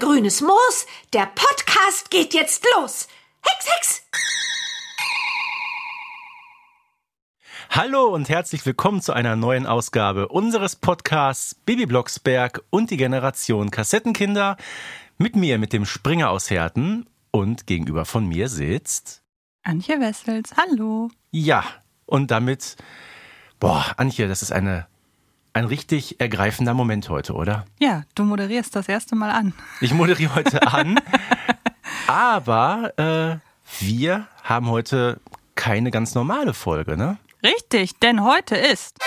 Grünes 0.00 0.40
Moos. 0.40 0.86
Der 1.12 1.26
Podcast 1.26 2.10
geht 2.10 2.32
jetzt 2.32 2.64
los. 2.74 3.06
Hex, 3.42 3.66
Hex! 3.68 4.02
Hallo 7.68 8.06
und 8.06 8.30
herzlich 8.30 8.64
willkommen 8.64 9.02
zu 9.02 9.12
einer 9.12 9.36
neuen 9.36 9.66
Ausgabe 9.66 10.28
unseres 10.28 10.74
Podcasts 10.74 11.54
Bibi 11.54 11.84
Blocksberg 11.84 12.62
und 12.70 12.90
die 12.90 12.96
Generation 12.96 13.70
Kassettenkinder. 13.70 14.56
Mit 15.18 15.36
mir, 15.36 15.58
mit 15.58 15.74
dem 15.74 15.84
Springer 15.84 16.30
aus 16.30 16.48
Herten 16.48 17.06
und 17.30 17.66
gegenüber 17.66 18.06
von 18.06 18.26
mir 18.26 18.48
sitzt 18.48 19.22
Antje 19.64 20.00
Wessels. 20.00 20.54
Hallo. 20.56 21.10
Ja, 21.30 21.62
und 22.06 22.30
damit, 22.30 22.76
boah, 23.58 23.84
Antje, 23.98 24.28
das 24.28 24.40
ist 24.40 24.50
eine 24.50 24.86
ein 25.52 25.64
richtig 25.64 26.20
ergreifender 26.20 26.74
Moment 26.74 27.08
heute, 27.08 27.34
oder? 27.34 27.64
Ja, 27.78 28.04
du 28.14 28.24
moderierst 28.24 28.74
das 28.76 28.88
erste 28.88 29.16
Mal 29.16 29.30
an. 29.30 29.52
Ich 29.80 29.92
moderiere 29.92 30.34
heute 30.34 30.62
an, 30.66 31.00
aber 32.06 32.92
äh, 32.96 33.84
wir 33.84 34.26
haben 34.42 34.68
heute 34.68 35.20
keine 35.54 35.90
ganz 35.90 36.14
normale 36.14 36.54
Folge, 36.54 36.96
ne? 36.96 37.18
Richtig, 37.42 37.98
denn 38.00 38.22
heute 38.22 38.56
ist 38.56 38.98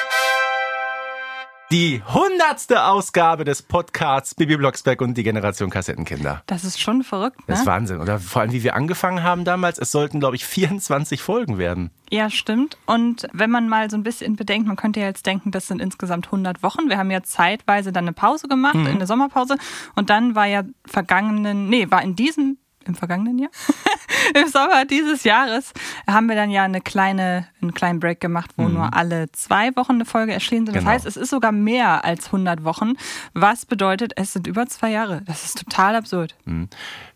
die 1.74 2.04
hundertste 2.06 2.84
Ausgabe 2.86 3.46
des 3.46 3.64
Podcasts 3.64 4.36
Bibi 4.36 4.58
Blocksberg 4.58 5.02
und 5.02 5.16
die 5.16 5.24
Generation 5.24 5.72
Kassettenkinder. 5.72 6.44
Das 6.46 6.64
ist 6.64 6.80
schon 6.80 7.02
verrückt, 7.04 7.40
ne? 7.40 7.46
Das 7.48 7.62
ist 7.62 7.66
Wahnsinn, 7.66 8.00
oder? 8.00 8.20
Vor 8.20 8.44
allem, 8.44 8.52
wie 8.52 8.62
wir 8.62 8.76
angefangen 8.76 9.24
haben 9.24 9.44
damals, 9.44 9.80
es 9.80 9.92
sollten, 9.92 10.20
glaube 10.20 10.36
ich, 10.36 10.46
24 10.46 11.24
Folgen 11.24 11.58
werden. 11.58 11.90
Ja, 12.12 12.30
stimmt. 12.30 12.78
Und 12.86 13.28
wenn 13.34 13.50
man 13.50 13.70
mal 13.70 13.90
so 13.90 13.98
ein 13.98 14.04
bisschen 14.04 14.36
bedenkt, 14.36 14.68
man 14.68 14.76
könnte 14.76 15.00
ja 15.00 15.08
jetzt 15.08 15.26
denken, 15.26 15.50
das 15.50 15.68
sind 15.68 15.82
insgesamt 15.82 16.28
100 16.28 16.62
Wochen. 16.62 16.90
Wir 16.90 17.00
haben 17.00 17.10
ja 17.10 17.24
zeitweise 17.24 17.92
dann 17.92 18.04
eine 18.04 18.14
Pause 18.14 18.48
gemacht, 18.48 18.76
mhm. 18.76 18.86
eine 18.86 19.08
Sommerpause. 19.08 19.56
Und 19.96 20.12
dann 20.12 20.36
war 20.36 20.46
ja 20.46 20.62
vergangenen, 20.86 21.70
nee, 21.70 21.90
war 21.90 22.04
in 22.04 22.16
diesem 22.16 22.60
im 22.88 22.96
vergangenen 22.96 23.40
Jahr, 23.40 23.52
im 24.36 24.48
Sommer 24.48 24.86
dieses 24.86 25.24
Jahres, 25.24 25.74
haben 26.08 26.28
wir 26.28 26.36
dann 26.36 26.50
ja 26.50 26.64
eine 26.64 26.82
kleine, 26.82 27.48
einen 27.62 27.74
kleinen 27.74 28.00
Break 28.00 28.20
gemacht, 28.20 28.52
wo 28.58 28.64
mhm. 28.64 28.74
nur 28.74 28.94
alle 28.94 29.32
zwei 29.32 29.76
Wochen 29.76 29.94
eine 29.94 30.06
Folge 30.06 30.34
erschienen 30.34 30.66
sind. 30.66 30.76
Das 30.76 30.84
genau. 30.84 30.94
heißt, 30.94 31.06
es 31.06 31.18
ist 31.18 31.30
sogar 31.30 31.52
mehr 31.52 32.06
als 32.06 32.28
100 32.28 32.64
Wochen, 32.64 32.94
was 33.34 33.66
bedeutet, 33.66 34.14
es 34.16 34.34
sind 34.34 34.48
über 34.48 34.68
zwei 34.68 34.92
Jahre. 34.92 35.22
Das 35.26 35.46
ist 35.46 35.60
total 35.60 35.96
absurd. 35.96 36.36
Mhm. 36.46 36.70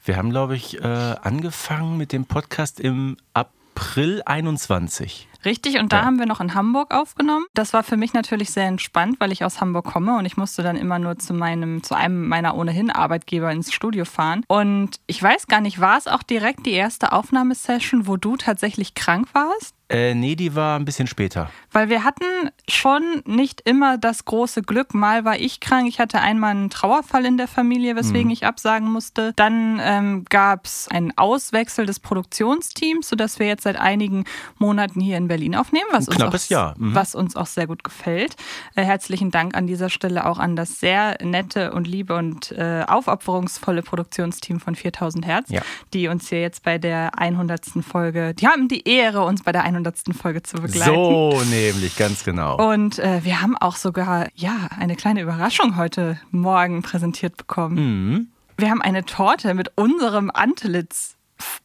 Wir 0.03 0.17
haben, 0.17 0.29
glaube 0.29 0.55
ich, 0.55 0.79
äh, 0.79 0.83
angefangen 0.83 1.97
mit 1.97 2.13
dem 2.13 2.25
Podcast 2.25 2.79
im 2.79 3.17
April 3.33 4.21
21. 4.25 5.27
Richtig, 5.47 5.79
und 5.79 5.93
da 5.93 5.99
ja. 5.99 6.05
haben 6.05 6.19
wir 6.19 6.25
noch 6.25 6.41
in 6.41 6.53
Hamburg 6.53 6.93
aufgenommen. 6.93 7.45
Das 7.53 7.71
war 7.71 7.81
für 7.81 7.95
mich 7.95 8.13
natürlich 8.13 8.51
sehr 8.51 8.65
entspannt, 8.65 9.15
weil 9.19 9.31
ich 9.31 9.45
aus 9.45 9.61
Hamburg 9.61 9.85
komme 9.85 10.17
und 10.17 10.25
ich 10.25 10.35
musste 10.35 10.61
dann 10.61 10.75
immer 10.75 10.99
nur 10.99 11.17
zu 11.19 11.33
meinem, 11.33 11.83
zu 11.83 11.95
einem 11.95 12.27
meiner 12.27 12.57
ohnehin 12.57 12.91
Arbeitgeber 12.91 13.49
ins 13.53 13.71
Studio 13.71 14.03
fahren. 14.03 14.43
Und 14.49 14.99
ich 15.07 15.23
weiß 15.23 15.47
gar 15.47 15.61
nicht, 15.61 15.79
war 15.79 15.97
es 15.97 16.07
auch 16.07 16.21
direkt 16.21 16.65
die 16.65 16.73
erste 16.73 17.13
Aufnahmesession, 17.13 18.07
wo 18.07 18.17
du 18.17 18.35
tatsächlich 18.35 18.93
krank 18.93 19.29
warst? 19.31 19.73
Äh, 19.89 20.16
nee, 20.16 20.35
die 20.35 20.53
war 20.53 20.77
ein 20.77 20.83
bisschen 20.83 21.07
später. 21.07 21.49
Weil 21.71 21.88
wir 21.88 22.03
hatten 22.03 22.25
schon 22.67 23.21
nicht 23.25 23.61
immer 23.61 23.97
das 23.97 24.25
große 24.25 24.61
Glück. 24.61 24.93
Mal 24.93 25.23
war 25.23 25.39
ich 25.39 25.61
krank, 25.61 25.88
ich 25.88 25.99
hatte 25.99 26.19
einmal 26.19 26.52
einen 26.52 26.69
Trauerfall 26.69 27.23
in 27.23 27.38
der 27.38 27.47
Familie, 27.47 27.95
weswegen 27.95 28.25
mhm. 28.25 28.33
ich 28.33 28.45
absagen 28.45 28.91
musste. 28.91 29.31
Dann 29.38 29.80
ähm, 29.81 30.25
gab 30.30 30.65
es 30.65 30.89
einen 30.89 31.17
Auswechsel 31.17 31.85
des 31.85 32.02
Produktionsteams, 32.02 33.08
sodass 33.08 33.39
wir 33.39 33.47
jetzt 33.47 33.63
seit 33.63 33.77
einigen 33.77 34.25
Monaten 34.58 34.99
hier 34.99 35.15
in 35.15 35.30
Berlin 35.30 35.55
aufnehmen, 35.55 35.87
was, 35.92 36.09
uns 36.09 36.21
auch, 36.21 36.49
Jahr. 36.49 36.75
Mhm. 36.77 36.93
was 36.93 37.15
uns 37.15 37.37
auch 37.37 37.45
sehr 37.45 37.67
gut 37.67 37.86
gefällt. 37.86 38.36
Äh, 38.75 38.83
herzlichen 38.83 39.31
Dank 39.31 39.55
an 39.55 39.67
dieser 39.67 39.89
Stelle 39.89 40.25
auch 40.25 40.39
an 40.39 40.58
das 40.58 40.81
sehr 40.81 41.17
nette 41.23 41.71
und 41.71 41.87
liebe 41.87 42.15
und 42.15 42.52
äh, 42.52 42.83
aufopferungsvolle 42.86 43.83
Produktionsteam 43.83 44.59
von 44.59 44.75
4000 44.75 45.25
Hertz, 45.25 45.49
ja. 45.49 45.61
die 45.93 46.09
uns 46.09 46.27
hier 46.27 46.42
jetzt 46.42 46.64
bei 46.64 46.77
der 46.77 47.17
100. 47.17 47.67
Folge, 47.87 48.33
die 48.33 48.48
haben 48.48 48.67
die 48.67 48.86
Ehre, 48.86 49.23
uns 49.23 49.43
bei 49.43 49.54
der 49.54 49.64
100 49.64 49.77
100. 49.86 50.15
Folge 50.20 50.43
zu 50.43 50.58
begleiten. 50.58 50.93
So 50.93 51.42
nämlich, 51.49 51.95
ganz 51.98 52.23
genau. 52.23 52.58
Und 52.71 52.99
äh, 52.99 53.23
wir 53.23 53.42
haben 53.42 53.58
auch 53.58 53.76
sogar, 53.76 54.27
ja, 54.36 54.70
eine 54.77 54.95
kleine 54.95 55.21
Überraschung 55.21 55.77
heute 55.77 56.20
Morgen 56.32 56.82
präsentiert 56.82 57.38
bekommen. 57.38 57.76
Mhm. 57.76 58.27
Wir 58.58 58.70
haben 58.70 58.82
eine 58.82 59.05
Torte 59.05 59.54
mit 59.54 59.71
unserem 59.76 60.32
Antelitz 60.32 61.16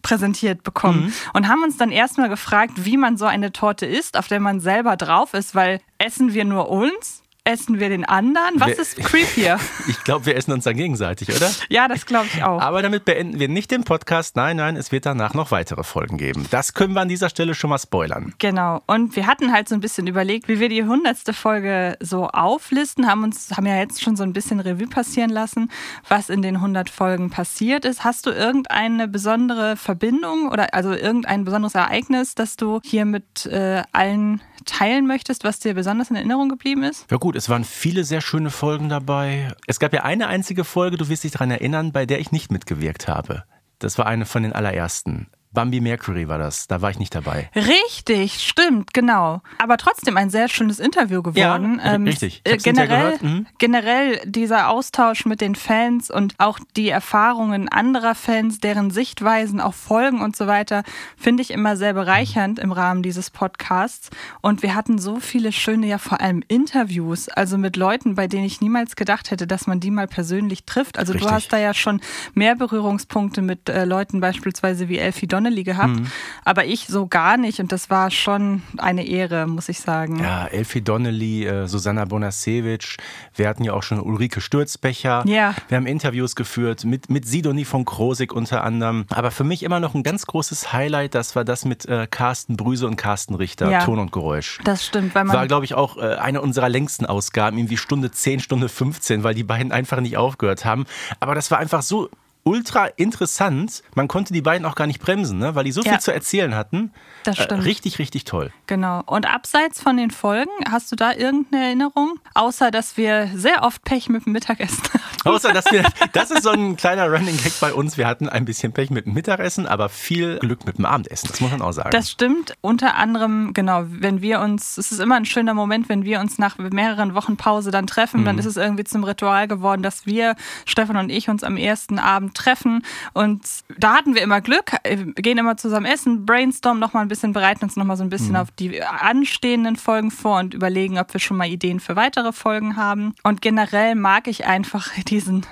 präsentiert 0.02 0.62
bekommen 0.62 1.06
mhm. 1.06 1.12
und 1.32 1.48
haben 1.48 1.62
uns 1.62 1.78
dann 1.78 1.90
erstmal 1.90 2.28
gefragt, 2.28 2.84
wie 2.84 2.98
man 2.98 3.16
so 3.16 3.24
eine 3.24 3.52
Torte 3.52 3.86
isst, 3.86 4.18
auf 4.18 4.28
der 4.28 4.40
man 4.40 4.60
selber 4.60 4.96
drauf 4.96 5.32
ist, 5.32 5.54
weil 5.54 5.80
essen 5.98 6.34
wir 6.34 6.44
nur 6.44 6.68
uns 6.68 7.21
Essen 7.44 7.80
wir 7.80 7.88
den 7.88 8.04
anderen? 8.04 8.60
Was 8.60 8.68
wir, 8.68 8.78
ist 8.78 8.96
creepier? 8.98 9.58
Ich 9.88 10.04
glaube, 10.04 10.26
wir 10.26 10.36
essen 10.36 10.52
uns 10.52 10.62
dann 10.62 10.76
gegenseitig, 10.76 11.34
oder? 11.34 11.50
Ja, 11.68 11.88
das 11.88 12.06
glaube 12.06 12.28
ich 12.32 12.44
auch. 12.44 12.60
Aber 12.60 12.82
damit 12.82 13.04
beenden 13.04 13.40
wir 13.40 13.48
nicht 13.48 13.72
den 13.72 13.82
Podcast. 13.82 14.36
Nein, 14.36 14.58
nein, 14.58 14.76
es 14.76 14.92
wird 14.92 15.06
danach 15.06 15.34
noch 15.34 15.50
weitere 15.50 15.82
Folgen 15.82 16.18
geben. 16.18 16.46
Das 16.52 16.72
können 16.72 16.94
wir 16.94 17.00
an 17.00 17.08
dieser 17.08 17.28
Stelle 17.28 17.54
schon 17.54 17.70
mal 17.70 17.78
spoilern. 17.78 18.32
Genau. 18.38 18.80
Und 18.86 19.16
wir 19.16 19.26
hatten 19.26 19.52
halt 19.52 19.68
so 19.68 19.74
ein 19.74 19.80
bisschen 19.80 20.06
überlegt, 20.06 20.46
wie 20.46 20.60
wir 20.60 20.68
die 20.68 20.84
hundertste 20.84 21.32
Folge 21.32 21.96
so 21.98 22.28
auflisten, 22.28 23.08
haben 23.08 23.24
uns, 23.24 23.50
haben 23.56 23.66
ja 23.66 23.76
jetzt 23.76 24.02
schon 24.02 24.14
so 24.14 24.22
ein 24.22 24.32
bisschen 24.32 24.60
Revue 24.60 24.86
passieren 24.86 25.30
lassen, 25.30 25.68
was 26.08 26.30
in 26.30 26.42
den 26.42 26.56
100 26.56 26.90
Folgen 26.90 27.30
passiert 27.30 27.84
ist. 27.84 28.04
Hast 28.04 28.26
du 28.26 28.30
irgendeine 28.30 29.08
besondere 29.08 29.76
Verbindung 29.76 30.48
oder 30.48 30.74
also 30.74 30.92
irgendein 30.92 31.44
besonderes 31.44 31.74
Ereignis, 31.74 32.36
das 32.36 32.54
du 32.54 32.78
hier 32.84 33.04
mit 33.04 33.46
äh, 33.46 33.82
allen 33.90 34.40
teilen 34.62 35.06
möchtest, 35.06 35.44
was 35.44 35.58
dir 35.58 35.74
besonders 35.74 36.10
in 36.10 36.16
Erinnerung 36.16 36.48
geblieben 36.48 36.82
ist? 36.82 37.10
Ja 37.10 37.16
gut, 37.16 37.36
es 37.36 37.48
waren 37.48 37.64
viele 37.64 38.04
sehr 38.04 38.20
schöne 38.20 38.50
Folgen 38.50 38.88
dabei. 38.88 39.52
Es 39.66 39.78
gab 39.78 39.92
ja 39.92 40.02
eine 40.02 40.28
einzige 40.28 40.64
Folge, 40.64 40.96
du 40.96 41.08
wirst 41.08 41.24
dich 41.24 41.32
daran 41.32 41.50
erinnern, 41.50 41.92
bei 41.92 42.06
der 42.06 42.20
ich 42.20 42.32
nicht 42.32 42.50
mitgewirkt 42.50 43.08
habe. 43.08 43.44
Das 43.78 43.98
war 43.98 44.06
eine 44.06 44.26
von 44.26 44.42
den 44.42 44.52
allerersten. 44.52 45.28
Bambi 45.52 45.80
Mercury 45.80 46.28
war 46.28 46.38
das. 46.38 46.66
Da 46.66 46.80
war 46.80 46.90
ich 46.90 46.98
nicht 46.98 47.14
dabei. 47.14 47.50
Richtig, 47.54 48.42
stimmt, 48.42 48.94
genau. 48.94 49.42
Aber 49.58 49.76
trotzdem 49.76 50.16
ein 50.16 50.30
sehr 50.30 50.48
schönes 50.48 50.80
Interview 50.80 51.22
geworden. 51.22 51.80
Ja, 51.84 51.94
ähm, 51.94 52.04
richtig. 52.04 52.40
Äh, 52.44 52.56
generell, 52.56 53.18
ja 53.20 53.28
mhm. 53.28 53.46
generell 53.58 54.20
dieser 54.24 54.70
Austausch 54.70 55.26
mit 55.26 55.42
den 55.42 55.54
Fans 55.54 56.10
und 56.10 56.34
auch 56.38 56.58
die 56.76 56.88
Erfahrungen 56.88 57.68
anderer 57.68 58.14
Fans, 58.14 58.60
deren 58.60 58.90
Sichtweisen 58.90 59.60
auf 59.60 59.74
Folgen 59.74 60.22
und 60.22 60.36
so 60.36 60.46
weiter, 60.46 60.84
finde 61.18 61.42
ich 61.42 61.50
immer 61.50 61.76
sehr 61.76 61.92
bereichernd 61.92 62.58
im 62.58 62.72
Rahmen 62.72 63.02
dieses 63.02 63.30
Podcasts. 63.30 64.08
Und 64.40 64.62
wir 64.62 64.74
hatten 64.74 64.98
so 64.98 65.20
viele 65.20 65.52
schöne, 65.52 65.86
ja 65.86 65.98
vor 65.98 66.22
allem 66.22 66.42
Interviews, 66.48 67.28
also 67.28 67.58
mit 67.58 67.76
Leuten, 67.76 68.14
bei 68.14 68.26
denen 68.26 68.44
ich 68.44 68.62
niemals 68.62 68.96
gedacht 68.96 69.30
hätte, 69.30 69.46
dass 69.46 69.66
man 69.66 69.80
die 69.80 69.90
mal 69.90 70.06
persönlich 70.06 70.64
trifft. 70.64 70.98
Also 70.98 71.12
richtig. 71.12 71.28
du 71.28 71.34
hast 71.34 71.52
da 71.52 71.58
ja 71.58 71.74
schon 71.74 72.00
mehr 72.32 72.56
Berührungspunkte 72.56 73.42
mit 73.42 73.68
äh, 73.68 73.84
Leuten 73.84 74.20
beispielsweise 74.20 74.88
wie 74.88 74.96
Elfie 74.96 75.26
Don 75.26 75.41
Donnelly 75.42 75.64
gehabt, 75.64 76.00
mhm. 76.00 76.06
aber 76.44 76.64
ich 76.66 76.86
so 76.86 77.06
gar 77.06 77.36
nicht 77.36 77.58
und 77.60 77.72
das 77.72 77.90
war 77.90 78.10
schon 78.10 78.62
eine 78.78 79.04
Ehre, 79.04 79.46
muss 79.46 79.68
ich 79.68 79.80
sagen. 79.80 80.20
Ja, 80.22 80.46
Elfie 80.46 80.82
Donnelly, 80.82 81.46
äh, 81.46 81.66
Susanna 81.66 82.04
Bonasewicz, 82.04 82.96
wir 83.34 83.48
hatten 83.48 83.64
ja 83.64 83.72
auch 83.72 83.82
schon 83.82 84.00
Ulrike 84.00 84.40
Sturzbecher, 84.40 85.24
ja. 85.26 85.54
wir 85.68 85.76
haben 85.76 85.86
Interviews 85.86 86.36
geführt 86.36 86.84
mit, 86.84 87.10
mit 87.10 87.26
Sidonie 87.26 87.64
von 87.64 87.84
Krosig 87.84 88.32
unter 88.32 88.62
anderem, 88.62 89.04
aber 89.10 89.30
für 89.30 89.44
mich 89.44 89.62
immer 89.62 89.80
noch 89.80 89.94
ein 89.94 90.02
ganz 90.02 90.26
großes 90.26 90.72
Highlight, 90.72 91.14
das 91.14 91.34
war 91.34 91.44
das 91.44 91.64
mit 91.64 91.86
äh, 91.86 92.06
Carsten 92.08 92.56
Brüse 92.56 92.86
und 92.86 92.96
Carsten 92.96 93.34
Richter, 93.34 93.70
ja. 93.70 93.84
Ton 93.84 93.98
und 93.98 94.12
Geräusch. 94.12 94.60
Das 94.64 94.86
stimmt, 94.86 95.14
weil 95.14 95.24
man 95.24 95.36
war 95.36 95.46
glaube 95.46 95.64
ich 95.64 95.74
auch 95.74 95.96
äh, 95.96 96.14
eine 96.14 96.40
unserer 96.40 96.68
längsten 96.68 97.06
Ausgaben, 97.06 97.58
irgendwie 97.58 97.76
Stunde 97.76 98.10
10, 98.12 98.40
Stunde 98.40 98.68
15, 98.68 99.24
weil 99.24 99.34
die 99.34 99.44
beiden 99.44 99.72
einfach 99.72 100.00
nicht 100.00 100.16
aufgehört 100.16 100.64
haben, 100.64 100.84
aber 101.18 101.34
das 101.34 101.50
war 101.50 101.58
einfach 101.58 101.82
so 101.82 102.08
ultra 102.44 102.86
interessant. 102.86 103.82
Man 103.94 104.08
konnte 104.08 104.32
die 104.32 104.42
beiden 104.42 104.66
auch 104.66 104.74
gar 104.74 104.86
nicht 104.86 105.00
bremsen, 105.00 105.38
ne? 105.38 105.54
weil 105.54 105.64
die 105.64 105.72
so 105.72 105.82
viel 105.82 105.98
zu 106.00 106.12
erzählen 106.12 106.54
hatten. 106.54 106.92
Das 107.24 107.38
äh, 107.38 107.44
stimmt. 107.44 107.62
Äh, 107.62 107.64
richtig, 107.64 107.98
richtig 107.98 108.24
toll. 108.24 108.52
Genau. 108.66 109.02
Und 109.06 109.32
abseits 109.32 109.80
von 109.80 109.96
den 109.96 110.10
Folgen, 110.10 110.50
hast 110.68 110.90
du 110.90 110.96
da 110.96 111.12
irgendeine 111.12 111.66
Erinnerung? 111.66 112.18
Außer, 112.34 112.70
dass 112.70 112.96
wir 112.96 113.30
sehr 113.34 113.62
oft 113.62 113.84
Pech 113.84 114.08
mit 114.08 114.26
dem 114.26 114.32
Mittagessen 114.32 114.82
hatten. 114.92 115.28
Außer, 115.28 115.52
dass 115.52 115.70
wir, 115.70 115.84
das 116.12 116.30
ist 116.30 116.42
so 116.42 116.50
ein 116.50 116.76
kleiner 116.76 117.08
Running 117.10 117.36
Gag 117.36 117.58
bei 117.60 117.72
uns. 117.72 117.96
Wir 117.96 118.06
hatten 118.06 118.28
ein 118.28 118.44
bisschen 118.44 118.72
Pech 118.72 118.90
mit 118.90 119.06
dem 119.06 119.14
Mittagessen, 119.14 119.66
aber 119.66 119.88
viel 119.88 120.38
Glück 120.38 120.66
mit 120.66 120.78
dem 120.78 120.84
Abendessen. 120.84 121.28
Das 121.30 121.40
muss 121.40 121.50
man 121.50 121.62
auch 121.62 121.72
sagen. 121.72 121.90
Das 121.90 122.10
stimmt. 122.10 122.54
Unter 122.60 122.96
anderem, 122.96 123.54
genau, 123.54 123.84
wenn 123.86 124.20
wir 124.20 124.40
uns, 124.40 124.78
es 124.78 124.90
ist 124.90 124.98
immer 124.98 125.16
ein 125.16 125.24
schöner 125.24 125.54
Moment, 125.54 125.88
wenn 125.88 126.04
wir 126.04 126.20
uns 126.20 126.38
nach 126.38 126.58
mehreren 126.58 127.14
Wochen 127.14 127.36
Pause 127.36 127.70
dann 127.70 127.86
treffen, 127.86 128.20
mhm. 128.20 128.24
dann 128.24 128.38
ist 128.38 128.46
es 128.46 128.56
irgendwie 128.56 128.84
zum 128.84 129.04
Ritual 129.04 129.46
geworden, 129.46 129.82
dass 129.82 130.06
wir, 130.06 130.34
Stefan 130.66 130.96
und 130.96 131.10
ich, 131.10 131.28
uns 131.28 131.44
am 131.44 131.56
ersten 131.56 131.98
Abend 131.98 132.31
treffen. 132.32 132.84
Und 133.12 133.42
da 133.78 133.94
hatten 133.94 134.14
wir 134.14 134.22
immer 134.22 134.40
Glück, 134.40 134.72
wir 134.84 135.14
gehen 135.14 135.38
immer 135.38 135.56
zusammen 135.56 135.86
essen, 135.86 136.26
brainstormen 136.26 136.80
nochmal 136.80 137.04
ein 137.04 137.08
bisschen, 137.08 137.32
bereiten 137.32 137.64
uns 137.64 137.76
nochmal 137.76 137.96
so 137.96 138.02
ein 138.02 138.10
bisschen 138.10 138.30
mhm. 138.30 138.36
auf 138.36 138.50
die 138.50 138.82
anstehenden 138.82 139.76
Folgen 139.76 140.10
vor 140.10 140.38
und 140.38 140.54
überlegen, 140.54 140.98
ob 140.98 141.12
wir 141.12 141.20
schon 141.20 141.36
mal 141.36 141.48
Ideen 141.48 141.80
für 141.80 141.96
weitere 141.96 142.32
Folgen 142.32 142.76
haben. 142.76 143.14
Und 143.22 143.42
generell 143.42 143.94
mag 143.94 144.28
ich 144.28 144.46
einfach 144.46 144.90
diesen 145.08 145.46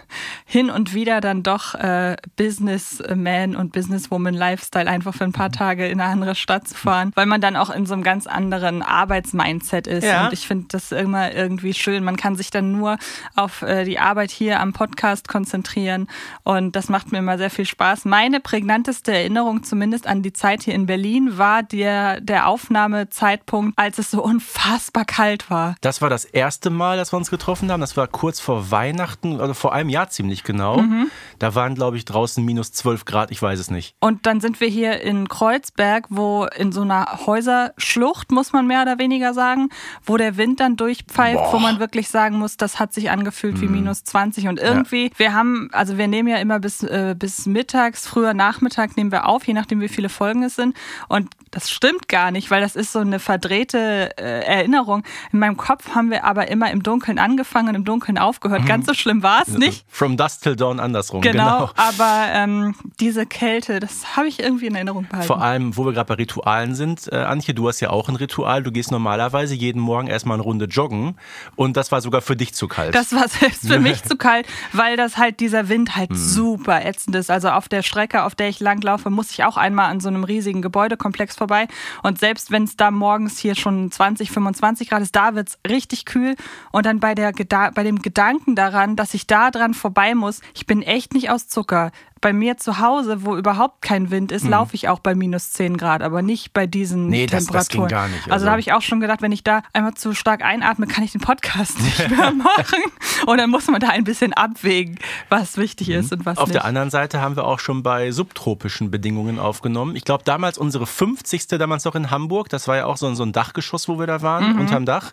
hin 0.44 0.70
und 0.70 0.94
wieder 0.94 1.20
dann 1.20 1.42
doch 1.42 1.74
äh, 1.74 2.16
Businessman 2.36 3.56
und 3.56 3.72
Businesswoman 3.72 4.34
Lifestyle 4.34 4.88
einfach 4.88 5.14
für 5.14 5.24
ein 5.24 5.32
paar 5.32 5.52
Tage 5.52 5.86
in 5.86 6.00
eine 6.00 6.10
andere 6.10 6.34
Stadt 6.34 6.68
zu 6.68 6.74
fahren, 6.74 7.12
weil 7.14 7.26
man 7.26 7.40
dann 7.40 7.56
auch 7.56 7.70
in 7.70 7.86
so 7.86 7.94
einem 7.94 8.02
ganz 8.02 8.26
anderen 8.26 8.82
Arbeitsmindset 8.82 9.86
ist. 9.86 10.04
Ja. 10.04 10.26
Und 10.26 10.32
ich 10.32 10.46
finde 10.46 10.66
das 10.68 10.92
immer 10.92 11.32
irgendwie 11.32 11.74
schön. 11.74 12.04
Man 12.04 12.16
kann 12.16 12.36
sich 12.36 12.50
dann 12.50 12.72
nur 12.72 12.98
auf 13.36 13.62
äh, 13.62 13.84
die 13.84 13.98
Arbeit 13.98 14.30
hier 14.30 14.60
am 14.60 14.72
Podcast 14.72 15.28
konzentrieren 15.28 16.08
und 16.42 16.69
das 16.76 16.88
macht 16.88 17.12
mir 17.12 17.18
immer 17.18 17.38
sehr 17.38 17.50
viel 17.50 17.66
Spaß. 17.66 18.04
Meine 18.04 18.40
prägnanteste 18.40 19.12
Erinnerung 19.12 19.62
zumindest 19.62 20.06
an 20.06 20.22
die 20.22 20.32
Zeit 20.32 20.62
hier 20.62 20.74
in 20.74 20.86
Berlin 20.86 21.38
war 21.38 21.62
der, 21.62 22.20
der 22.20 22.46
Aufnahmezeitpunkt, 22.48 23.78
als 23.78 23.98
es 23.98 24.10
so 24.10 24.22
unfassbar 24.30 25.04
kalt 25.04 25.50
war. 25.50 25.74
Das 25.80 26.02
war 26.02 26.10
das 26.10 26.24
erste 26.24 26.70
Mal, 26.70 26.96
dass 26.96 27.12
wir 27.12 27.16
uns 27.16 27.30
getroffen 27.30 27.70
haben. 27.70 27.80
Das 27.80 27.96
war 27.96 28.06
kurz 28.06 28.40
vor 28.40 28.70
Weihnachten, 28.70 29.40
also 29.40 29.54
vor 29.54 29.72
einem 29.72 29.90
Jahr 29.90 30.10
ziemlich 30.10 30.44
genau. 30.44 30.78
Mhm. 30.78 31.10
Da 31.38 31.54
waren, 31.54 31.74
glaube 31.74 31.96
ich, 31.96 32.04
draußen 32.04 32.44
minus 32.44 32.72
12 32.72 33.04
Grad, 33.04 33.30
ich 33.30 33.40
weiß 33.40 33.58
es 33.58 33.70
nicht. 33.70 33.94
Und 34.00 34.26
dann 34.26 34.40
sind 34.40 34.60
wir 34.60 34.68
hier 34.68 35.00
in 35.00 35.28
Kreuzberg, 35.28 36.06
wo 36.08 36.46
in 36.56 36.72
so 36.72 36.82
einer 36.82 37.20
Häuserschlucht, 37.26 38.30
muss 38.30 38.52
man 38.52 38.66
mehr 38.66 38.82
oder 38.82 38.98
weniger 38.98 39.34
sagen, 39.34 39.70
wo 40.04 40.16
der 40.16 40.36
Wind 40.36 40.60
dann 40.60 40.76
durchpfeift, 40.76 41.36
Boah. 41.36 41.52
wo 41.52 41.58
man 41.58 41.80
wirklich 41.80 42.08
sagen 42.08 42.38
muss, 42.38 42.56
das 42.56 42.78
hat 42.78 42.92
sich 42.92 43.10
angefühlt 43.10 43.56
mhm. 43.56 43.60
wie 43.60 43.68
minus 43.68 44.04
20. 44.04 44.48
Und 44.48 44.60
irgendwie, 44.60 45.04
ja. 45.04 45.18
wir 45.18 45.34
haben, 45.34 45.68
also 45.72 45.98
wir 45.98 46.08
nehmen 46.08 46.28
ja 46.28 46.36
immer 46.36 46.59
bis, 46.60 46.82
äh, 46.82 47.14
bis 47.18 47.46
mittags, 47.46 48.06
früher 48.06 48.34
Nachmittag 48.34 48.96
nehmen 48.96 49.12
wir 49.12 49.26
auf, 49.26 49.46
je 49.46 49.54
nachdem 49.54 49.80
wie 49.80 49.88
viele 49.88 50.08
Folgen 50.08 50.42
es 50.42 50.56
sind. 50.56 50.76
Und 51.08 51.28
das 51.50 51.70
stimmt 51.70 52.08
gar 52.08 52.30
nicht, 52.30 52.50
weil 52.50 52.60
das 52.60 52.76
ist 52.76 52.92
so 52.92 53.00
eine 53.00 53.18
verdrehte 53.18 54.10
äh, 54.16 54.44
Erinnerung. 54.44 55.02
In 55.32 55.40
meinem 55.40 55.56
Kopf 55.56 55.94
haben 55.94 56.10
wir 56.10 56.24
aber 56.24 56.48
immer 56.48 56.70
im 56.70 56.82
Dunkeln 56.82 57.18
angefangen 57.18 57.70
und 57.70 57.74
im 57.74 57.84
Dunkeln 57.84 58.18
aufgehört. 58.18 58.62
Mhm. 58.62 58.66
Ganz 58.66 58.86
so 58.86 58.94
schlimm 58.94 59.22
war 59.22 59.42
es 59.42 59.58
nicht. 59.58 59.84
From 59.88 60.16
dusk 60.16 60.42
till 60.42 60.56
dawn 60.56 60.78
andersrum. 60.78 61.20
Genau, 61.20 61.66
genau. 61.66 61.70
aber 61.76 62.26
ähm, 62.32 62.74
diese 63.00 63.26
Kälte, 63.26 63.80
das 63.80 64.16
habe 64.16 64.28
ich 64.28 64.40
irgendwie 64.40 64.66
in 64.66 64.74
Erinnerung 64.74 65.06
behalten. 65.08 65.26
Vor 65.26 65.42
allem, 65.42 65.76
wo 65.76 65.84
wir 65.84 65.92
gerade 65.92 66.08
bei 66.08 66.14
Ritualen 66.14 66.74
sind. 66.74 67.08
Äh, 67.10 67.16
Antje, 67.16 67.54
du 67.54 67.68
hast 67.68 67.80
ja 67.80 67.90
auch 67.90 68.08
ein 68.08 68.16
Ritual. 68.16 68.62
Du 68.62 68.70
gehst 68.70 68.90
normalerweise 68.90 69.54
jeden 69.54 69.80
Morgen 69.80 70.06
erstmal 70.06 70.34
eine 70.34 70.42
Runde 70.42 70.66
joggen 70.66 71.16
und 71.56 71.76
das 71.76 71.90
war 71.90 72.00
sogar 72.00 72.20
für 72.20 72.36
dich 72.36 72.54
zu 72.54 72.68
kalt. 72.68 72.94
Das 72.94 73.12
war 73.12 73.28
selbst 73.28 73.66
für 73.66 73.80
mich 73.80 74.02
zu 74.02 74.16
kalt, 74.16 74.46
weil 74.72 74.96
das 74.96 75.16
halt 75.16 75.40
dieser 75.40 75.68
Wind 75.68 75.96
halt 75.96 76.10
mhm. 76.10 76.16
Super 76.50 76.84
ätzend 76.84 77.14
ist. 77.14 77.30
Also 77.30 77.50
auf 77.50 77.68
der 77.68 77.82
Strecke, 77.82 78.24
auf 78.24 78.34
der 78.34 78.48
ich 78.48 78.58
langlaufe, 78.58 79.08
muss 79.08 79.30
ich 79.30 79.44
auch 79.44 79.56
einmal 79.56 79.88
an 79.88 80.00
so 80.00 80.08
einem 80.08 80.24
riesigen 80.24 80.62
Gebäudekomplex 80.62 81.36
vorbei. 81.36 81.68
Und 82.02 82.18
selbst 82.18 82.50
wenn 82.50 82.64
es 82.64 82.76
da 82.76 82.90
morgens 82.90 83.38
hier 83.38 83.54
schon 83.54 83.92
20, 83.92 84.32
25 84.32 84.90
Grad 84.90 85.02
ist, 85.02 85.14
da 85.14 85.36
wird 85.36 85.50
es 85.50 85.58
richtig 85.68 86.06
kühl. 86.06 86.34
Und 86.72 86.86
dann 86.86 86.98
bei, 86.98 87.14
der, 87.14 87.32
bei 87.32 87.84
dem 87.84 88.02
Gedanken 88.02 88.56
daran, 88.56 88.96
dass 88.96 89.14
ich 89.14 89.28
da 89.28 89.52
dran 89.52 89.74
vorbei 89.74 90.16
muss, 90.16 90.40
ich 90.54 90.66
bin 90.66 90.82
echt 90.82 91.14
nicht 91.14 91.30
aus 91.30 91.46
Zucker 91.46 91.92
bei 92.20 92.32
mir 92.32 92.58
zu 92.58 92.78
Hause, 92.78 93.24
wo 93.24 93.36
überhaupt 93.36 93.80
kein 93.82 94.10
Wind 94.10 94.30
ist, 94.30 94.44
mhm. 94.44 94.50
laufe 94.50 94.74
ich 94.74 94.88
auch 94.88 94.98
bei 94.98 95.14
minus 95.14 95.52
10 95.52 95.76
Grad, 95.78 96.02
aber 96.02 96.20
nicht 96.20 96.52
bei 96.52 96.66
diesen 96.66 97.08
nee, 97.08 97.26
Temperaturen. 97.26 97.52
Das, 97.52 97.66
das 97.66 97.68
ging 97.68 97.88
gar 97.88 98.08
nicht. 98.08 98.22
Also, 98.24 98.32
also 98.32 98.44
da 98.44 98.50
habe 98.52 98.60
ich 98.60 98.72
auch 98.72 98.82
schon 98.82 99.00
gedacht, 99.00 99.22
wenn 99.22 99.32
ich 99.32 99.42
da 99.42 99.62
einmal 99.72 99.94
zu 99.94 100.14
stark 100.14 100.44
einatme, 100.44 100.86
kann 100.86 101.02
ich 101.02 101.12
den 101.12 101.20
Podcast 101.20 101.80
nicht 101.82 102.10
mehr 102.10 102.32
machen. 102.32 102.78
und 103.26 103.38
dann 103.38 103.48
muss 103.48 103.68
man 103.68 103.80
da 103.80 103.88
ein 103.88 104.04
bisschen 104.04 104.32
abwägen, 104.34 104.98
was 105.28 105.56
wichtig 105.56 105.88
mhm. 105.88 105.94
ist 105.94 106.12
und 106.12 106.26
was 106.26 106.36
Auf 106.36 106.48
nicht. 106.48 106.56
der 106.56 106.64
anderen 106.64 106.90
Seite 106.90 107.20
haben 107.20 107.36
wir 107.36 107.44
auch 107.44 107.58
schon 107.58 107.82
bei 107.82 108.10
subtropischen 108.10 108.90
Bedingungen 108.90 109.38
aufgenommen. 109.38 109.96
Ich 109.96 110.04
glaube, 110.04 110.24
damals 110.24 110.58
unsere 110.58 110.86
50. 110.86 111.46
damals 111.48 111.84
noch 111.84 111.94
in 111.94 112.10
Hamburg, 112.10 112.50
das 112.50 112.68
war 112.68 112.76
ja 112.76 112.86
auch 112.86 112.98
so, 112.98 113.12
so 113.14 113.22
ein 113.22 113.32
Dachgeschoss, 113.32 113.88
wo 113.88 113.98
wir 113.98 114.06
da 114.06 114.20
waren, 114.20 114.54
mhm. 114.54 114.60
unterm 114.60 114.84
Dach. 114.84 115.12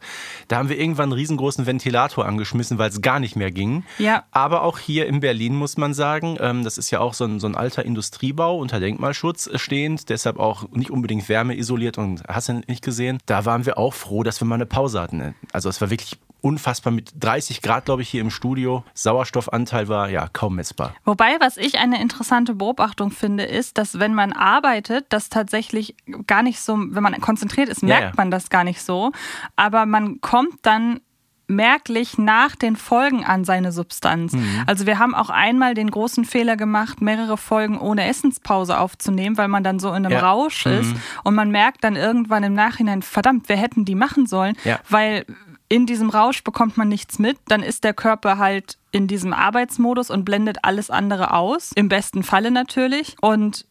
Da 0.50 0.58
haben 0.58 0.70
wir 0.70 0.78
irgendwann 0.78 1.04
einen 1.04 1.14
riesengroßen 1.14 1.66
Ventilator 1.66 2.26
angeschmissen, 2.26 2.78
weil 2.78 2.90
es 2.90 3.02
gar 3.02 3.20
nicht 3.20 3.36
mehr 3.36 3.52
ging. 3.52 3.86
Ja. 3.98 4.26
Aber 4.32 4.64
auch 4.64 4.78
hier 4.78 5.08
in 5.08 5.22
Berlin 5.22 5.56
muss 5.56 5.78
man 5.78 5.94
sagen, 5.94 6.38
ähm, 6.42 6.64
das 6.64 6.78
ist 6.78 6.92
ja 6.92 6.97
auch 7.00 7.14
so 7.14 7.26
ein, 7.26 7.40
so 7.40 7.48
ein 7.48 7.56
alter 7.56 7.86
Industriebau 7.86 8.58
unter 8.58 8.80
Denkmalschutz 8.80 9.50
stehend, 9.56 10.10
deshalb 10.10 10.40
auch 10.40 10.70
nicht 10.72 10.92
unbedingt 10.92 11.28
wärmeisoliert 11.30 11.98
und 11.98 12.24
hast 12.28 12.50
du 12.50 12.62
nicht 12.68 12.84
gesehen. 12.84 13.20
Da 13.26 13.46
waren 13.46 13.66
wir 13.66 13.78
auch 13.78 13.94
froh, 13.94 14.24
dass 14.24 14.42
wir 14.42 14.46
mal 14.46 14.56
eine 14.56 14.66
Pause 14.66 15.02
hatten. 15.02 15.36
Also 15.52 15.70
es 15.70 15.82
war 15.82 15.90
wirklich 15.90 16.18
unfassbar 16.42 16.94
mit 16.94 17.12
30 17.20 17.62
Grad, 17.62 17.86
glaube 17.86 18.02
ich, 18.02 18.10
hier 18.10 18.22
im 18.22 18.30
Studio. 18.30 18.84
Sauerstoffanteil 18.94 19.88
war 19.88 20.10
ja 20.10 20.28
kaum 20.32 20.56
messbar. 20.56 20.94
Wobei, 21.04 21.38
was 21.40 21.58
ich 21.58 21.78
eine 21.80 22.02
interessante 22.02 22.56
Beobachtung 22.56 23.12
finde, 23.12 23.44
ist, 23.44 23.78
dass 23.78 24.00
wenn 24.00 24.14
man 24.14 24.34
arbeitet, 24.34 25.08
das 25.10 25.30
tatsächlich 25.30 25.96
gar 26.28 26.44
nicht 26.44 26.60
so, 26.60 26.78
wenn 26.78 27.04
man 27.04 27.20
konzentriert 27.20 27.70
ist, 27.70 27.84
merkt 27.84 28.02
ja, 28.02 28.08
ja. 28.10 28.14
man 28.16 28.32
das 28.32 28.50
gar 28.50 28.64
nicht 28.64 28.82
so. 28.82 29.12
Aber 29.56 29.86
man 29.86 30.22
kommt 30.22 30.60
dann 30.62 31.02
merklich 31.48 32.18
nach 32.18 32.56
den 32.56 32.76
Folgen 32.76 33.24
an 33.24 33.46
seine 33.46 33.72
Substanz. 33.72 34.34
Mhm. 34.34 34.64
Also 34.66 34.86
wir 34.86 35.00
haben 35.00 35.16
auch 35.16 35.30
einmal 35.30 35.74
den 35.74 35.90
großen 35.90 36.26
Fehler 36.26 36.58
gemacht, 36.58 37.02
mehrere 37.02 37.38
Folgen 37.38 37.80
ohne 37.80 38.06
Essenspause 38.06 38.80
aufzunehmen, 38.80 39.38
weil 39.38 39.48
man 39.48 39.64
dann 39.64 39.80
so 39.80 39.90
in 39.90 40.06
einem 40.06 40.12
ja. 40.12 40.20
Rausch 40.20 40.66
mhm. 40.66 40.72
ist 40.74 40.96
und 41.24 41.36
man 41.36 41.50
merkt 41.50 41.84
dann 41.84 41.96
irgendwann 41.96 42.44
im 42.44 42.54
Nachhinein, 42.54 43.02
verdammt, 43.02 43.50
wir 43.50 43.56
hätten 43.56 43.86
die 43.86 43.96
machen 43.96 44.28
sollen, 44.28 44.56
ja. 44.66 44.80
weil 44.90 45.26
in 45.70 45.86
diesem 45.86 46.10
Rausch 46.10 46.44
bekommt 46.44 46.78
man 46.78 46.88
nichts 46.88 47.20
mit, 47.20 47.38
dann 47.48 47.62
ist 47.62 47.84
der 47.84 47.94
Körper 47.94 48.38
halt 48.38 48.78
in 48.92 49.08
diesem 49.08 49.34
Arbeitsmodus 49.34 50.10
und 50.10 50.24
blendet 50.24 50.60
alles 50.64 50.90
andere 50.90 51.34
aus. 51.34 51.72
Im 51.76 51.90
besten 51.90 52.24
Falle 52.24 52.52
natürlich. 52.52 53.18
Und 53.22 53.66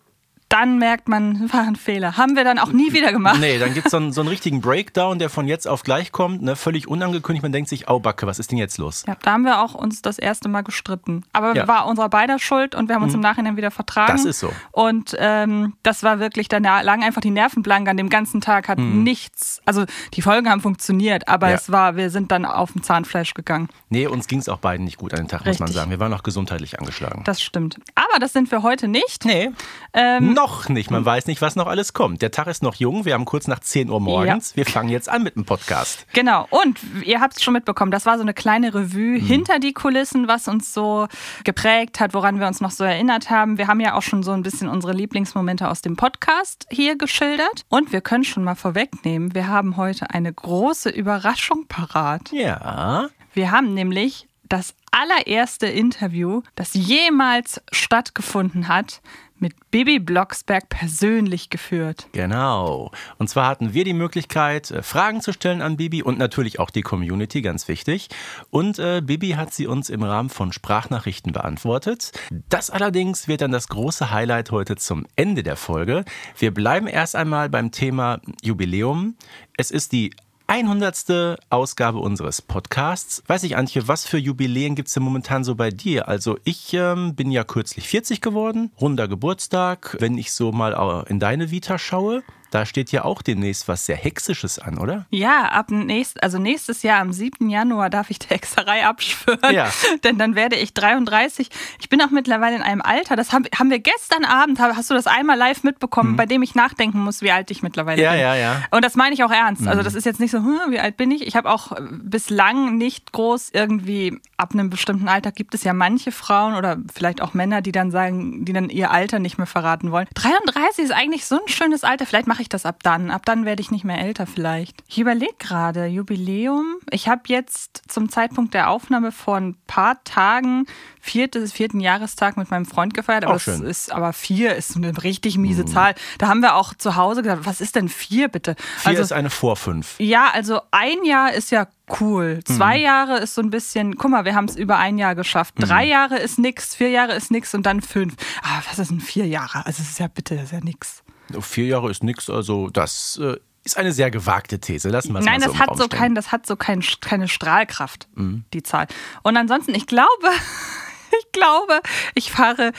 dann 0.48 0.78
merkt 0.78 1.08
man, 1.08 1.50
war 1.52 1.62
ein 1.62 1.76
Fehler. 1.76 2.16
Haben 2.16 2.36
wir 2.36 2.44
dann 2.44 2.58
auch 2.58 2.72
nie 2.72 2.92
wieder 2.92 3.12
gemacht. 3.12 3.38
Nee, 3.40 3.58
dann 3.58 3.74
gibt 3.74 3.86
es 3.86 3.90
so, 3.92 3.96
einen, 3.96 4.12
so 4.12 4.20
einen 4.20 4.28
richtigen 4.28 4.60
Breakdown, 4.60 5.18
der 5.18 5.30
von 5.30 5.46
jetzt 5.46 5.66
auf 5.66 5.82
gleich 5.82 6.12
kommt, 6.12 6.42
ne, 6.42 6.56
völlig 6.56 6.88
unangekündigt. 6.88 7.42
Man 7.42 7.52
denkt 7.52 7.68
sich, 7.68 7.88
au 7.88 8.00
Backe, 8.00 8.26
was 8.26 8.38
ist 8.38 8.50
denn 8.50 8.58
jetzt 8.58 8.78
los? 8.78 9.04
Ja, 9.06 9.16
da 9.22 9.32
haben 9.32 9.44
wir 9.44 9.60
auch 9.60 9.74
uns 9.74 10.02
das 10.02 10.18
erste 10.18 10.48
Mal 10.48 10.62
gestritten. 10.62 11.24
Aber 11.32 11.54
ja. 11.54 11.68
war 11.68 11.86
unserer 11.86 12.08
beider 12.08 12.38
Schuld 12.38 12.74
und 12.74 12.88
wir 12.88 12.94
haben 12.94 13.02
uns 13.02 13.12
mhm. 13.12 13.18
im 13.18 13.22
Nachhinein 13.22 13.56
wieder 13.56 13.70
vertragen. 13.70 14.12
Das 14.12 14.24
ist 14.24 14.40
so. 14.40 14.52
Und 14.72 15.16
ähm, 15.18 15.74
das 15.82 16.02
war 16.02 16.20
wirklich, 16.20 16.48
dann 16.48 16.62
lagen 16.62 17.02
einfach 17.02 17.20
die 17.20 17.30
Nerven 17.30 17.62
blank 17.62 17.88
an 17.88 17.96
dem 17.96 18.08
ganzen 18.08 18.40
Tag, 18.40 18.68
hat 18.68 18.78
mhm. 18.78 19.02
nichts, 19.02 19.60
also 19.64 19.84
die 20.14 20.22
Folgen 20.22 20.48
haben 20.48 20.60
funktioniert, 20.60 21.28
aber 21.28 21.48
ja. 21.48 21.56
es 21.56 21.72
war, 21.72 21.96
wir 21.96 22.10
sind 22.10 22.30
dann 22.30 22.44
auf 22.44 22.72
dem 22.72 22.82
Zahnfleisch 22.82 23.34
gegangen. 23.34 23.68
Nee, 23.88 24.06
uns 24.06 24.26
ging 24.26 24.38
es 24.38 24.48
auch 24.48 24.58
beiden 24.58 24.84
nicht 24.84 24.98
gut 24.98 25.12
an 25.12 25.20
den 25.20 25.28
Tag, 25.28 25.40
Richtig. 25.40 25.60
muss 25.60 25.68
man 25.68 25.72
sagen. 25.72 25.90
Wir 25.90 26.00
waren 26.00 26.12
auch 26.12 26.22
gesundheitlich 26.22 26.78
angeschlagen. 26.78 27.22
Das 27.24 27.40
stimmt. 27.40 27.78
Aber 27.94 28.18
das 28.20 28.32
sind 28.32 28.50
wir 28.50 28.62
heute 28.62 28.88
nicht. 28.88 29.24
Nee. 29.24 29.50
Ähm, 29.92 30.35
noch 30.36 30.68
nicht. 30.68 30.90
Man 30.90 31.04
weiß 31.04 31.26
nicht, 31.26 31.40
was 31.40 31.56
noch 31.56 31.66
alles 31.66 31.94
kommt. 31.94 32.20
Der 32.20 32.30
Tag 32.30 32.46
ist 32.46 32.62
noch 32.62 32.74
jung. 32.74 33.06
Wir 33.06 33.14
haben 33.14 33.24
kurz 33.24 33.48
nach 33.48 33.58
10 33.58 33.88
Uhr 33.88 34.00
morgens. 34.00 34.50
Ja. 34.50 34.56
Wir 34.58 34.66
fangen 34.66 34.90
jetzt 34.90 35.08
an 35.08 35.22
mit 35.22 35.34
dem 35.34 35.46
Podcast. 35.46 36.06
Genau. 36.12 36.46
Und 36.50 36.78
ihr 37.04 37.20
habt 37.20 37.36
es 37.36 37.42
schon 37.42 37.54
mitbekommen. 37.54 37.90
Das 37.90 38.04
war 38.04 38.16
so 38.16 38.22
eine 38.22 38.34
kleine 38.34 38.74
Revue 38.74 39.18
mhm. 39.18 39.26
hinter 39.26 39.58
die 39.58 39.72
Kulissen, 39.72 40.28
was 40.28 40.46
uns 40.46 40.74
so 40.74 41.08
geprägt 41.44 42.00
hat, 42.00 42.12
woran 42.12 42.38
wir 42.38 42.46
uns 42.46 42.60
noch 42.60 42.70
so 42.70 42.84
erinnert 42.84 43.30
haben. 43.30 43.56
Wir 43.56 43.66
haben 43.66 43.80
ja 43.80 43.94
auch 43.94 44.02
schon 44.02 44.22
so 44.22 44.32
ein 44.32 44.42
bisschen 44.42 44.68
unsere 44.68 44.92
Lieblingsmomente 44.92 45.68
aus 45.68 45.80
dem 45.80 45.96
Podcast 45.96 46.66
hier 46.70 46.96
geschildert. 46.96 47.64
Und 47.70 47.92
wir 47.92 48.02
können 48.02 48.24
schon 48.24 48.44
mal 48.44 48.54
vorwegnehmen, 48.54 49.34
wir 49.34 49.48
haben 49.48 49.78
heute 49.78 50.10
eine 50.10 50.32
große 50.32 50.90
Überraschung 50.90 51.66
parat. 51.66 52.30
Ja. 52.32 53.08
Wir 53.32 53.50
haben 53.50 53.72
nämlich 53.72 54.28
das 54.48 54.74
allererste 54.90 55.66
Interview, 55.66 56.42
das 56.54 56.74
jemals 56.74 57.60
stattgefunden 57.72 58.68
hat, 58.68 59.00
mit 59.38 59.54
Bibi 59.70 59.98
Blocksberg 59.98 60.68
persönlich 60.68 61.50
geführt. 61.50 62.08
Genau. 62.12 62.90
Und 63.18 63.28
zwar 63.28 63.48
hatten 63.48 63.74
wir 63.74 63.84
die 63.84 63.92
Möglichkeit, 63.92 64.70
äh, 64.70 64.82
Fragen 64.82 65.20
zu 65.20 65.32
stellen 65.32 65.62
an 65.62 65.76
Bibi 65.76 66.02
und 66.02 66.18
natürlich 66.18 66.58
auch 66.58 66.70
die 66.70 66.82
Community, 66.82 67.42
ganz 67.42 67.68
wichtig. 67.68 68.08
Und 68.50 68.78
äh, 68.78 69.02
Bibi 69.04 69.30
hat 69.30 69.52
sie 69.52 69.66
uns 69.66 69.90
im 69.90 70.02
Rahmen 70.02 70.30
von 70.30 70.52
Sprachnachrichten 70.52 71.32
beantwortet. 71.32 72.12
Das 72.48 72.70
allerdings 72.70 73.28
wird 73.28 73.40
dann 73.40 73.52
das 73.52 73.68
große 73.68 74.10
Highlight 74.10 74.50
heute 74.50 74.76
zum 74.76 75.06
Ende 75.16 75.42
der 75.42 75.56
Folge. 75.56 76.04
Wir 76.38 76.52
bleiben 76.52 76.86
erst 76.86 77.16
einmal 77.16 77.48
beim 77.48 77.70
Thema 77.70 78.20
Jubiläum. 78.42 79.16
Es 79.56 79.70
ist 79.70 79.92
die 79.92 80.12
100. 80.48 81.38
Ausgabe 81.50 81.98
unseres 81.98 82.40
Podcasts. 82.40 83.22
Weiß 83.26 83.42
ich, 83.42 83.56
Antje, 83.56 83.88
was 83.88 84.06
für 84.06 84.18
Jubiläen 84.18 84.76
gibt 84.76 84.88
es 84.88 84.94
denn 84.94 85.02
momentan 85.02 85.42
so 85.42 85.56
bei 85.56 85.70
dir? 85.70 86.06
Also 86.08 86.38
ich 86.44 86.72
ähm, 86.72 87.16
bin 87.16 87.32
ja 87.32 87.42
kürzlich 87.42 87.88
40 87.88 88.20
geworden, 88.20 88.70
runder 88.80 89.08
Geburtstag. 89.08 89.96
Wenn 89.98 90.16
ich 90.16 90.32
so 90.32 90.52
mal 90.52 91.04
in 91.08 91.18
deine 91.18 91.50
Vita 91.50 91.78
schaue, 91.78 92.22
da 92.56 92.64
steht 92.64 92.90
ja 92.90 93.04
auch 93.04 93.20
demnächst 93.20 93.68
was 93.68 93.84
sehr 93.84 93.96
Hexisches 93.96 94.58
an, 94.58 94.78
oder? 94.78 95.04
Ja, 95.10 95.44
ab 95.48 95.70
nächst, 95.70 96.22
also 96.22 96.38
nächstes 96.38 96.82
Jahr 96.82 97.00
am 97.00 97.12
7. 97.12 97.50
Januar 97.50 97.90
darf 97.90 98.08
ich 98.10 98.18
der 98.18 98.30
Hexerei 98.36 98.86
abschwören. 98.86 99.54
Ja. 99.54 99.68
Denn 100.04 100.16
dann 100.16 100.34
werde 100.34 100.56
ich 100.56 100.72
33. 100.72 101.50
Ich 101.80 101.88
bin 101.90 102.00
auch 102.00 102.10
mittlerweile 102.10 102.56
in 102.56 102.62
einem 102.62 102.80
Alter, 102.80 103.14
das 103.14 103.32
haben, 103.32 103.44
haben 103.58 103.68
wir 103.70 103.78
gestern 103.78 104.24
Abend, 104.24 104.58
hast 104.58 104.88
du 104.90 104.94
das 104.94 105.06
einmal 105.06 105.36
live 105.36 105.64
mitbekommen, 105.64 106.16
bei 106.16 106.24
dem 106.24 106.42
ich 106.42 106.54
nachdenken 106.54 107.00
muss, 107.00 107.20
wie 107.20 107.30
alt 107.30 107.50
ich 107.50 107.62
mittlerweile 107.62 107.98
Mhm. 107.98 108.02
Ja, 108.04 108.12
bin. 108.12 108.20
ja, 108.20 108.34
ja. 108.34 108.62
Und 108.70 108.84
das 108.84 108.94
meine 108.96 109.14
ich 109.14 109.22
auch 109.22 109.30
ernst. 109.30 109.66
Also 109.68 109.82
das 109.82 109.94
ist 109.94 110.04
jetzt 110.06 110.18
nicht 110.20 110.30
so, 110.30 110.38
hm, 110.38 110.70
wie 110.70 110.80
alt 110.80 110.96
bin 110.96 111.10
ich? 111.10 111.26
Ich 111.26 111.36
habe 111.36 111.50
auch 111.50 111.72
äh, 111.72 111.80
bislang 111.90 112.76
nicht 112.78 113.12
groß 113.12 113.50
irgendwie, 113.52 114.18
ab 114.38 114.52
einem 114.54 114.70
bestimmten 114.70 115.08
Alter 115.08 115.30
gibt 115.32 115.54
es 115.54 115.62
ja 115.64 115.72
manche 115.74 116.10
Frauen 116.12 116.54
oder 116.54 116.78
vielleicht 116.94 117.20
auch 117.20 117.34
Männer, 117.34 117.60
die 117.60 117.72
dann 117.72 117.90
sagen, 117.90 118.44
die 118.44 118.52
dann 118.52 118.70
ihr 118.70 118.90
Alter 118.90 119.18
nicht 119.18 119.36
mehr 119.38 119.46
verraten 119.46 119.92
wollen. 119.92 120.06
33 120.14 120.84
ist 120.84 120.90
eigentlich 120.92 121.26
so 121.26 121.36
ein 121.36 121.48
schönes 121.48 121.84
Alter. 121.84 122.06
Vielleicht 122.06 122.26
mache 122.26 122.42
ich 122.42 122.45
das 122.48 122.66
ab 122.66 122.82
dann. 122.82 123.10
Ab 123.10 123.22
dann 123.24 123.44
werde 123.44 123.60
ich 123.60 123.70
nicht 123.70 123.84
mehr 123.84 124.00
älter 124.00 124.26
vielleicht. 124.26 124.82
Ich 124.88 124.98
überlege 124.98 125.34
gerade, 125.38 125.86
Jubiläum. 125.86 126.76
Ich 126.90 127.08
habe 127.08 127.22
jetzt 127.26 127.82
zum 127.88 128.08
Zeitpunkt 128.08 128.54
der 128.54 128.70
Aufnahme 128.70 129.12
vor 129.12 129.36
ein 129.36 129.56
paar 129.66 130.02
Tagen 130.04 130.66
viertes, 131.00 131.52
vierten 131.52 131.80
Jahrestag 131.80 132.36
mit 132.36 132.50
meinem 132.50 132.66
Freund 132.66 132.92
gefeiert. 132.94 133.24
Aber 133.24 133.34
das 133.34 133.46
ist, 133.46 133.92
aber 133.92 134.12
vier 134.12 134.56
ist 134.56 134.76
eine 134.76 135.02
richtig 135.02 135.38
miese 135.38 135.64
Zahl. 135.64 135.94
Da 136.18 136.28
haben 136.28 136.40
wir 136.40 136.56
auch 136.56 136.74
zu 136.74 136.96
Hause 136.96 137.22
gedacht, 137.22 137.40
was 137.44 137.60
ist 137.60 137.76
denn 137.76 137.88
vier 137.88 138.28
bitte? 138.28 138.56
Vier 138.78 138.90
also, 138.90 139.02
ist 139.02 139.12
eine 139.12 139.30
vor 139.30 139.56
fünf. 139.56 139.94
ja, 139.98 140.30
also 140.32 140.60
ein 140.70 141.04
Jahr 141.04 141.32
ist 141.32 141.50
ja 141.50 141.68
cool. 142.00 142.40
Zwei 142.44 142.78
Jahre 142.78 143.18
ist 143.18 143.34
so 143.34 143.42
ein 143.42 143.50
bisschen, 143.50 143.96
guck 143.96 144.10
mal, 144.10 144.24
wir 144.24 144.34
haben 144.34 144.46
es 144.46 144.56
über 144.56 144.78
ein 144.78 144.98
Jahr 144.98 145.14
geschafft. 145.14 145.54
Drei 145.58 145.84
Jahre 145.84 146.18
ist 146.18 146.38
nix, 146.38 146.74
vier 146.74 146.90
Jahre 146.90 147.14
ist 147.14 147.30
nix 147.30 147.54
und 147.54 147.64
dann 147.64 147.80
fünf. 147.80 148.14
Ah, 148.42 148.60
was 148.68 148.78
ist 148.78 148.90
denn 148.90 149.00
vier 149.00 149.26
Jahre? 149.26 149.64
Also 149.64 149.82
es 149.82 149.90
ist 149.90 150.00
ja 150.00 150.08
bitte, 150.08 150.34
das 150.34 150.46
ist 150.46 150.52
ja 150.52 150.60
nix. 150.60 151.02
Vier 151.40 151.66
Jahre 151.66 151.90
ist 151.90 152.02
nix, 152.04 152.30
also 152.30 152.70
das 152.70 153.18
äh, 153.22 153.36
ist 153.64 153.76
eine 153.76 153.92
sehr 153.92 154.10
gewagte 154.10 154.60
These. 154.60 154.88
Lassen 154.88 155.12
wir 155.12 155.18
es 155.20 155.24
Nein, 155.24 155.40
mal 155.40 155.46
so 155.46 155.52
das 155.52 155.54
im 155.54 155.66
hat 155.66 155.78
so 155.78 155.88
kein, 155.88 156.14
das 156.14 156.32
hat 156.32 156.46
so 156.46 156.56
kein, 156.56 156.84
keine 157.00 157.28
Strahlkraft, 157.28 158.08
die 158.14 158.62
Zahl. 158.62 158.86
Und 159.22 159.36
ansonsten, 159.36 159.74
ich 159.74 159.86
glaube, 159.86 160.28
ich 161.18 161.32
glaube, 161.32 161.80
ich 162.14 162.30
fahre 162.30 162.72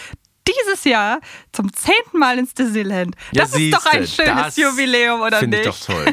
dieses 0.48 0.86
Jahr 0.86 1.20
zum 1.52 1.74
zehnten 1.74 2.20
Mal 2.20 2.40
ins 2.40 2.54
Disneyland. 2.54 3.16
Ja, 3.34 3.44
Das 3.44 3.54
ist 3.56 3.74
doch 3.74 3.86
ein 3.86 4.06
siehste, 4.06 4.24
schönes 4.26 4.56
Jubiläum, 4.56 5.22
oder 5.22 5.40
Finde 5.40 5.58
nicht? 5.58 5.68
ich 5.68 5.86
doch 5.86 5.94
toll. 5.94 6.06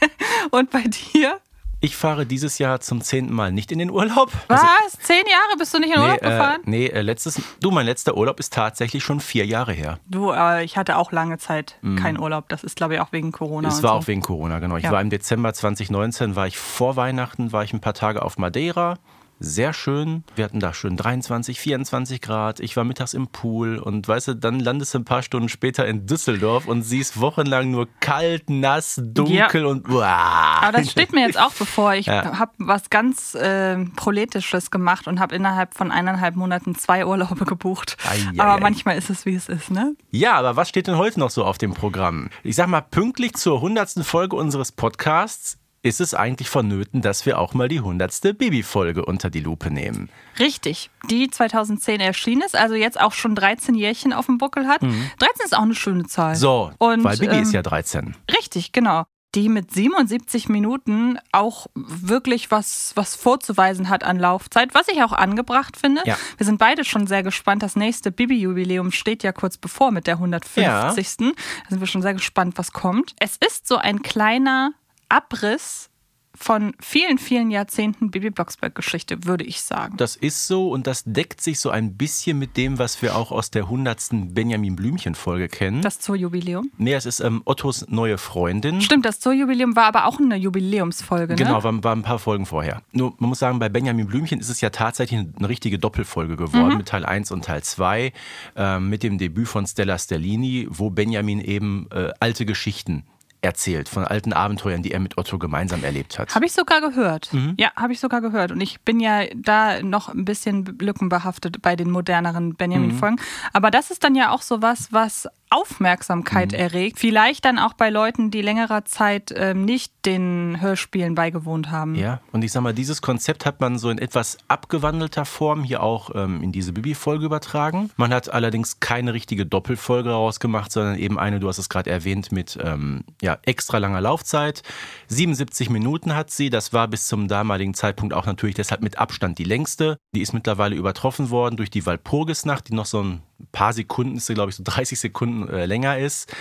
Und 0.52 0.70
bei 0.70 0.82
dir? 0.82 1.40
Ich 1.82 1.96
fahre 1.96 2.26
dieses 2.26 2.58
Jahr 2.58 2.80
zum 2.80 3.00
zehnten 3.00 3.32
Mal 3.32 3.52
nicht 3.52 3.72
in 3.72 3.78
den 3.78 3.90
Urlaub. 3.90 4.30
Was? 4.48 4.60
Also, 4.60 4.98
Zehn 5.00 5.24
Jahre 5.26 5.56
bist 5.58 5.72
du 5.72 5.78
nicht 5.78 5.94
in 5.94 6.00
Urlaub 6.00 6.20
nee, 6.22 6.28
gefahren? 6.28 6.60
äh, 6.66 6.70
nee 6.70 6.86
äh, 6.88 7.00
letztes, 7.00 7.40
du, 7.60 7.70
mein 7.70 7.86
letzter 7.86 8.16
Urlaub 8.16 8.38
ist 8.38 8.52
tatsächlich 8.52 9.02
schon 9.02 9.20
vier 9.20 9.46
Jahre 9.46 9.72
her. 9.72 9.98
Du, 10.06 10.30
äh, 10.30 10.62
ich 10.62 10.76
hatte 10.76 10.96
auch 10.98 11.10
lange 11.10 11.38
Zeit 11.38 11.76
keinen 11.96 12.18
Urlaub. 12.18 12.48
Das 12.50 12.64
ist, 12.64 12.76
glaube 12.76 12.94
ich, 12.94 13.00
auch 13.00 13.12
wegen 13.12 13.32
Corona. 13.32 13.68
Es 13.68 13.82
war 13.82 13.92
so. 13.92 13.96
auch 13.96 14.06
wegen 14.08 14.20
Corona, 14.20 14.58
genau. 14.58 14.76
Ich 14.76 14.84
Ja. 14.84 14.92
war 14.92 15.00
im 15.00 15.08
Dezember 15.10 15.54
2019, 15.54 16.36
war 16.36 16.46
ich 16.46 16.58
vor 16.58 16.96
Weihnachten, 16.96 17.52
war 17.52 17.64
ich 17.64 17.72
ein 17.72 17.80
paar 17.80 17.94
Tage 17.94 18.22
auf 18.22 18.36
Madeira. 18.36 18.98
Sehr 19.42 19.72
schön. 19.72 20.22
Wir 20.36 20.44
hatten 20.44 20.60
da 20.60 20.74
schön 20.74 20.98
23, 20.98 21.58
24 21.58 22.20
Grad. 22.20 22.60
Ich 22.60 22.76
war 22.76 22.84
mittags 22.84 23.14
im 23.14 23.28
Pool 23.28 23.78
und 23.78 24.06
weißt 24.06 24.28
du, 24.28 24.34
dann 24.34 24.60
landest 24.60 24.92
du 24.92 24.98
ein 24.98 25.06
paar 25.06 25.22
Stunden 25.22 25.48
später 25.48 25.86
in 25.86 26.04
Düsseldorf 26.04 26.66
und 26.68 26.82
siehst 26.82 27.18
wochenlang 27.22 27.70
nur 27.70 27.88
kalt, 28.00 28.50
nass, 28.50 29.00
dunkel 29.02 29.64
und 29.64 29.88
uah. 29.88 30.60
Aber 30.62 30.72
das 30.78 30.90
steht 30.90 31.12
mir 31.12 31.26
jetzt 31.26 31.40
auch 31.40 31.52
bevor. 31.54 31.94
Ich 31.94 32.06
Ja. 32.10 32.38
habe 32.38 32.52
was 32.58 32.90
ganz 32.90 33.34
äh, 33.34 33.82
Proletisches 33.96 34.70
gemacht 34.70 35.06
und 35.06 35.20
habe 35.20 35.34
innerhalb 35.36 35.72
von 35.74 35.90
eineinhalb 35.90 36.36
Monaten 36.36 36.74
zwei 36.74 37.06
Urlaube 37.06 37.46
gebucht. 37.46 37.96
Ei, 38.10 38.16
ei, 38.36 38.40
Aber 38.42 38.60
manchmal 38.60 38.98
ist 38.98 39.08
es, 39.08 39.24
wie 39.24 39.34
es 39.34 39.48
ist, 39.48 39.70
ne? 39.70 39.94
Ja, 40.10 40.34
aber 40.34 40.56
was 40.56 40.68
steht 40.68 40.86
denn 40.86 40.98
heute 40.98 41.18
noch 41.18 41.30
so 41.30 41.44
auf 41.46 41.56
dem 41.56 41.72
Programm? 41.72 42.28
Ich 42.42 42.56
sag 42.56 42.66
mal, 42.66 42.82
pünktlich 42.82 43.34
zur 43.34 43.62
hundertsten 43.62 44.04
Folge 44.04 44.36
unseres 44.36 44.72
Podcasts 44.72 45.56
ist 45.82 46.00
es 46.00 46.14
eigentlich 46.14 46.48
vonnöten, 46.48 47.00
dass 47.00 47.24
wir 47.24 47.38
auch 47.38 47.54
mal 47.54 47.68
die 47.68 47.80
hundertste 47.80 48.34
Bibi-Folge 48.34 49.04
unter 49.04 49.30
die 49.30 49.40
Lupe 49.40 49.70
nehmen. 49.70 50.10
Richtig. 50.38 50.90
Die 51.08 51.30
2010 51.30 52.00
erschienen 52.00 52.42
ist, 52.42 52.56
also 52.56 52.74
jetzt 52.74 53.00
auch 53.00 53.12
schon 53.12 53.34
13 53.34 53.74
Jährchen 53.74 54.12
auf 54.12 54.26
dem 54.26 54.38
Buckel 54.38 54.66
hat. 54.66 54.82
13 54.82 54.98
ist 55.44 55.56
auch 55.56 55.62
eine 55.62 55.74
schöne 55.74 56.06
Zahl. 56.06 56.34
Mhm. 56.34 56.38
So, 56.38 56.72
Und, 56.78 57.04
weil 57.04 57.16
Bibi 57.16 57.36
ähm, 57.36 57.42
ist 57.42 57.52
ja 57.52 57.62
13. 57.62 58.14
Richtig, 58.36 58.72
genau. 58.72 59.04
Die 59.36 59.48
mit 59.48 59.72
77 59.72 60.48
Minuten 60.48 61.16
auch 61.30 61.68
wirklich 61.74 62.50
was, 62.50 62.92
was 62.96 63.14
vorzuweisen 63.14 63.88
hat 63.88 64.02
an 64.02 64.18
Laufzeit, 64.18 64.74
was 64.74 64.88
ich 64.88 65.04
auch 65.04 65.12
angebracht 65.12 65.76
finde. 65.76 66.02
Ja. 66.04 66.18
Wir 66.36 66.44
sind 66.44 66.58
beide 66.58 66.84
schon 66.84 67.06
sehr 67.06 67.22
gespannt. 67.22 67.62
Das 67.62 67.76
nächste 67.76 68.10
Bibi-Jubiläum 68.10 68.90
steht 68.90 69.22
ja 69.22 69.30
kurz 69.30 69.56
bevor 69.56 69.92
mit 69.92 70.08
der 70.08 70.14
150. 70.16 71.16
Da 71.16 71.34
sind 71.68 71.80
wir 71.80 71.86
schon 71.86 72.02
sehr 72.02 72.14
gespannt, 72.14 72.58
was 72.58 72.72
kommt. 72.72 73.14
Es 73.20 73.36
ist 73.36 73.68
so 73.68 73.76
ein 73.76 74.02
kleiner 74.02 74.72
Abriss 75.10 75.88
von 76.32 76.72
vielen, 76.80 77.18
vielen 77.18 77.50
Jahrzehnten 77.50 78.10
Bibi 78.12 78.30
Blocksberg-Geschichte, 78.30 79.24
würde 79.26 79.44
ich 79.44 79.60
sagen. 79.60 79.96
Das 79.98 80.14
ist 80.16 80.46
so 80.46 80.70
und 80.70 80.86
das 80.86 81.02
deckt 81.04 81.40
sich 81.42 81.58
so 81.60 81.68
ein 81.70 81.96
bisschen 81.98 82.38
mit 82.38 82.56
dem, 82.56 82.78
was 82.78 83.02
wir 83.02 83.16
auch 83.16 83.30
aus 83.32 83.50
der 83.50 83.68
hundertsten 83.68 84.32
Benjamin 84.32 84.74
Blümchen-Folge 84.76 85.48
kennen. 85.48 85.82
Das 85.82 85.98
Zoo-Jubiläum. 86.02 86.70
nee, 86.78 86.94
es 86.94 87.04
ist 87.04 87.20
ähm, 87.20 87.42
Ottos 87.44 87.86
neue 87.88 88.16
Freundin. 88.16 88.80
Stimmt, 88.80 89.04
das 89.04 89.20
Zoo-Jubiläum 89.20 89.74
war 89.76 89.84
aber 89.86 90.06
auch 90.06 90.18
eine 90.18 90.36
Jubiläumsfolge, 90.36 91.34
Genau, 91.34 91.58
ne? 91.58 91.64
war, 91.64 91.84
war 91.84 91.96
ein 91.96 92.02
paar 92.02 92.20
Folgen 92.20 92.46
vorher. 92.46 92.80
Nur, 92.92 93.12
man 93.18 93.28
muss 93.30 93.40
sagen, 93.40 93.58
bei 93.58 93.68
Benjamin 93.68 94.06
Blümchen 94.06 94.38
ist 94.40 94.48
es 94.48 94.60
ja 94.62 94.70
tatsächlich 94.70 95.20
eine 95.36 95.48
richtige 95.48 95.78
Doppelfolge 95.78 96.34
Mhm. 96.34 96.36
geworden 96.36 96.76
mit 96.78 96.88
Teil 96.88 97.04
1 97.04 97.32
und 97.32 97.44
Teil 97.44 97.62
2, 97.64 98.12
ähm, 98.56 98.88
mit 98.88 99.02
dem 99.02 99.18
Debüt 99.18 99.48
von 99.48 99.66
Stella 99.66 99.98
Stellini, 99.98 100.68
wo 100.70 100.88
Benjamin 100.90 101.40
eben 101.40 101.88
äh, 101.90 102.12
alte 102.20 102.46
Geschichten 102.46 103.04
erzählt, 103.42 103.88
von 103.88 104.04
alten 104.04 104.32
Abenteuern, 104.32 104.82
die 104.82 104.92
er 104.92 105.00
mit 105.00 105.18
Otto 105.18 105.38
gemeinsam 105.38 105.84
erlebt 105.84 106.18
hat. 106.18 106.34
Habe 106.34 106.46
ich 106.46 106.52
sogar 106.52 106.80
gehört. 106.80 107.32
Mhm. 107.32 107.54
Ja, 107.58 107.72
habe 107.76 107.92
ich 107.92 108.00
sogar 108.00 108.20
gehört. 108.20 108.52
Und 108.52 108.60
ich 108.60 108.80
bin 108.80 109.00
ja 109.00 109.22
da 109.34 109.82
noch 109.82 110.08
ein 110.08 110.24
bisschen 110.24 110.78
lückenbehaftet 110.78 111.62
bei 111.62 111.76
den 111.76 111.90
moderneren 111.90 112.54
Benjamin-Folgen. 112.54 113.16
Mhm. 113.16 113.50
Aber 113.52 113.70
das 113.70 113.90
ist 113.90 114.04
dann 114.04 114.14
ja 114.14 114.30
auch 114.30 114.42
so 114.42 114.62
was, 114.62 114.92
was 114.92 115.28
Aufmerksamkeit 115.50 116.52
Mhm. 116.52 116.58
erregt. 116.58 116.98
Vielleicht 116.98 117.44
dann 117.44 117.58
auch 117.58 117.74
bei 117.74 117.90
Leuten, 117.90 118.30
die 118.30 118.40
längerer 118.40 118.84
Zeit 118.84 119.32
ähm, 119.36 119.64
nicht 119.64 119.92
den 120.06 120.60
Hörspielen 120.60 121.14
beigewohnt 121.14 121.70
haben. 121.70 121.94
Ja, 121.96 122.20
und 122.32 122.42
ich 122.42 122.52
sag 122.52 122.62
mal, 122.62 122.72
dieses 122.72 123.02
Konzept 123.02 123.44
hat 123.46 123.60
man 123.60 123.76
so 123.78 123.90
in 123.90 123.98
etwas 123.98 124.38
abgewandelter 124.48 125.24
Form 125.24 125.64
hier 125.64 125.82
auch 125.82 126.10
ähm, 126.14 126.42
in 126.42 126.52
diese 126.52 126.72
Bibi-Folge 126.72 127.24
übertragen. 127.26 127.90
Man 127.96 128.14
hat 128.14 128.32
allerdings 128.32 128.80
keine 128.80 129.12
richtige 129.12 129.44
Doppelfolge 129.44 130.10
rausgemacht, 130.10 130.72
sondern 130.72 130.96
eben 130.96 131.18
eine, 131.18 131.40
du 131.40 131.48
hast 131.48 131.58
es 131.58 131.68
gerade 131.68 131.90
erwähnt, 131.90 132.32
mit 132.32 132.58
ähm, 132.62 133.04
ja, 133.20 133.38
extra 133.44 133.78
langer 133.78 134.00
Laufzeit. 134.00 134.62
77 135.10 135.70
Minuten 135.70 136.14
hat 136.14 136.30
sie, 136.30 136.50
das 136.50 136.72
war 136.72 136.86
bis 136.86 137.08
zum 137.08 137.26
damaligen 137.26 137.74
Zeitpunkt 137.74 138.14
auch 138.14 138.26
natürlich 138.26 138.54
deshalb 138.54 138.80
mit 138.80 138.98
Abstand 138.98 139.38
die 139.38 139.44
längste. 139.44 139.96
Die 140.14 140.20
ist 140.22 140.32
mittlerweile 140.32 140.76
übertroffen 140.76 141.30
worden 141.30 141.56
durch 141.56 141.68
die 141.70 141.84
Walpurgisnacht, 141.84 142.68
die 142.68 142.74
noch 142.74 142.86
so 142.86 143.02
ein 143.02 143.22
paar 143.52 143.72
Sekunden, 143.72 144.18
ist 144.18 144.28
glaube 144.32 144.50
ich 144.50 144.56
so 144.56 144.62
30 144.64 145.00
Sekunden 145.00 145.48
äh, 145.48 145.66
länger 145.66 145.98
ist. 145.98 146.32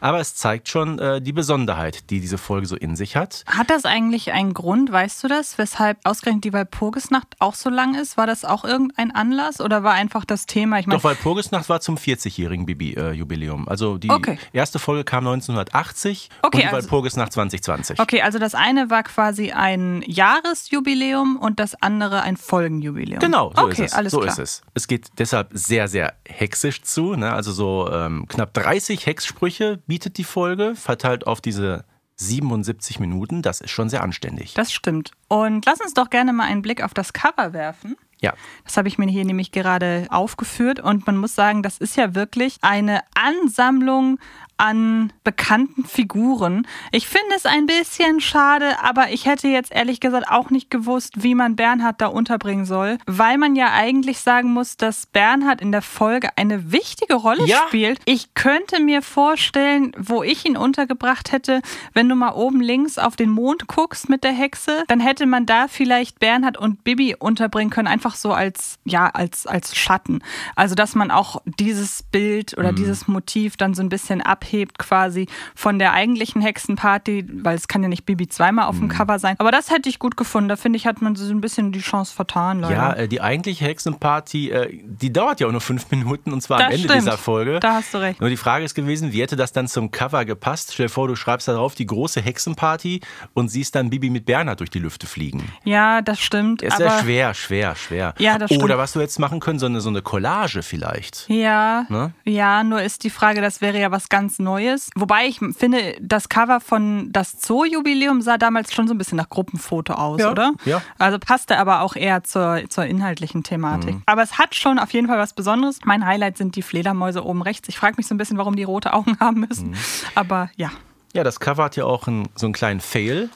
Aber 0.00 0.18
es 0.20 0.34
zeigt 0.34 0.68
schon 0.68 0.98
äh, 0.98 1.22
die 1.22 1.32
Besonderheit, 1.32 2.10
die 2.10 2.20
diese 2.20 2.36
Folge 2.36 2.66
so 2.66 2.76
in 2.76 2.96
sich 2.96 3.16
hat. 3.16 3.44
Hat 3.46 3.70
das 3.70 3.84
eigentlich 3.86 4.32
einen 4.32 4.52
Grund, 4.52 4.92
weißt 4.92 5.24
du 5.24 5.28
das, 5.28 5.56
weshalb 5.56 5.98
ausgerechnet 6.04 6.44
die 6.44 6.52
Walpurgisnacht 6.52 7.28
auch 7.38 7.54
so 7.54 7.70
lang 7.70 7.94
ist? 7.94 8.16
War 8.18 8.26
das 8.26 8.44
auch 8.44 8.64
irgendein 8.64 9.10
Anlass 9.14 9.60
oder 9.60 9.84
war 9.84 9.94
einfach 9.94 10.24
das 10.26 10.44
Thema? 10.46 10.78
Ich 10.80 10.86
meine, 10.86 10.98
Doch, 10.98 11.04
weil 11.04 11.14
Purgisnacht 11.14 11.68
war 11.70 11.80
zum 11.80 11.96
40-jährigen 11.96 12.66
Bibi-Jubiläum. 12.66 13.68
also 13.68 13.96
die 13.96 14.10
Okay. 14.10 14.36
erste 14.52 14.78
Folge 14.78 15.04
kam 15.04 15.26
1980 15.26 16.28
Okay, 16.42 16.56
und 16.58 16.62
die 16.62 16.66
also- 16.66 16.76
Walpurgisnacht 16.76 17.32
2020. 17.32 18.00
Okay, 18.00 18.17
also 18.22 18.38
das 18.38 18.54
eine 18.54 18.90
war 18.90 19.02
quasi 19.02 19.52
ein 19.52 20.02
Jahresjubiläum 20.06 21.36
und 21.36 21.60
das 21.60 21.80
andere 21.82 22.22
ein 22.22 22.36
Folgenjubiläum. 22.36 23.20
Genau, 23.20 23.52
so 23.54 23.62
okay, 23.62 23.84
ist 23.84 23.92
es. 23.92 23.92
alles 23.94 24.12
so 24.12 24.20
klar. 24.20 24.32
ist 24.32 24.38
es. 24.38 24.62
Es 24.74 24.86
geht 24.88 25.08
deshalb 25.18 25.48
sehr, 25.52 25.88
sehr 25.88 26.14
hexisch 26.26 26.82
zu. 26.82 27.14
Ne? 27.14 27.32
Also 27.32 27.52
so 27.52 27.90
ähm, 27.92 28.26
knapp 28.28 28.54
30 28.54 29.06
Hexsprüche 29.06 29.78
bietet 29.86 30.18
die 30.18 30.24
Folge, 30.24 30.74
verteilt 30.76 31.26
auf 31.26 31.40
diese 31.40 31.84
77 32.16 33.00
Minuten. 33.00 33.42
Das 33.42 33.60
ist 33.60 33.70
schon 33.70 33.88
sehr 33.88 34.02
anständig. 34.02 34.54
Das 34.54 34.72
stimmt. 34.72 35.12
Und 35.28 35.66
lass 35.66 35.80
uns 35.80 35.94
doch 35.94 36.10
gerne 36.10 36.32
mal 36.32 36.44
einen 36.44 36.62
Blick 36.62 36.82
auf 36.82 36.94
das 36.94 37.12
Cover 37.12 37.52
werfen. 37.52 37.96
ja. 38.20 38.34
Das 38.64 38.76
habe 38.76 38.88
ich 38.88 38.98
mir 38.98 39.06
hier 39.08 39.24
nämlich 39.24 39.52
gerade 39.52 40.06
aufgeführt 40.10 40.80
und 40.80 41.06
man 41.06 41.16
muss 41.16 41.34
sagen, 41.34 41.62
das 41.62 41.78
ist 41.78 41.96
ja 41.96 42.14
wirklich 42.14 42.58
eine 42.62 43.00
Ansammlung 43.14 44.18
an 44.58 45.12
bekannten 45.24 45.84
Figuren. 45.84 46.66
Ich 46.90 47.06
finde 47.06 47.34
es 47.36 47.46
ein 47.46 47.66
bisschen 47.66 48.20
schade, 48.20 48.82
aber 48.82 49.10
ich 49.12 49.24
hätte 49.24 49.46
jetzt 49.48 49.72
ehrlich 49.72 50.00
gesagt 50.00 50.28
auch 50.30 50.50
nicht 50.50 50.68
gewusst, 50.70 51.22
wie 51.22 51.34
man 51.36 51.54
Bernhard 51.56 52.00
da 52.00 52.08
unterbringen 52.08 52.64
soll, 52.64 52.98
weil 53.06 53.38
man 53.38 53.54
ja 53.54 53.72
eigentlich 53.72 54.18
sagen 54.18 54.52
muss, 54.52 54.76
dass 54.76 55.06
Bernhard 55.06 55.60
in 55.60 55.70
der 55.70 55.80
Folge 55.82 56.30
eine 56.36 56.72
wichtige 56.72 57.14
Rolle 57.14 57.46
Ja. 57.46 57.64
spielt. 57.68 58.00
Ich 58.04 58.34
könnte 58.34 58.80
mir 58.82 59.00
vorstellen, 59.00 59.92
wo 59.96 60.24
ich 60.24 60.44
ihn 60.44 60.56
untergebracht 60.56 61.30
hätte, 61.30 61.62
wenn 61.94 62.08
du 62.08 62.16
mal 62.16 62.32
oben 62.32 62.60
links 62.60 62.98
auf 62.98 63.14
den 63.14 63.30
Mond 63.30 63.68
guckst 63.68 64.08
mit 64.08 64.24
der 64.24 64.32
Hexe, 64.32 64.82
dann 64.88 64.98
hätte 64.98 65.26
man 65.26 65.46
da 65.46 65.68
vielleicht 65.68 66.18
Bernhard 66.18 66.58
und 66.58 66.82
Bibi 66.82 67.14
unterbringen 67.16 67.70
können, 67.70 67.86
einfach 67.88 68.16
so 68.16 68.32
als, 68.32 68.78
ja, 68.84 69.06
als, 69.06 69.46
als 69.46 69.76
Schatten. 69.76 70.18
Also, 70.56 70.74
dass 70.74 70.96
man 70.96 71.12
auch 71.12 71.40
dieses 71.44 72.02
Bild 72.02 72.58
oder 72.58 72.72
dieses 72.72 73.06
Motiv 73.06 73.56
dann 73.56 73.74
so 73.74 73.82
ein 73.82 73.88
bisschen 73.88 74.20
abhebt 74.20 74.47
abhebt 74.48 74.78
quasi 74.78 75.26
von 75.54 75.78
der 75.78 75.92
eigentlichen 75.92 76.40
Hexenparty, 76.40 77.26
weil 77.42 77.56
es 77.56 77.68
kann 77.68 77.82
ja 77.82 77.88
nicht 77.88 78.04
Bibi 78.06 78.28
zweimal 78.28 78.66
auf 78.66 78.76
dem 78.76 78.84
Mhm. 78.86 78.88
Cover 78.88 79.18
sein. 79.18 79.34
Aber 79.38 79.50
das 79.50 79.70
hätte 79.70 79.88
ich 79.88 79.98
gut 79.98 80.16
gefunden. 80.16 80.48
Da 80.48 80.56
finde 80.56 80.76
ich, 80.78 80.86
hat 80.86 81.02
man 81.02 81.14
so 81.16 81.30
ein 81.30 81.40
bisschen 81.40 81.72
die 81.72 81.80
Chance 81.80 82.14
vertan, 82.14 82.60
leider. 82.60 82.74
Ja, 82.74 82.92
äh, 82.94 83.08
die 83.08 83.20
eigentliche 83.20 83.64
Hexenparty, 83.66 84.50
äh, 84.50 84.80
die 84.84 85.12
dauert 85.12 85.40
ja 85.40 85.46
auch 85.46 85.52
nur 85.52 85.60
fünf 85.60 85.90
Minuten 85.90 86.32
und 86.32 86.40
zwar 86.42 86.58
am 86.60 86.64
Das 86.66 86.74
Ende 86.76 86.88
stimmt. 86.88 87.02
dieser 87.02 87.18
Folge. 87.18 87.60
Da 87.60 87.74
hast 87.74 87.92
du 87.92 87.98
recht. 87.98 88.20
Nur 88.20 88.30
die 88.30 88.36
Frage 88.36 88.64
ist 88.64 88.74
gewesen, 88.74 89.12
wie 89.12 89.20
hätte 89.22 89.36
das 89.36 89.52
dann 89.52 89.68
zum 89.68 89.90
Cover 89.90 90.24
gepasst? 90.24 90.72
Stell 90.72 90.86
dir 90.86 90.90
vor, 90.92 91.08
du 91.08 91.16
schreibst 91.16 91.48
da 91.48 91.52
drauf 91.54 91.74
die 91.74 91.86
große 91.86 92.20
Hexenparty 92.22 93.00
und 93.34 93.48
siehst 93.50 93.74
dann 93.74 93.90
Bibi 93.90 94.10
mit 94.10 94.24
Bernhard 94.24 94.60
durch 94.60 94.70
die 94.70 94.78
Lüfte 94.78 95.06
fliegen. 95.06 95.42
Ja, 95.64 96.00
das 96.00 96.20
stimmt. 96.20 96.62
Ist 96.62 96.78
ja 96.78 96.98
schwer, 97.00 97.34
schwer, 97.34 97.74
schwer. 97.76 98.14
Ja, 98.18 98.38
das 98.38 98.50
Oder 98.50 98.60
stimmt. 98.64 98.78
was 98.78 98.92
du 98.94 99.00
jetzt 99.00 99.18
machen 99.18 99.40
können, 99.40 99.58
so 99.58 99.66
eine, 99.66 99.80
so 99.80 99.88
eine 99.90 100.02
Collage 100.02 100.62
vielleicht. 100.62 101.26
Ja, 101.28 101.84
Ne? 101.88 102.12
ja, 102.24 102.64
nur 102.64 102.80
ist 102.82 103.04
die 103.04 103.10
Frage, 103.10 103.40
das 103.40 103.60
wäre 103.60 103.78
ja 103.78 103.90
was 103.90 104.08
ganz 104.08 104.37
Neues. 104.38 104.90
Wobei 104.96 105.26
ich 105.26 105.38
finde, 105.56 105.96
das 106.00 106.28
Cover 106.28 106.60
von 106.60 107.10
das 107.12 107.40
Zoo-Jubiläum 107.42 108.22
sah 108.22 108.38
damals 108.38 108.72
schon 108.72 108.86
so 108.88 108.94
ein 108.94 108.98
bisschen 108.98 109.16
nach 109.16 109.28
Gruppenfoto 109.28 109.94
aus, 109.94 110.20
Ja, 110.20 110.30
oder? 110.30 110.52
ja. 110.64 110.82
Also 110.98 111.18
passte 111.18 111.58
aber 111.58 111.80
auch 111.82 111.96
eher 111.96 112.24
zur, 112.24 112.62
zur 112.68 112.84
inhaltlichen 112.86 113.42
Thematik. 113.42 113.94
Mhm. 113.96 114.02
Aber 114.06 114.22
es 114.22 114.38
hat 114.38 114.54
schon 114.54 114.78
auf 114.78 114.92
jeden 114.92 115.06
Fall 115.08 115.18
was 115.18 115.32
Besonderes. 115.32 115.80
Mein 115.84 116.06
Highlight 116.06 116.36
sind 116.38 116.56
die 116.56 116.62
Fledermäuse 116.62 117.24
oben 117.24 117.42
rechts. 117.42 117.68
Ich 117.68 117.78
frage 117.78 117.94
mich 117.96 118.06
so 118.06 118.14
ein 118.14 118.18
bisschen, 118.18 118.38
warum 118.38 118.56
die 118.56 118.64
rote 118.64 118.92
Augen 118.92 119.16
haben 119.20 119.40
müssen. 119.48 119.70
Mhm. 119.70 119.76
Aber 120.14 120.50
ja. 120.56 120.70
Ja, 121.14 121.24
das 121.24 121.40
Cover 121.40 121.64
hat 121.64 121.76
ja 121.76 121.84
auch 121.84 122.06
einen, 122.06 122.28
so 122.34 122.46
einen 122.46 122.52
kleinen 122.52 122.80
Fail. 122.80 123.30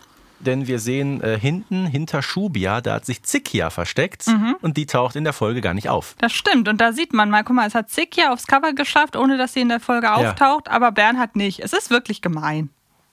Denn 0.45 0.67
wir 0.67 0.79
sehen 0.79 1.21
äh, 1.23 1.39
hinten, 1.39 1.87
hinter 1.87 2.21
Shubia, 2.23 2.81
da 2.81 2.95
hat 2.95 3.07
sich 3.07 3.23
Zikia 3.23 3.71
versteckt 3.71 4.27
Mhm. 4.27 4.57
und 4.61 4.77
die 4.77 4.87
taucht 4.87 5.17
in 5.17 5.25
der 5.25 5.33
Folge 5.33 5.61
gar 5.61 5.75
nicht 5.75 5.89
auf. 5.89 6.15
Das 6.19 6.33
stimmt. 6.33 6.69
Und 6.69 6.81
da 6.81 6.93
sieht 6.93 7.13
man 7.13 7.31
mal, 7.31 7.45
guck 7.45 7.57
mal, 7.57 7.67
es 7.67 7.75
hat 7.75 7.91
Zick 7.91 8.17
ja 8.17 8.33
aufs 8.33 8.47
Cover 8.47 8.73
geschafft, 8.73 9.17
ohne 9.17 9.39
dass 9.39 9.53
sie 9.55 9.61
in 9.61 9.69
der 9.69 9.81
Folge 9.81 10.13
auftaucht, 10.13 10.69
aber 10.69 10.91
Bernhard 10.93 11.37
nicht. 11.37 11.61
Es 11.61 11.73
ist 11.73 11.91
wirklich 11.91 12.23
gemein. 12.23 12.71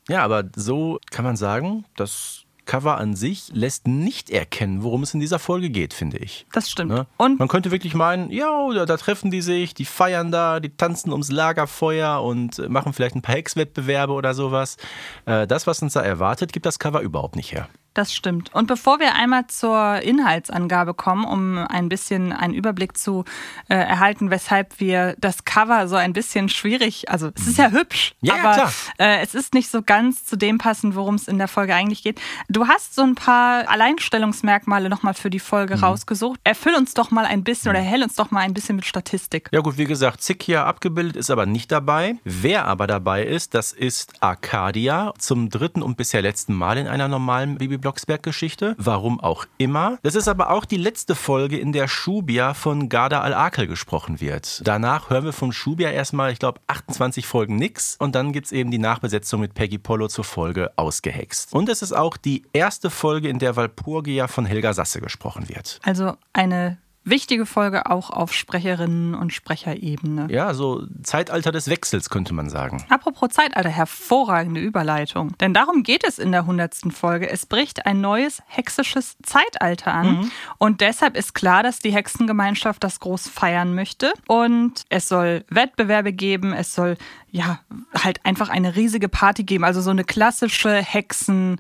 Ja, 0.07 0.23
aber 0.23 0.43
so 0.55 0.99
kann 1.11 1.23
man 1.23 1.35
sagen, 1.35 1.85
das 1.95 2.43
Cover 2.69 2.99
an 2.99 3.15
sich 3.15 3.49
lässt 3.51 3.87
nicht 3.87 4.29
erkennen, 4.29 4.83
worum 4.83 5.01
es 5.01 5.15
in 5.15 5.19
dieser 5.19 5.39
Folge 5.39 5.71
geht, 5.71 5.91
finde 5.91 6.19
ich. 6.19 6.45
Das 6.51 6.69
stimmt. 6.69 6.91
Ne? 6.91 7.07
Und 7.17 7.39
Man 7.39 7.47
könnte 7.47 7.71
wirklich 7.71 7.95
meinen, 7.95 8.29
ja, 8.29 8.71
da, 8.71 8.85
da 8.85 8.95
treffen 8.95 9.31
die 9.31 9.41
sich, 9.41 9.73
die 9.73 9.85
feiern 9.85 10.31
da, 10.31 10.59
die 10.59 10.69
tanzen 10.69 11.11
ums 11.11 11.31
Lagerfeuer 11.31 12.21
und 12.21 12.59
äh, 12.59 12.69
machen 12.69 12.93
vielleicht 12.93 13.15
ein 13.15 13.23
paar 13.23 13.33
Hexwettbewerbe 13.33 14.13
oder 14.13 14.35
sowas. 14.35 14.77
Äh, 15.25 15.47
das, 15.47 15.65
was 15.65 15.81
uns 15.81 15.93
da 15.93 16.01
erwartet, 16.01 16.53
gibt 16.53 16.67
das 16.67 16.77
Cover 16.77 17.01
überhaupt 17.01 17.35
nicht 17.35 17.51
her. 17.53 17.67
Das 17.95 18.13
stimmt. 18.13 18.53
Und 18.53 18.67
bevor 18.67 18.99
wir 18.99 19.15
einmal 19.15 19.47
zur 19.47 20.01
Inhaltsangabe 20.01 20.93
kommen, 20.93 21.25
um 21.25 21.57
ein 21.57 21.89
bisschen 21.89 22.31
einen 22.31 22.53
Überblick 22.53 22.95
zu 22.97 23.25
äh, 23.67 23.73
erhalten, 23.75 24.29
weshalb 24.29 24.79
wir 24.79 25.15
das 25.19 25.43
Cover 25.43 25.87
so 25.87 25.95
ein 25.95 26.13
bisschen 26.13 26.49
schwierig, 26.49 27.09
also 27.09 27.31
es 27.35 27.47
ist 27.47 27.57
ja 27.57 27.71
hübsch, 27.71 28.13
Ja, 28.21 28.35
aber. 28.43 28.71
Äh, 28.99 29.21
es 29.21 29.33
ist 29.33 29.53
nicht 29.55 29.69
so 29.71 29.81
ganz 29.81 30.23
zu 30.25 30.35
dem 30.37 30.59
passend, 30.59 30.95
worum 30.95 31.15
es 31.15 31.27
in 31.27 31.39
der 31.39 31.47
Folge 31.47 31.73
eigentlich 31.73 32.03
geht. 32.03 32.21
Du 32.47 32.67
hast 32.67 32.93
so 32.95 33.01
ein 33.01 33.15
paar 33.15 33.67
Alleinstellungsmerkmale 33.69 34.87
nochmal 34.89 35.13
für 35.15 35.29
die 35.29 35.39
Folge 35.39 35.75
Mhm. 35.77 35.83
rausgesucht. 35.83 36.39
Erfüll 36.43 36.75
uns 36.75 36.93
doch 36.93 37.11
mal 37.11 37.25
ein 37.25 37.43
bisschen 37.43 37.69
oder 37.71 37.79
erhell 37.79 38.03
uns 38.03 38.15
doch 38.15 38.31
mal 38.31 38.41
ein 38.41 38.53
bisschen 38.53 38.75
mit 38.75 38.85
Statistik. 38.85 39.49
Ja 39.51 39.61
gut, 39.61 39.77
wie 39.77 39.85
gesagt, 39.85 40.21
Zikia 40.21 40.65
abgebildet 40.65 41.15
ist 41.15 41.31
aber 41.31 41.45
nicht 41.47 41.71
dabei. 41.71 42.15
Wer 42.23 42.65
aber 42.65 42.85
dabei 42.87 43.23
ist, 43.25 43.53
das 43.55 43.71
ist 43.71 44.13
Arcadia 44.21 45.13
zum 45.17 45.49
dritten 45.49 45.81
und 45.81 45.97
bisher 45.97 46.21
letzten 46.21 46.53
Mal 46.53 46.77
in 46.77 46.87
einer 46.87 47.07
normalen 47.07 47.57
Bibi 47.57 47.78
Blocksberg-Geschichte. 47.79 48.75
Warum 48.77 49.19
auch 49.19 49.45
immer. 49.57 49.97
Das 50.03 50.15
ist 50.15 50.27
aber 50.27 50.51
auch 50.51 50.65
die 50.65 50.77
letzte 50.77 51.15
Folge, 51.15 51.57
in 51.57 51.71
der 51.71 51.87
Shubia 51.87 52.53
von 52.53 52.89
Garda 52.89 53.21
al-Akel 53.21 53.67
gesprochen 53.67 54.21
wird. 54.21 54.61
Danach 54.65 55.09
hören 55.09 55.25
wir 55.25 55.33
von 55.33 55.51
Shubia 55.51 55.91
erstmal, 55.91 56.31
ich 56.31 56.39
glaube, 56.39 56.61
28 56.67 57.25
Folgen 57.25 57.55
nix. 57.55 57.95
Und 57.99 58.15
dann 58.15 58.33
gibt's 58.33 58.51
eben 58.51 58.71
die 58.71 58.79
Nachbesetzung 58.79 59.41
mit 59.41 59.53
Peggy 59.53 59.77
Polo 59.77 60.07
zur 60.07 60.23
Folge 60.23 60.71
Ausgehext. 60.75 61.53
Und 61.53 61.69
es 61.69 61.81
ist 61.81 61.93
auch 61.93 62.17
die 62.17 62.43
erste 62.53 62.89
Folge, 62.89 63.29
in 63.29 63.39
der 63.39 63.55
Walpurgia 63.55 64.27
von 64.27 64.45
Helga 64.45 64.73
Sasse 64.73 65.01
gesprochen 65.01 65.49
wird. 65.49 65.79
Also 65.83 66.13
eine 66.33 66.77
wichtige 67.09 67.45
Folge 67.45 67.85
auch 67.85 68.09
auf 68.09 68.33
Sprecherinnen 68.33 69.15
und 69.15 69.33
Sprecherebene. 69.33 70.27
Ja, 70.29 70.53
so 70.53 70.83
Zeitalter 71.03 71.51
des 71.51 71.69
Wechsels 71.69 72.09
könnte 72.09 72.33
man 72.33 72.49
sagen. 72.49 72.85
Apropos 72.89 73.29
Zeitalter, 73.29 73.69
hervorragende 73.69 74.61
Überleitung. 74.61 75.37
Denn 75.39 75.53
darum 75.53 75.83
geht 75.83 76.03
es 76.03 76.19
in 76.19 76.31
der 76.31 76.45
hundertsten 76.45 76.91
Folge. 76.91 77.29
Es 77.29 77.45
bricht 77.45 77.85
ein 77.85 78.01
neues 78.01 78.41
hexisches 78.47 79.17
Zeitalter 79.23 79.93
an. 79.93 80.31
Und 80.57 80.81
deshalb 80.81 81.17
ist 81.17 81.33
klar, 81.33 81.63
dass 81.63 81.79
die 81.79 81.91
Hexengemeinschaft 81.91 82.83
das 82.83 82.99
groß 82.99 83.27
feiern 83.27 83.75
möchte. 83.75 84.13
Und 84.27 84.83
es 84.89 85.07
soll 85.07 85.45
Wettbewerbe 85.49 86.13
geben. 86.13 86.53
Es 86.53 86.73
soll 86.73 86.97
ja 87.31 87.59
halt 87.93 88.25
einfach 88.25 88.49
eine 88.49 88.75
riesige 88.75 89.09
Party 89.09 89.43
geben. 89.43 89.63
Also 89.63 89.81
so 89.81 89.91
eine 89.91 90.03
klassische 90.03 90.75
Hexen. 90.75 91.59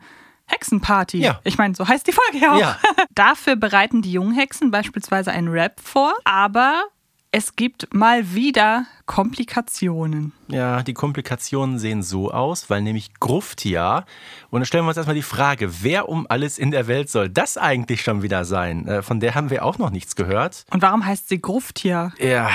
Hexenparty. 0.49 1.19
Ja. 1.19 1.39
Ich 1.43 1.57
meine, 1.57 1.75
so 1.75 1.87
heißt 1.87 2.05
die 2.07 2.11
Folge 2.11 2.37
ja 2.45 2.53
auch. 2.53 2.59
Ja. 2.59 2.77
Dafür 3.15 3.55
bereiten 3.55 4.01
die 4.01 4.11
Junghexen 4.11 4.71
beispielsweise 4.71 5.31
einen 5.31 5.47
Rap 5.47 5.79
vor, 5.81 6.13
aber 6.25 6.83
es 7.31 7.55
gibt 7.55 7.93
mal 7.93 8.33
wieder 8.33 8.85
Komplikationen. 9.05 10.33
Ja, 10.47 10.81
die 10.81 10.95
Komplikationen 10.95 11.77
sehen 11.77 12.01
so 12.01 12.31
aus, 12.31 12.71
weil 12.71 12.81
nämlich 12.81 13.13
Gruftia, 13.19 14.05
und 14.49 14.61
dann 14.61 14.65
stellen 14.65 14.83
wir 14.85 14.89
uns 14.89 14.97
erstmal 14.97 15.15
die 15.15 15.21
Frage, 15.21 15.83
wer 15.83 16.09
um 16.09 16.25
alles 16.27 16.57
in 16.57 16.71
der 16.71 16.87
Welt 16.87 17.09
soll 17.09 17.29
das 17.29 17.57
eigentlich 17.57 18.01
schon 18.01 18.23
wieder 18.23 18.45
sein? 18.45 18.87
Äh, 18.87 19.01
Von 19.03 19.19
der 19.19 19.35
haben 19.35 19.51
wir 19.51 19.63
auch 19.63 19.77
noch 19.77 19.91
nichts 19.91 20.15
gehört. 20.15 20.65
Und 20.71 20.81
warum 20.81 21.05
heißt 21.05 21.29
sie 21.29 21.39
Grufttier? 21.39 22.13
Ja. 22.19 22.49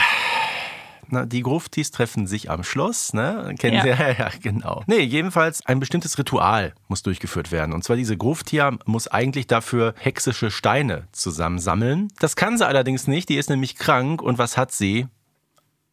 Na, 1.08 1.26
die 1.26 1.42
Gruftis 1.42 1.90
treffen 1.90 2.26
sich 2.26 2.50
am 2.50 2.62
Schloss, 2.64 3.12
ne? 3.12 3.54
Kennen 3.58 3.76
Ja. 3.76 3.82
Sie? 3.82 3.88
Ja, 4.04 4.10
ja, 4.10 4.30
genau. 4.42 4.82
Nee, 4.86 5.00
jedenfalls 5.00 5.64
ein 5.66 5.80
bestimmtes 5.80 6.18
Ritual 6.18 6.74
muss 6.88 7.02
durchgeführt 7.02 7.52
werden. 7.52 7.72
Und 7.72 7.84
zwar 7.84 7.96
diese 7.96 8.16
Gruftia 8.16 8.72
muss 8.86 9.08
eigentlich 9.08 9.46
dafür 9.46 9.94
hexische 9.98 10.50
Steine 10.50 11.08
zusammensammeln. 11.12 12.08
Das 12.20 12.36
kann 12.36 12.58
sie 12.58 12.66
allerdings 12.66 13.06
nicht, 13.06 13.28
die 13.28 13.36
ist 13.36 13.50
nämlich 13.50 13.76
krank. 13.76 14.22
Und 14.22 14.38
was 14.38 14.56
hat 14.56 14.72
sie? 14.72 15.06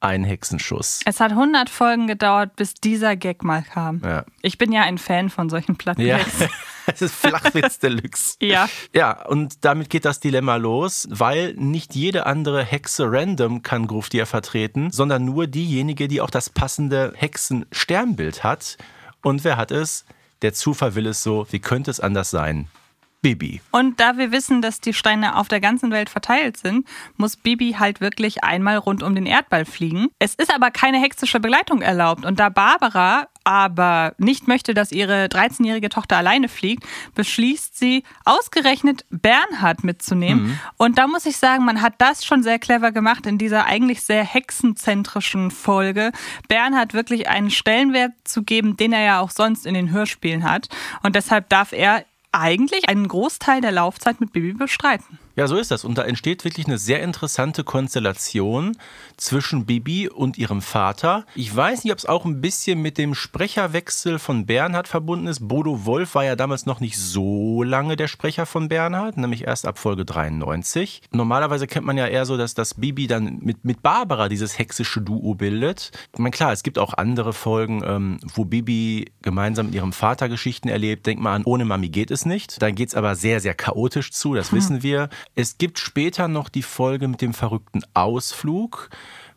Ein 0.02 0.24
Hexenschuss. 0.24 1.02
Es 1.06 1.20
hat 1.20 1.32
100 1.32 1.70
Folgen 1.70 2.08
gedauert, 2.08 2.56
bis 2.56 2.74
dieser 2.74 3.16
Gag 3.16 3.44
mal 3.44 3.62
kam. 3.62 4.02
Ja. 4.04 4.26
Ich 4.42 4.58
bin 4.58 4.72
ja 4.72 4.82
ein 4.82 4.98
Fan 4.98 5.30
von 5.30 5.48
solchen 5.48 5.74
Ja, 5.74 5.78
Plattenhexen. 5.78 6.50
es 6.88 7.04
ist 7.04 7.14
Flachwitz 7.14 7.78
Deluxe. 7.78 8.36
Ja. 8.42 8.68
Ja, 8.96 9.24
und 9.28 9.64
damit 9.64 9.92
geht 9.92 10.06
das 10.06 10.20
Dilemma 10.20 10.56
los, 10.56 11.08
weil 11.12 11.54
nicht 11.54 11.94
jede 11.94 12.26
andere 12.26 12.64
Hexe 12.64 13.12
random 13.12 13.62
kann 13.62 13.86
Gruftier 13.86 14.26
vertreten, 14.26 14.90
sondern 14.90 15.24
nur 15.24 15.46
diejenige, 15.46 16.08
die 16.08 16.20
auch 16.20 16.32
das 16.32 16.50
passende 16.50 17.14
Hexensternbild 17.16 18.44
hat. 18.44 18.78
Und 19.22 19.44
wer 19.44 19.58
hat 19.58 19.70
es? 19.70 20.06
Der 20.42 20.54
Zufall 20.54 20.96
will 20.96 21.06
es 21.06 21.22
so, 21.22 21.46
wie 21.52 21.60
könnte 21.60 21.92
es 21.92 22.00
anders 22.00 22.32
sein? 22.32 22.68
Bibi. 23.22 23.62
Und 23.72 24.00
da 24.00 24.18
wir 24.18 24.32
wissen, 24.32 24.62
dass 24.62 24.82
die 24.82 24.94
Steine 24.94 25.36
auf 25.36 25.48
der 25.48 25.60
ganzen 25.60 25.92
Welt 25.92 26.10
verteilt 26.10 26.58
sind, 26.58 26.88
muss 27.18 27.38
Bibi 27.38 27.76
halt 27.78 28.02
wirklich 28.02 28.44
einmal 28.44 28.78
rund 28.78 29.04
um 29.04 29.14
den 29.14 29.26
Erdball 29.26 29.66
fliegen. 29.66 30.08
Es 30.20 30.34
ist 30.36 30.54
aber 30.54 30.72
keine 30.72 31.00
hexische 31.00 31.40
Begleitung 31.40 31.82
erlaubt. 31.82 32.26
Und 32.26 32.40
da 32.40 32.50
Barbara 32.50 33.28
aber 33.44 34.14
nicht 34.18 34.48
möchte, 34.48 34.74
dass 34.74 34.92
ihre 34.92 35.26
13-jährige 35.26 35.90
Tochter 35.90 36.18
alleine 36.18 36.48
fliegt, 36.48 36.84
beschließt 37.16 37.78
sie, 37.78 38.04
ausgerechnet 38.24 39.06
Bernhard 39.10 39.84
mitzunehmen. 39.84 40.60
Und 40.78 40.98
da 40.98 41.08
muss 41.08 41.26
ich 41.26 41.38
sagen, 41.38 41.66
man 41.66 41.82
hat 41.82 41.96
das 41.98 42.24
schon 42.24 42.44
sehr 42.44 42.60
clever 42.60 42.92
gemacht 42.92 43.26
in 43.26 43.38
dieser 43.38 43.66
eigentlich 43.66 44.04
sehr 44.04 44.24
hexenzentrischen 44.24 45.50
Folge. 45.50 46.12
Bernhard 46.48 46.94
wirklich 46.94 47.30
einen 47.30 47.50
Stellenwert 47.50 48.12
zu 48.24 48.44
geben, 48.44 48.78
den 48.78 48.94
er 48.94 49.02
ja 49.02 49.20
auch 49.20 49.32
sonst 49.32 49.66
in 49.66 49.74
den 49.74 49.92
Hörspielen 49.92 50.44
hat. 50.44 50.68
Und 51.02 51.16
deshalb 51.16 51.50
darf 51.50 51.72
er 51.72 52.06
eigentlich 52.32 52.88
einen 52.90 53.08
Großteil 53.08 53.62
der 53.62 53.72
Laufzeit 53.72 54.20
mit 54.20 54.32
Bibi 54.32 54.54
bestreiten. 54.54 55.20
Ja, 55.36 55.48
so 55.48 55.58
ist 55.58 55.72
das. 55.72 55.84
Und 55.86 55.98
da 55.98 56.04
entsteht 56.04 56.44
wirklich 56.44 56.68
eine 56.68 56.78
sehr 56.78 57.02
interessante 57.02 57.64
Konstellation 57.64 58.78
zwischen 59.18 59.66
Bibi 59.66 60.10
und 60.10 60.38
ihrem 60.38 60.62
Vater. 60.62 61.26
Ich 61.36 61.56
weiß 61.56 61.84
nicht, 61.84 61.94
ob 61.94 62.00
es 62.00 62.06
auch 62.06 62.26
ein 62.26 62.42
bisschen 62.42 62.82
mit 62.82 62.98
dem 62.98 63.16
Sprecherwechsel 63.16 64.20
von 64.20 64.46
Bernhard 64.46 64.88
verbunden 64.88 65.28
ist. 65.28 65.48
Bodo 65.48 65.86
Wolf 65.86 66.16
war 66.16 66.26
ja 66.26 66.36
damals 66.36 66.66
noch 66.66 66.80
nicht 66.80 66.98
so 66.98 67.64
lange 67.64 67.96
der 67.96 68.08
Sprecher 68.08 68.46
von 68.46 68.68
Bernhard, 68.68 69.18
nämlich 69.18 69.46
erst 69.46 69.66
ab 69.66 69.80
Folge 69.80 70.06
93. 70.06 71.02
Normalerweise 71.12 71.68
kennt 71.68 71.86
man 71.86 71.98
ja 71.98 72.08
eher 72.08 72.26
so, 72.26 72.38
dass 72.38 72.54
das 72.54 72.74
Bibi 72.74 73.08
dann 73.08 73.40
mit, 73.42 73.64
mit 73.64 73.82
Barbara 73.82 74.28
dieses 74.28 74.58
hexische 74.58 75.02
Duo 75.02 75.36
bildet. 75.36 75.92
Ich 76.14 76.20
meine, 76.20 76.32
klar, 76.32 76.52
es 76.52 76.64
gibt 76.64 76.78
auch 76.78 76.94
andere 76.94 77.34
Folgen, 77.34 77.84
ähm, 77.86 78.20
wo 78.34 78.46
Bibi 78.46 79.12
gemeinsam 79.22 79.68
mit 79.68 79.76
ihrem 79.76 79.94
Vater 79.94 80.30
Geschichten 80.30 80.68
erlebt. 80.68 81.06
Denk 81.06 81.22
mal 81.22 81.36
an, 81.36 81.44
ohne 81.46 81.66
Mami 81.66 81.90
geht 81.90 82.12
es 82.12 82.26
nicht. 82.26 82.62
Dann 82.62 82.76
geht 82.76 82.90
es 82.90 82.96
aber 82.96 83.16
sehr, 83.16 83.40
sehr 83.40 83.54
chaotisch 83.54 84.12
zu, 84.12 84.34
das 84.34 84.52
wissen 84.52 84.84
wir. 84.84 85.10
Es 85.36 85.58
gibt 85.58 85.80
später 85.80 86.28
noch 86.28 86.50
die 86.50 86.64
Folge 86.64 87.08
mit 87.08 87.22
dem 87.22 87.34
verrückten 87.34 87.82
Ausflug, 87.94 88.90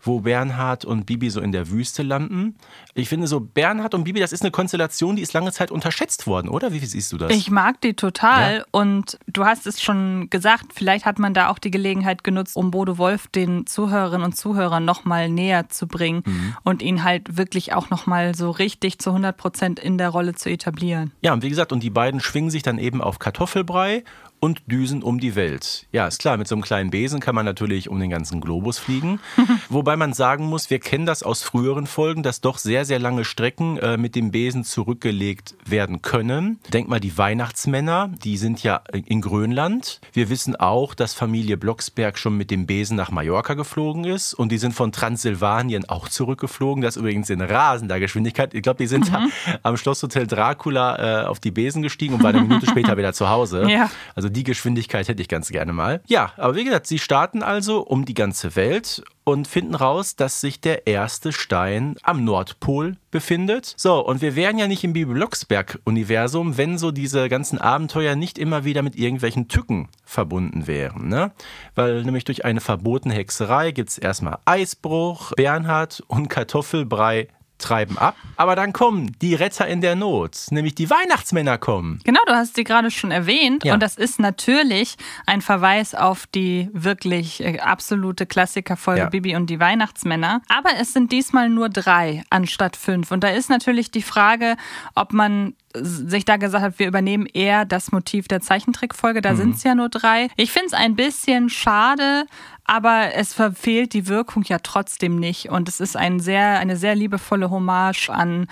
wo 0.06 0.20
Bernhard 0.20 0.84
und 0.84 1.06
Bibi 1.06 1.30
so 1.30 1.40
in 1.40 1.52
der 1.52 1.70
Wüste 1.70 2.02
landen. 2.02 2.56
Ich 2.94 3.08
finde 3.08 3.26
so, 3.26 3.40
Bernhard 3.40 3.94
und 3.94 4.04
Bibi, 4.04 4.20
das 4.20 4.32
ist 4.32 4.42
eine 4.42 4.50
Konstellation, 4.50 5.16
die 5.16 5.22
ist 5.22 5.32
lange 5.32 5.52
Zeit 5.52 5.70
unterschätzt 5.70 6.26
worden, 6.26 6.48
oder? 6.48 6.72
Wie 6.72 6.78
siehst 6.78 7.12
du 7.12 7.16
das? 7.16 7.32
Ich 7.32 7.50
mag 7.50 7.80
die 7.80 7.94
total. 7.94 8.58
Ja. 8.58 8.64
Und 8.70 9.18
du 9.26 9.44
hast 9.44 9.66
es 9.66 9.82
schon 9.82 10.28
gesagt, 10.30 10.72
vielleicht 10.74 11.06
hat 11.06 11.18
man 11.18 11.34
da 11.34 11.48
auch 11.48 11.58
die 11.58 11.70
Gelegenheit 11.70 12.24
genutzt, 12.24 12.56
um 12.56 12.70
Bodo 12.70 12.98
Wolf 12.98 13.28
den 13.28 13.66
Zuhörerinnen 13.66 14.24
und 14.24 14.36
Zuhörern 14.36 14.84
nochmal 14.84 15.28
näher 15.28 15.68
zu 15.68 15.86
bringen 15.86 16.22
mhm. 16.24 16.56
und 16.64 16.82
ihn 16.82 17.02
halt 17.02 17.36
wirklich 17.36 17.72
auch 17.72 17.90
nochmal 17.90 18.34
so 18.34 18.50
richtig 18.50 18.98
zu 18.98 19.10
100 19.10 19.36
Prozent 19.36 19.80
in 19.80 19.98
der 19.98 20.10
Rolle 20.10 20.34
zu 20.34 20.50
etablieren. 20.50 21.12
Ja, 21.22 21.32
und 21.32 21.42
wie 21.42 21.48
gesagt, 21.48 21.72
und 21.72 21.82
die 21.82 21.90
beiden 21.90 22.20
schwingen 22.20 22.50
sich 22.50 22.62
dann 22.62 22.78
eben 22.78 23.00
auf 23.00 23.18
Kartoffelbrei 23.18 24.04
und 24.44 24.60
düsen 24.66 25.02
um 25.02 25.20
die 25.20 25.36
Welt. 25.36 25.86
Ja, 25.90 26.06
ist 26.06 26.20
klar, 26.20 26.36
mit 26.36 26.46
so 26.46 26.54
einem 26.54 26.60
kleinen 26.60 26.90
Besen 26.90 27.18
kann 27.18 27.34
man 27.34 27.46
natürlich 27.46 27.88
um 27.88 27.98
den 27.98 28.10
ganzen 28.10 28.42
Globus 28.42 28.78
fliegen. 28.78 29.18
Wobei 29.70 29.96
man 29.96 30.12
sagen 30.12 30.44
muss, 30.44 30.68
wir 30.68 30.80
kennen 30.80 31.06
das 31.06 31.22
aus 31.22 31.42
früheren 31.42 31.86
Folgen, 31.86 32.22
dass 32.22 32.42
doch 32.42 32.58
sehr, 32.58 32.84
sehr 32.84 32.98
lange 32.98 33.24
Strecken 33.24 33.78
äh, 33.78 33.96
mit 33.96 34.14
dem 34.14 34.32
Besen 34.32 34.62
zurückgelegt 34.62 35.54
werden 35.64 36.02
können. 36.02 36.58
Denk 36.74 36.90
mal, 36.90 37.00
die 37.00 37.16
Weihnachtsmänner, 37.16 38.10
die 38.22 38.36
sind 38.36 38.62
ja 38.62 38.82
in 38.92 39.22
Grönland. 39.22 40.02
Wir 40.12 40.28
wissen 40.28 40.56
auch, 40.56 40.92
dass 40.92 41.14
Familie 41.14 41.56
Blocksberg 41.56 42.18
schon 42.18 42.36
mit 42.36 42.50
dem 42.50 42.66
Besen 42.66 42.98
nach 42.98 43.10
Mallorca 43.10 43.54
geflogen 43.54 44.04
ist 44.04 44.34
und 44.34 44.52
die 44.52 44.58
sind 44.58 44.74
von 44.74 44.92
Transsilvanien 44.92 45.88
auch 45.88 46.06
zurückgeflogen. 46.06 46.82
Das 46.82 46.98
übrigens 46.98 47.30
in 47.30 47.40
rasender 47.40 47.98
Geschwindigkeit. 47.98 48.52
Ich 48.52 48.60
glaube, 48.60 48.76
die 48.76 48.88
sind 48.88 49.10
mhm. 49.10 49.32
am 49.62 49.78
Schlosshotel 49.78 50.26
Dracula 50.26 51.22
äh, 51.22 51.24
auf 51.24 51.40
die 51.40 51.50
Besen 51.50 51.80
gestiegen 51.80 52.12
und 52.12 52.22
waren 52.22 52.36
eine 52.36 52.46
Minute 52.46 52.66
später 52.66 52.94
wieder 52.98 53.14
zu 53.14 53.30
Hause. 53.30 53.70
Ja. 53.70 53.90
Also 54.14 54.33
die 54.34 54.44
Geschwindigkeit 54.44 55.08
hätte 55.08 55.22
ich 55.22 55.28
ganz 55.28 55.48
gerne 55.48 55.72
mal. 55.72 56.02
Ja, 56.06 56.32
aber 56.36 56.54
wie 56.54 56.64
gesagt, 56.64 56.86
sie 56.86 56.98
starten 56.98 57.42
also 57.42 57.80
um 57.80 58.04
die 58.04 58.14
ganze 58.14 58.56
Welt 58.56 59.02
und 59.24 59.48
finden 59.48 59.74
raus, 59.74 60.16
dass 60.16 60.40
sich 60.40 60.60
der 60.60 60.86
erste 60.86 61.32
Stein 61.32 61.96
am 62.02 62.24
Nordpol 62.24 62.96
befindet. 63.10 63.74
So, 63.76 64.04
und 64.04 64.20
wir 64.20 64.36
wären 64.36 64.58
ja 64.58 64.68
nicht 64.68 64.84
im 64.84 64.92
Bibi-Blocksberg-Universum, 64.92 66.58
wenn 66.58 66.76
so 66.76 66.90
diese 66.90 67.28
ganzen 67.28 67.58
Abenteuer 67.58 68.16
nicht 68.16 68.38
immer 68.38 68.64
wieder 68.64 68.82
mit 68.82 68.96
irgendwelchen 68.96 69.48
Tücken 69.48 69.88
verbunden 70.04 70.66
wären. 70.66 71.08
Ne? 71.08 71.32
Weil 71.74 72.02
nämlich 72.04 72.24
durch 72.24 72.44
eine 72.44 72.60
verbotene 72.60 73.14
Hexerei 73.14 73.70
gibt 73.70 73.90
es 73.90 73.98
erstmal 73.98 74.38
Eisbruch, 74.44 75.32
Bernhard 75.36 76.02
und 76.06 76.28
Kartoffelbrei 76.28 77.28
treiben 77.58 77.98
ab. 77.98 78.16
Aber 78.36 78.56
dann 78.56 78.72
kommen 78.72 79.16
die 79.22 79.34
Retter 79.34 79.66
in 79.66 79.80
der 79.80 79.94
Not, 79.94 80.46
nämlich 80.50 80.74
die 80.74 80.90
Weihnachtsmänner 80.90 81.58
kommen. 81.58 82.00
Genau, 82.04 82.20
du 82.26 82.34
hast 82.34 82.56
sie 82.56 82.64
gerade 82.64 82.90
schon 82.90 83.10
erwähnt. 83.10 83.64
Ja. 83.64 83.74
Und 83.74 83.82
das 83.82 83.96
ist 83.96 84.18
natürlich 84.18 84.96
ein 85.26 85.40
Verweis 85.40 85.94
auf 85.94 86.26
die 86.26 86.68
wirklich 86.72 87.42
äh, 87.42 87.60
absolute 87.60 88.26
Klassikerfolge 88.26 89.00
ja. 89.00 89.08
Bibi 89.08 89.36
und 89.36 89.48
die 89.48 89.60
Weihnachtsmänner. 89.60 90.42
Aber 90.48 90.70
es 90.80 90.92
sind 90.92 91.12
diesmal 91.12 91.48
nur 91.48 91.68
drei 91.68 92.24
anstatt 92.30 92.76
fünf. 92.76 93.10
Und 93.10 93.24
da 93.24 93.28
ist 93.28 93.50
natürlich 93.50 93.90
die 93.90 94.02
Frage, 94.02 94.56
ob 94.94 95.12
man 95.12 95.54
sich 95.76 96.24
da 96.24 96.36
gesagt 96.36 96.62
hat, 96.62 96.78
wir 96.78 96.86
übernehmen 96.86 97.26
eher 97.26 97.64
das 97.64 97.90
Motiv 97.90 98.28
der 98.28 98.40
Zeichentrickfolge. 98.40 99.20
Da 99.20 99.32
mhm. 99.32 99.36
sind 99.36 99.56
es 99.56 99.64
ja 99.64 99.74
nur 99.74 99.88
drei. 99.88 100.28
Ich 100.36 100.52
finde 100.52 100.68
es 100.68 100.72
ein 100.72 100.94
bisschen 100.94 101.48
schade, 101.50 102.26
aber 102.64 103.14
es 103.14 103.34
verfehlt 103.34 103.92
die 103.92 104.08
Wirkung 104.08 104.42
ja 104.44 104.58
trotzdem 104.58 105.16
nicht. 105.16 105.50
Und 105.50 105.68
es 105.68 105.80
ist 105.80 105.96
ein 105.96 106.20
sehr, 106.20 106.58
eine 106.58 106.76
sehr 106.76 106.94
liebevolle 106.94 107.50
Hommage 107.50 108.08
an 108.10 108.46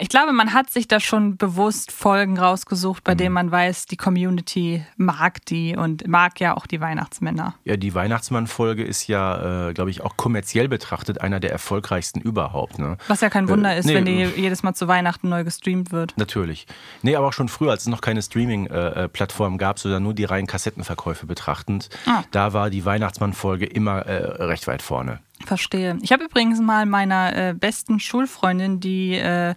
ich 0.00 0.08
glaube, 0.08 0.32
man 0.32 0.52
hat 0.52 0.70
sich 0.70 0.88
da 0.88 1.00
schon 1.00 1.36
bewusst 1.36 1.92
Folgen 1.92 2.38
rausgesucht, 2.38 3.04
bei 3.04 3.14
mhm. 3.14 3.18
denen 3.18 3.32
man 3.34 3.50
weiß, 3.50 3.86
die 3.86 3.96
Community 3.96 4.84
mag 4.96 5.44
die 5.46 5.76
und 5.76 6.06
mag 6.06 6.40
ja 6.40 6.56
auch 6.56 6.66
die 6.66 6.80
Weihnachtsmänner. 6.80 7.54
Ja, 7.64 7.76
die 7.76 7.94
Weihnachtsmann-Folge 7.94 8.84
ist 8.84 9.06
ja, 9.06 9.68
äh, 9.68 9.74
glaube 9.74 9.90
ich, 9.90 10.02
auch 10.02 10.16
kommerziell 10.16 10.68
betrachtet 10.68 11.20
einer 11.20 11.40
der 11.40 11.52
erfolgreichsten 11.52 12.20
überhaupt. 12.20 12.78
Ne? 12.78 12.96
Was 13.08 13.20
ja 13.20 13.30
kein 13.30 13.48
Wunder 13.48 13.74
äh, 13.74 13.78
ist, 13.78 13.86
nee, 13.86 13.94
wenn 13.94 14.04
die 14.04 14.24
jedes 14.36 14.62
Mal 14.62 14.74
zu 14.74 14.88
Weihnachten 14.88 15.28
neu 15.28 15.44
gestreamt 15.44 15.92
wird. 15.92 16.14
Natürlich. 16.16 16.66
Nee, 17.02 17.16
aber 17.16 17.28
auch 17.28 17.32
schon 17.32 17.48
früher, 17.48 17.70
als 17.70 17.82
es 17.82 17.88
noch 17.88 18.00
keine 18.00 18.22
Streaming-Plattform 18.22 19.58
gab, 19.58 19.78
sondern 19.78 20.02
nur 20.02 20.14
die 20.14 20.24
reinen 20.24 20.46
Kassettenverkäufe 20.46 21.26
betrachtend, 21.26 21.88
ah. 22.06 22.22
da 22.30 22.52
war 22.52 22.70
die 22.70 22.84
Weihnachtsmann-Folge 22.84 23.66
immer 23.66 24.00
äh, 24.00 24.44
recht 24.44 24.66
weit 24.66 24.82
vorne. 24.82 25.20
Verstehe. 25.44 25.98
Ich 26.02 26.12
habe 26.12 26.24
übrigens 26.24 26.60
mal 26.60 26.86
meiner 26.86 27.36
äh, 27.36 27.54
besten 27.54 27.98
Schulfreundin, 27.98 28.80
die 28.80 29.14
äh, 29.14 29.54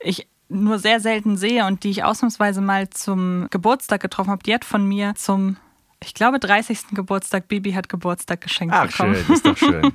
ich 0.00 0.28
nur 0.48 0.78
sehr 0.78 1.00
selten 1.00 1.36
sehe 1.36 1.66
und 1.66 1.84
die 1.84 1.90
ich 1.90 2.04
ausnahmsweise 2.04 2.60
mal 2.60 2.90
zum 2.90 3.48
Geburtstag 3.50 4.00
getroffen 4.00 4.30
habe, 4.30 4.42
die 4.42 4.54
hat 4.54 4.64
von 4.64 4.86
mir 4.86 5.14
zum, 5.14 5.56
ich 6.02 6.14
glaube, 6.14 6.38
30. 6.38 6.88
Geburtstag, 6.92 7.48
Bibi 7.48 7.72
hat 7.72 7.88
Geburtstag 7.88 8.40
geschenkt 8.40 8.74
Ach, 8.74 8.86
bekommen. 8.86 9.14
schön, 9.14 9.34
ist 9.34 9.46
doch 9.46 9.56
schön. 9.56 9.82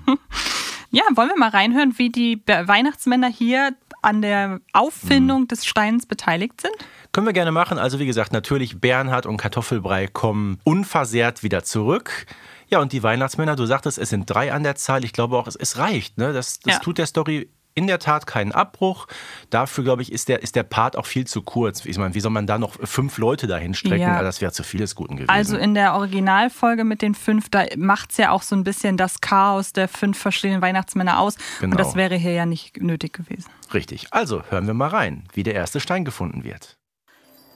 ja, 0.92 1.04
wollen 1.16 1.30
wir 1.30 1.38
mal 1.38 1.50
reinhören, 1.50 1.98
wie 1.98 2.10
die 2.10 2.42
Weihnachtsmänner 2.46 3.28
hier 3.28 3.76
an 4.08 4.22
der 4.22 4.62
Auffindung 4.72 5.42
hm. 5.42 5.48
des 5.50 5.66
Steins 5.66 6.06
beteiligt 6.06 6.62
sind? 6.62 6.74
Können 7.12 7.28
wir 7.28 7.34
gerne 7.34 7.52
machen. 7.52 7.78
Also 7.78 8.00
wie 8.00 8.06
gesagt, 8.06 8.32
natürlich 8.32 8.80
Bernhard 8.80 9.26
und 9.26 9.36
Kartoffelbrei 9.36 10.08
kommen 10.08 10.60
unversehrt 10.64 11.44
wieder 11.44 11.64
zurück. 11.64 12.26
Ja, 12.70 12.80
und 12.80 12.94
die 12.94 13.04
Weihnachtsmänner, 13.04 13.56
du 13.56 13.66
sagtest, 13.66 13.98
es 13.98 14.10
sind 14.10 14.30
drei 14.30 14.54
an 14.54 14.64
der 14.64 14.76
Zahl. 14.76 15.04
Ich 15.04 15.12
glaube 15.12 15.38
auch, 15.38 15.48
es, 15.48 15.58
es 15.58 15.78
reicht. 15.78 16.18
Ne? 16.18 16.32
Das, 16.32 16.60
das 16.60 16.76
ja. 16.76 16.80
tut 16.80 16.98
der 16.98 17.06
Story 17.06 17.50
in 17.78 17.86
der 17.86 18.00
Tat 18.00 18.26
keinen 18.26 18.52
Abbruch. 18.52 19.06
Dafür, 19.52 19.84
glaube 19.84 20.02
ich, 20.02 20.12
ist 20.12 20.30
der, 20.30 20.42
ist 20.42 20.56
der 20.56 20.64
Part 20.64 20.98
auch 20.98 21.06
viel 21.06 21.28
zu 21.28 21.44
kurz. 21.44 21.86
Ich 21.86 21.98
meine, 22.00 22.16
wie 22.16 22.20
soll 22.20 22.32
man 22.32 22.48
da 22.48 22.58
noch 22.58 22.76
fünf 22.84 23.20
Leute 23.20 23.46
dahin 23.46 23.76
strecken? 23.76 24.02
Ja. 24.02 24.24
Das 24.24 24.42
wäre 24.42 24.52
zu 24.52 24.64
vieles 24.64 24.96
Guten 24.96 25.16
gewesen. 25.16 25.30
Also 25.30 25.56
in 25.58 25.76
der 25.76 25.94
Originalfolge 25.94 26.84
mit 26.84 27.04
den 27.04 27.14
fünf, 27.14 27.50
da 27.50 27.66
macht 27.78 28.12
es 28.12 28.18
ja 28.18 28.32
auch 28.32 28.42
so 28.42 28.56
ein 28.56 28.64
bisschen 28.64 28.98
das 28.98 29.22
Chaos 29.22 29.74
der 29.74 29.88
fünf 29.88 30.18
verschiedenen 30.18 30.64
Weihnachtsmänner 30.64 31.20
aus. 31.20 31.36
Genau. 31.60 31.74
Und 31.74 31.80
das 31.80 31.94
wäre 31.94 32.16
hier 32.16 32.32
ja 32.32 32.48
nicht 32.48 32.82
nötig 32.82 33.14
gewesen. 33.14 33.46
Richtig. 33.76 34.08
Also 34.10 34.42
hören 34.50 34.66
wir 34.66 34.74
mal 34.74 34.90
rein, 34.90 35.26
wie 35.34 35.44
der 35.44 35.54
erste 35.54 35.80
Stein 35.80 36.04
gefunden 36.04 36.44
wird. 36.44 36.78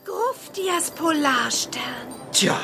Gruftias 0.05 0.91
Polarstern. 0.91 1.81
Tja, 2.31 2.59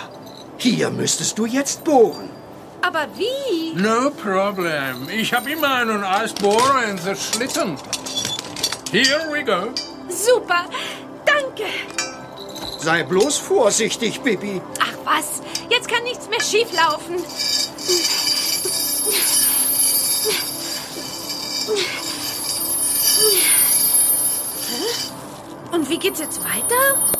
hier 0.60 0.92
müsstest 0.92 1.40
du 1.40 1.48
jetzt 1.48 1.84
bohren. 1.84 2.37
Aber 2.82 3.08
wie? 3.16 3.74
No 3.76 4.10
problem. 4.12 5.10
Ich 5.10 5.34
habe 5.34 5.52
immer 5.52 5.76
einen 5.76 6.04
Eisbohrer 6.04 6.86
in 6.90 6.98
the 6.98 7.16
Schlitten. 7.16 7.78
Here 8.92 9.28
we 9.32 9.44
go. 9.44 9.74
Super. 10.10 10.66
Danke. 11.26 11.66
Sei 12.80 13.04
bloß 13.04 13.38
vorsichtig, 13.38 14.22
Bibi. 14.22 14.62
Ach 14.80 14.94
was, 15.04 15.42
jetzt 15.70 15.90
kann 15.90 16.04
nichts 16.04 16.30
mehr 16.30 16.42
schieflaufen. 16.42 17.16
Und 25.72 25.90
wie 25.90 25.98
geht's 25.98 26.20
jetzt 26.20 26.40
weiter? 26.44 27.12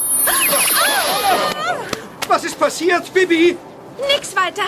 Was 2.28 2.44
ist 2.44 2.60
passiert, 2.60 3.14
Bibi? 3.14 3.58
Nix 4.16 4.36
weiter 4.36 4.64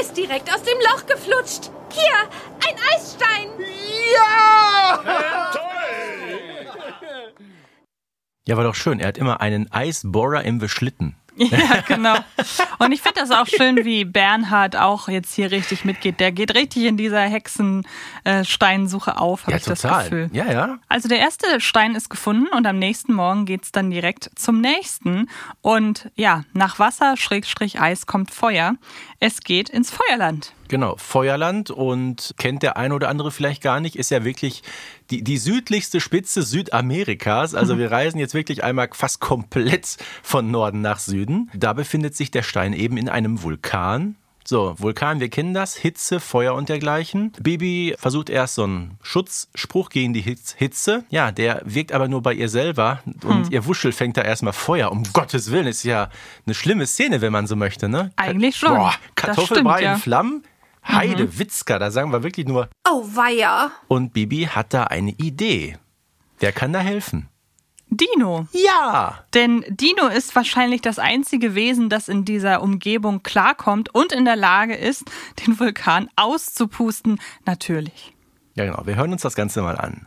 ist 0.00 0.16
direkt 0.16 0.52
aus 0.52 0.62
dem 0.62 0.78
Loch 0.78 1.06
geflutscht. 1.06 1.70
Hier, 1.92 2.28
ein 2.66 2.76
Eisstein. 2.94 3.48
Ja! 4.14 5.02
Toll! 5.52 5.68
Ja, 8.46 8.56
war 8.56 8.64
doch 8.64 8.74
schön. 8.74 9.00
Er 9.00 9.08
hat 9.08 9.18
immer 9.18 9.40
einen 9.40 9.70
Eisbohrer 9.72 10.44
im 10.44 10.58
Beschlitten. 10.58 11.16
Ja, 11.50 11.80
genau. 11.86 12.16
Und 12.78 12.92
ich 12.92 13.00
finde 13.00 13.20
das 13.20 13.30
auch 13.30 13.46
schön, 13.46 13.84
wie 13.84 14.04
Bernhard 14.04 14.76
auch 14.76 15.08
jetzt 15.08 15.34
hier 15.34 15.50
richtig 15.50 15.84
mitgeht. 15.84 16.20
Der 16.20 16.32
geht 16.32 16.54
richtig 16.54 16.84
in 16.84 16.96
dieser 16.96 17.20
Hexensteinsuche 17.20 19.18
auf, 19.18 19.42
habe 19.42 19.52
ja, 19.52 19.58
ich 19.58 19.64
total. 19.64 19.90
das 19.90 20.04
Gefühl. 20.04 20.30
Ja, 20.32 20.50
ja. 20.50 20.78
Also 20.88 21.08
der 21.08 21.18
erste 21.18 21.60
Stein 21.60 21.94
ist 21.94 22.10
gefunden 22.10 22.48
und 22.48 22.66
am 22.66 22.78
nächsten 22.78 23.12
Morgen 23.12 23.46
geht 23.46 23.64
es 23.64 23.72
dann 23.72 23.90
direkt 23.90 24.30
zum 24.34 24.60
nächsten. 24.60 25.28
Und 25.60 26.10
ja, 26.16 26.44
nach 26.52 26.78
Wasser, 26.78 27.16
Schrägstrich 27.16 27.80
Eis 27.80 28.06
kommt 28.06 28.30
Feuer. 28.30 28.74
Es 29.20 29.40
geht 29.40 29.68
ins 29.68 29.90
Feuerland. 29.90 30.52
Genau, 30.68 30.96
Feuerland 30.96 31.70
und 31.70 32.34
kennt 32.38 32.62
der 32.62 32.76
ein 32.76 32.92
oder 32.92 33.08
andere 33.08 33.30
vielleicht 33.30 33.62
gar 33.62 33.80
nicht, 33.80 33.96
ist 33.96 34.10
ja 34.10 34.24
wirklich 34.24 34.62
die, 35.10 35.22
die 35.22 35.38
südlichste 35.38 36.00
Spitze 36.00 36.42
Südamerikas. 36.42 37.54
Also 37.54 37.74
mhm. 37.74 37.78
wir 37.78 37.90
reisen 37.90 38.18
jetzt 38.18 38.34
wirklich 38.34 38.62
einmal 38.62 38.88
fast 38.92 39.20
komplett 39.20 39.96
von 40.22 40.50
Norden 40.50 40.80
nach 40.80 40.98
Süden. 40.98 41.50
Da 41.54 41.72
befindet 41.72 42.14
sich 42.14 42.30
der 42.30 42.42
Stein 42.42 42.72
eben 42.72 42.96
in 42.96 43.08
einem 43.08 43.42
Vulkan. 43.42 44.16
So, 44.48 44.74
Vulkan, 44.78 45.20
wir 45.20 45.28
kennen 45.28 45.52
das, 45.52 45.76
Hitze, 45.76 46.20
Feuer 46.20 46.54
und 46.54 46.70
dergleichen. 46.70 47.32
Bibi 47.38 47.94
versucht 47.98 48.30
erst 48.30 48.54
so 48.54 48.64
einen 48.64 48.96
Schutzspruch 49.02 49.90
gegen 49.90 50.14
die 50.14 50.22
Hitze. 50.22 51.04
Ja, 51.10 51.32
der 51.32 51.60
wirkt 51.66 51.92
aber 51.92 52.08
nur 52.08 52.22
bei 52.22 52.32
ihr 52.32 52.48
selber 52.48 53.02
und 53.24 53.44
hm. 53.44 53.52
ihr 53.52 53.66
Wuschel 53.66 53.92
fängt 53.92 54.16
da 54.16 54.22
erstmal 54.22 54.54
Feuer. 54.54 54.90
Um 54.90 55.02
Gottes 55.12 55.50
Willen, 55.50 55.66
ist 55.66 55.82
ja 55.82 56.08
eine 56.46 56.54
schlimme 56.54 56.86
Szene, 56.86 57.20
wenn 57.20 57.30
man 57.30 57.46
so 57.46 57.56
möchte, 57.56 57.90
ne? 57.90 58.10
Eigentlich 58.16 58.56
schon. 58.56 58.74
Boah, 58.74 58.94
Kartoffelbrei 59.16 59.80
stimmt, 59.80 59.82
ja. 59.82 59.92
in 59.92 60.00
Flammen. 60.00 60.42
Heide 60.88 61.24
mhm. 61.24 61.38
Witzka, 61.38 61.78
da 61.78 61.90
sagen 61.90 62.12
wir 62.12 62.22
wirklich 62.22 62.46
nur. 62.46 62.68
Oh, 62.88 63.04
weia. 63.04 63.70
Und 63.88 64.12
Bibi 64.12 64.44
hat 64.46 64.72
da 64.74 64.84
eine 64.84 65.12
Idee. 65.12 65.76
Wer 66.38 66.52
kann 66.52 66.72
da 66.72 66.80
helfen? 66.80 67.28
Dino. 67.90 68.46
Ja! 68.52 69.24
Denn 69.34 69.64
Dino 69.68 70.08
ist 70.08 70.34
wahrscheinlich 70.36 70.82
das 70.82 70.98
einzige 70.98 71.54
Wesen, 71.54 71.88
das 71.88 72.08
in 72.08 72.24
dieser 72.24 72.62
Umgebung 72.62 73.22
klarkommt 73.22 73.94
und 73.94 74.12
in 74.12 74.24
der 74.24 74.36
Lage 74.36 74.74
ist, 74.74 75.04
den 75.46 75.58
Vulkan 75.58 76.08
auszupusten. 76.16 77.18
Natürlich. 77.46 78.14
Ja, 78.54 78.64
genau. 78.64 78.86
Wir 78.86 78.96
hören 78.96 79.12
uns 79.12 79.22
das 79.22 79.34
Ganze 79.34 79.62
mal 79.62 79.76
an. 79.76 80.06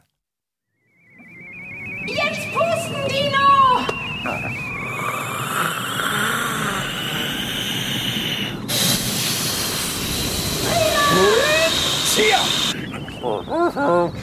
Jetzt 2.07 2.53
pusten, 2.53 3.07
Dino! 3.07 3.40
Hier! 12.15 12.37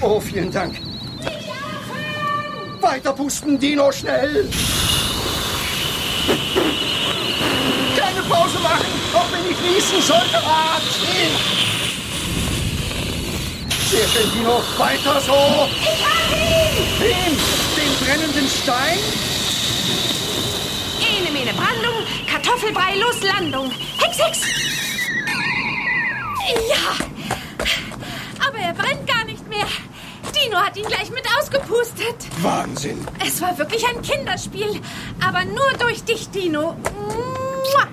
Oh, 0.00 0.20
vielen 0.20 0.52
Dank. 0.52 0.76
Weiter 2.80 3.12
pusten, 3.12 3.58
Dino, 3.58 3.90
schnell! 3.90 4.48
Keine 7.96 8.22
Pause 8.28 8.58
machen, 8.60 8.86
auch 9.14 9.26
wenn 9.32 9.50
ich 9.50 9.60
niesen 9.60 10.02
sollte. 10.02 10.36
Ah. 10.44 10.78
Sehr 13.90 14.06
schön, 14.08 14.30
Dino. 14.32 14.62
Weiter 14.76 15.20
so. 15.20 15.68
Ich 15.80 16.04
hab 16.04 16.30
ihn! 16.30 16.86
Wen? 16.98 17.36
Den 17.74 18.06
brennenden 18.06 18.48
Stein? 18.48 18.98
Ene, 21.00 21.30
mene, 21.30 21.54
Brandung, 21.54 22.04
Kartoffelbrei, 22.30 22.96
los, 22.96 23.22
Landung. 23.22 23.72
Hex, 23.98 24.18
Hex! 24.18 24.40
Ja! 26.68 26.96
Aber 28.46 28.58
er 28.58 28.72
brennt 28.74 29.06
gar 29.06 29.24
nicht 29.24 29.48
mehr. 29.48 29.66
Dino 30.34 30.58
hat 30.58 30.76
ihn 30.76 30.86
gleich 30.86 31.10
mit 31.10 31.24
ausgepustet. 31.38 32.28
Wahnsinn. 32.40 33.06
Es 33.24 33.40
war 33.40 33.56
wirklich 33.58 33.84
ein 33.88 34.02
Kinderspiel. 34.02 34.80
Aber 35.24 35.44
nur 35.44 35.72
durch 35.78 36.04
dich, 36.04 36.30
Dino. 36.30 36.74
Mua. 36.74 37.88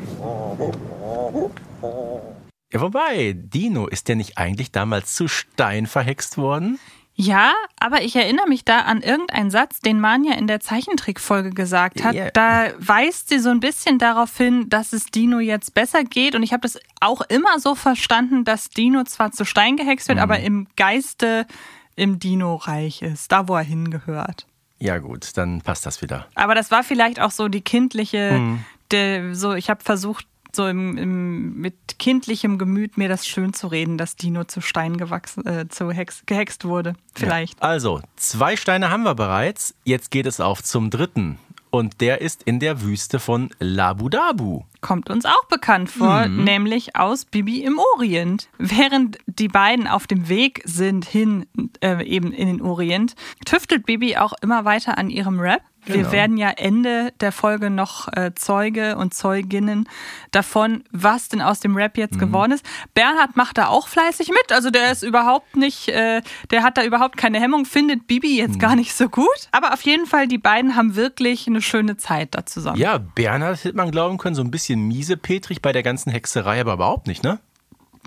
Ja, 2.71 2.81
wobei, 2.81 3.33
Dino, 3.35 3.87
ist 3.87 4.07
der 4.07 4.15
nicht 4.15 4.37
eigentlich 4.37 4.71
damals 4.71 5.13
zu 5.13 5.27
Stein 5.27 5.87
verhext 5.87 6.37
worden? 6.37 6.79
Ja, 7.17 7.53
aber 7.79 8.01
ich 8.01 8.15
erinnere 8.17 8.47
mich 8.47 8.65
da 8.65 8.81
an 8.81 9.01
irgendeinen 9.01 9.49
Satz, 9.49 9.79
den 9.79 10.01
Manja 10.01 10.33
in 10.33 10.47
der 10.47 10.59
Zeichentrickfolge 10.59 11.51
gesagt 11.51 12.03
hat. 12.03 12.13
Ja. 12.13 12.29
Da 12.31 12.73
weist 12.77 13.29
sie 13.29 13.39
so 13.39 13.49
ein 13.49 13.61
bisschen 13.61 13.99
darauf 13.99 14.35
hin, 14.35 14.69
dass 14.69 14.91
es 14.91 15.05
Dino 15.05 15.39
jetzt 15.39 15.73
besser 15.73 16.03
geht. 16.03 16.35
Und 16.35 16.43
ich 16.43 16.51
habe 16.51 16.61
das 16.61 16.77
auch 16.99 17.21
immer 17.21 17.59
so 17.59 17.73
verstanden, 17.73 18.43
dass 18.43 18.69
Dino 18.69 19.05
zwar 19.05 19.31
zu 19.31 19.45
Stein 19.45 19.77
gehext 19.77 20.09
wird, 20.09 20.19
aber 20.19 20.39
im 20.39 20.67
Geiste 20.75 21.47
im 21.95 22.19
Dino-Reich 22.19 23.01
ist, 23.01 23.31
da 23.31 23.47
wo 23.47 23.55
er 23.55 23.63
hingehört. 23.63 24.45
Ja, 24.79 24.97
gut, 24.97 25.37
dann 25.37 25.61
passt 25.61 25.85
das 25.85 26.01
wieder. 26.01 26.27
Aber 26.35 26.53
das 26.53 26.69
war 26.69 26.83
vielleicht 26.83 27.21
auch 27.21 27.31
so 27.31 27.47
die 27.47 27.61
kindliche, 27.61 28.59
der, 28.91 29.33
so 29.33 29.53
ich 29.53 29.69
habe 29.69 29.81
versucht, 29.81 30.27
so 30.55 30.67
im, 30.67 30.97
im, 30.97 31.57
mit 31.57 31.99
kindlichem 31.99 32.57
Gemüt 32.57 32.97
mir 32.97 33.09
das 33.09 33.27
schön 33.27 33.53
zu 33.53 33.67
reden, 33.67 33.97
dass 33.97 34.15
Dino 34.15 34.43
zu 34.45 34.61
Stein 34.61 34.97
gewachsen, 34.97 35.45
äh, 35.45 35.67
zu 35.67 35.91
Hex, 35.91 36.23
gehext 36.25 36.65
wurde. 36.65 36.95
Vielleicht. 37.13 37.61
Also, 37.61 38.01
zwei 38.15 38.55
Steine 38.55 38.89
haben 38.89 39.03
wir 39.03 39.15
bereits. 39.15 39.75
Jetzt 39.83 40.11
geht 40.11 40.25
es 40.25 40.39
auf 40.39 40.63
zum 40.63 40.89
dritten. 40.89 41.37
Und 41.69 41.99
der 41.99 42.21
ist 42.21 42.43
in 42.43 42.59
der 42.59 42.81
Wüste 42.81 43.19
von 43.19 43.49
Labu 43.59 44.07
Dabu. 44.07 44.63
Kommt 44.85 45.09
uns 45.09 45.25
auch 45.25 45.45
bekannt 45.49 45.89
vor, 45.89 46.27
nämlich 46.27 46.95
aus 46.95 47.25
Bibi 47.25 47.63
im 47.63 47.79
Orient. 47.95 48.49
Während 48.59 49.17
die 49.25 49.47
beiden 49.47 49.87
auf 49.87 50.05
dem 50.05 50.29
Weg 50.29 50.61
sind 50.65 51.05
hin 51.05 51.47
äh, 51.83 52.05
eben 52.05 52.31
in 52.31 52.47
den 52.47 52.61
Orient, 52.61 53.15
tüftelt 53.45 53.87
Bibi 53.87 54.17
auch 54.17 54.33
immer 54.43 54.63
weiter 54.63 54.99
an 54.99 55.09
ihrem 55.09 55.39
Rap. 55.39 55.61
Wir 55.87 55.97
Genau. 55.97 56.11
werden 56.13 56.37
ja 56.37 56.49
Ende 56.49 57.13
der 57.19 57.31
Folge 57.31 57.69
noch 57.69 58.07
äh, 58.13 58.31
Zeuge 58.33 58.97
und 58.97 59.13
Zeuginnen 59.13 59.87
davon, 60.31 60.83
was 60.91 61.29
denn 61.29 61.43
aus 61.43 61.59
dem 61.59 61.75
Rap 61.75 61.95
jetzt 61.99 62.17
geworden 62.17 62.53
ist. 62.53 62.65
Bernhard 62.95 63.35
macht 63.35 63.59
da 63.59 63.67
auch 63.67 63.87
fleißig 63.87 64.29
mit, 64.29 64.51
also 64.51 64.71
der 64.71 64.91
ist 64.91 65.03
überhaupt 65.03 65.55
nicht, 65.55 65.89
äh, 65.89 66.23
der 66.49 66.63
hat 66.63 66.79
da 66.79 66.83
überhaupt 66.83 67.17
keine 67.17 67.39
Hemmung, 67.39 67.65
findet 67.65 68.07
Bibi 68.07 68.35
jetzt 68.35 68.59
gar 68.59 68.75
nicht 68.75 68.95
so 68.95 69.09
gut. 69.09 69.27
Aber 69.51 69.73
auf 69.73 69.81
jeden 69.81 70.07
Fall, 70.07 70.27
die 70.27 70.39
beiden 70.39 70.75
haben 70.75 70.95
wirklich 70.95 71.45
eine 71.45 71.61
schöne 71.61 71.97
Zeit 71.97 72.29
da 72.33 72.47
zusammen. 72.47 72.79
Ja, 72.79 72.97
Bernhard 72.97 73.63
hätte 73.63 73.77
man 73.77 73.91
glauben 73.91 74.17
können, 74.17 74.33
so 74.33 74.41
ein 74.41 74.49
bisschen 74.49 74.74
miesepetrig 74.75 75.61
bei 75.61 75.71
der 75.71 75.83
ganzen 75.83 76.11
Hexerei, 76.11 76.61
aber 76.61 76.73
überhaupt 76.73 77.07
nicht, 77.07 77.23
ne? 77.23 77.39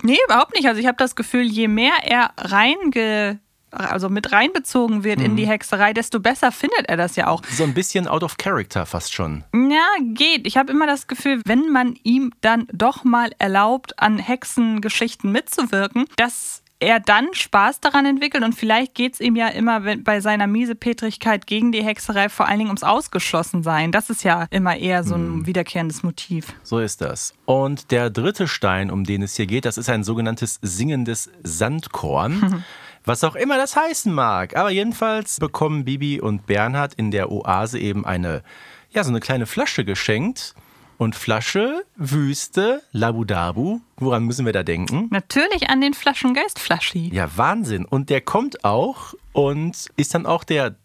Nee, 0.01 0.17
überhaupt 0.25 0.55
nicht. 0.55 0.67
Also 0.67 0.79
ich 0.79 0.87
habe 0.87 0.97
das 0.97 1.15
Gefühl, 1.15 1.43
je 1.43 1.67
mehr 1.67 1.93
er 2.03 2.31
reinge 2.37 3.39
also 3.71 4.09
mit 4.09 4.31
reinbezogen 4.31 5.03
wird 5.03 5.21
in 5.21 5.35
die 5.35 5.47
Hexerei, 5.47 5.93
desto 5.93 6.19
besser 6.19 6.51
findet 6.51 6.87
er 6.87 6.97
das 6.97 7.15
ja 7.15 7.27
auch. 7.27 7.43
So 7.51 7.63
ein 7.63 7.73
bisschen 7.73 8.07
out 8.07 8.23
of 8.23 8.37
character 8.37 8.85
fast 8.85 9.13
schon. 9.13 9.43
Ja, 9.53 9.85
geht. 10.13 10.47
Ich 10.47 10.57
habe 10.57 10.71
immer 10.71 10.87
das 10.87 11.07
Gefühl, 11.07 11.41
wenn 11.45 11.69
man 11.69 11.95
ihm 12.03 12.31
dann 12.41 12.67
doch 12.73 13.03
mal 13.03 13.31
erlaubt, 13.37 13.99
an 13.99 14.17
Hexengeschichten 14.17 15.31
mitzuwirken, 15.31 16.05
dass 16.17 16.63
er 16.81 16.99
dann 16.99 17.27
Spaß 17.33 17.81
daran 17.81 18.05
entwickelt 18.05 18.43
und 18.43 18.53
vielleicht 18.53 18.95
geht 18.95 19.13
es 19.15 19.19
ihm 19.19 19.35
ja 19.35 19.49
immer 19.49 19.83
wenn- 19.83 20.03
bei 20.03 20.21
seiner 20.21 20.47
Miesepetrigkeit 20.47 21.45
gegen 21.45 21.71
die 21.71 21.83
Hexerei 21.83 22.29
vor 22.29 22.47
allen 22.47 22.59
Dingen 22.59 22.69
ums 22.69 22.83
Ausgeschlossensein. 22.83 23.91
Das 23.91 24.09
ist 24.09 24.23
ja 24.23 24.47
immer 24.49 24.77
eher 24.77 25.03
so 25.03 25.15
ein 25.15 25.45
wiederkehrendes 25.45 26.03
Motiv. 26.03 26.53
So 26.63 26.79
ist 26.79 27.01
das. 27.01 27.33
Und 27.45 27.91
der 27.91 28.09
dritte 28.09 28.47
Stein, 28.47 28.91
um 28.91 29.03
den 29.03 29.21
es 29.23 29.35
hier 29.35 29.45
geht, 29.45 29.65
das 29.65 29.77
ist 29.77 29.89
ein 29.89 30.03
sogenanntes 30.03 30.59
singendes 30.61 31.29
Sandkorn. 31.43 32.63
Was 33.05 33.23
auch 33.23 33.35
immer 33.35 33.57
das 33.57 33.75
heißen 33.75 34.13
mag. 34.13 34.55
Aber 34.55 34.69
jedenfalls 34.69 35.37
bekommen 35.39 35.85
Bibi 35.85 36.19
und 36.21 36.45
Bernhard 36.45 36.93
in 36.95 37.11
der 37.11 37.31
Oase 37.31 37.79
eben 37.79 38.05
eine, 38.05 38.43
ja, 38.91 39.03
so 39.03 39.09
eine 39.09 39.19
kleine 39.21 39.45
Flasche 39.45 39.85
geschenkt. 39.85 40.53
Und 40.99 41.15
Flasche, 41.15 41.85
Wüste, 41.95 42.83
Labudabu. 42.91 43.79
Woran 43.95 44.25
müssen 44.25 44.45
wir 44.45 44.51
da 44.51 44.63
denken? 44.63 45.07
Natürlich 45.11 45.69
an 45.69 45.79
den 45.79 45.93
Flaschengeist-Flaschi. 45.93 47.09
Ja, 47.13 47.29
Wahnsinn. 47.37 47.85
Und 47.85 48.09
der 48.09 48.19
kommt 48.19 48.65
auch 48.65 49.13
und 49.31 49.87
ist 49.95 50.13
dann 50.13 50.25
auch 50.25 50.43
der 50.43 50.75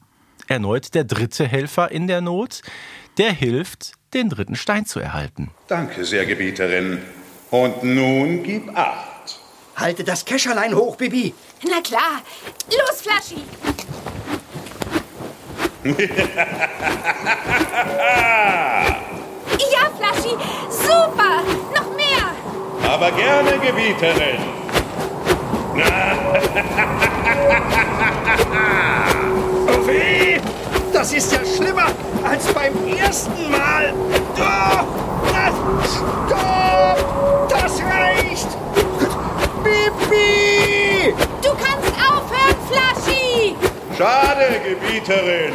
erneut 0.46 0.94
der 0.94 1.02
dritte 1.02 1.48
Helfer 1.48 1.90
in 1.90 2.06
der 2.06 2.20
Not, 2.20 2.62
der 3.18 3.32
hilft, 3.32 3.94
den 4.14 4.28
dritten 4.28 4.54
Stein 4.54 4.86
zu 4.86 5.00
erhalten. 5.00 5.50
Danke 5.66 6.04
sehr, 6.04 6.26
Gebieterin. 6.26 7.02
Und 7.50 7.82
nun 7.82 8.44
gib 8.44 8.68
acht. 8.78 9.40
Halte 9.74 10.04
das 10.04 10.24
Kescherlein 10.24 10.76
hoch, 10.76 10.94
Bibi. 10.94 11.34
Na 11.68 11.80
klar. 11.80 12.22
Los, 12.68 13.02
Flaschi. 13.02 13.42
Flaschi. 20.24 20.36
Super. 20.70 21.42
Noch 21.74 21.90
mehr. 21.96 22.26
Aber 22.90 23.10
gerne, 23.12 23.58
Gebieterin. 23.58 24.38
Oh 29.66 29.86
weh! 29.86 30.40
Das 30.92 31.12
ist 31.12 31.32
ja 31.32 31.40
schlimmer 31.44 31.86
als 32.28 32.46
beim 32.52 32.72
ersten 32.96 33.50
Mal. 33.50 33.92
Oh, 34.36 34.84
das, 35.32 35.54
stopp! 35.94 37.48
Das 37.48 37.80
reicht! 37.82 38.48
Bibi! 39.64 41.14
Du 41.42 41.50
kannst 41.50 41.92
aufhören, 41.98 42.56
Flaschi. 42.70 43.56
Schade, 43.98 44.60
Gebieterin. 44.64 45.52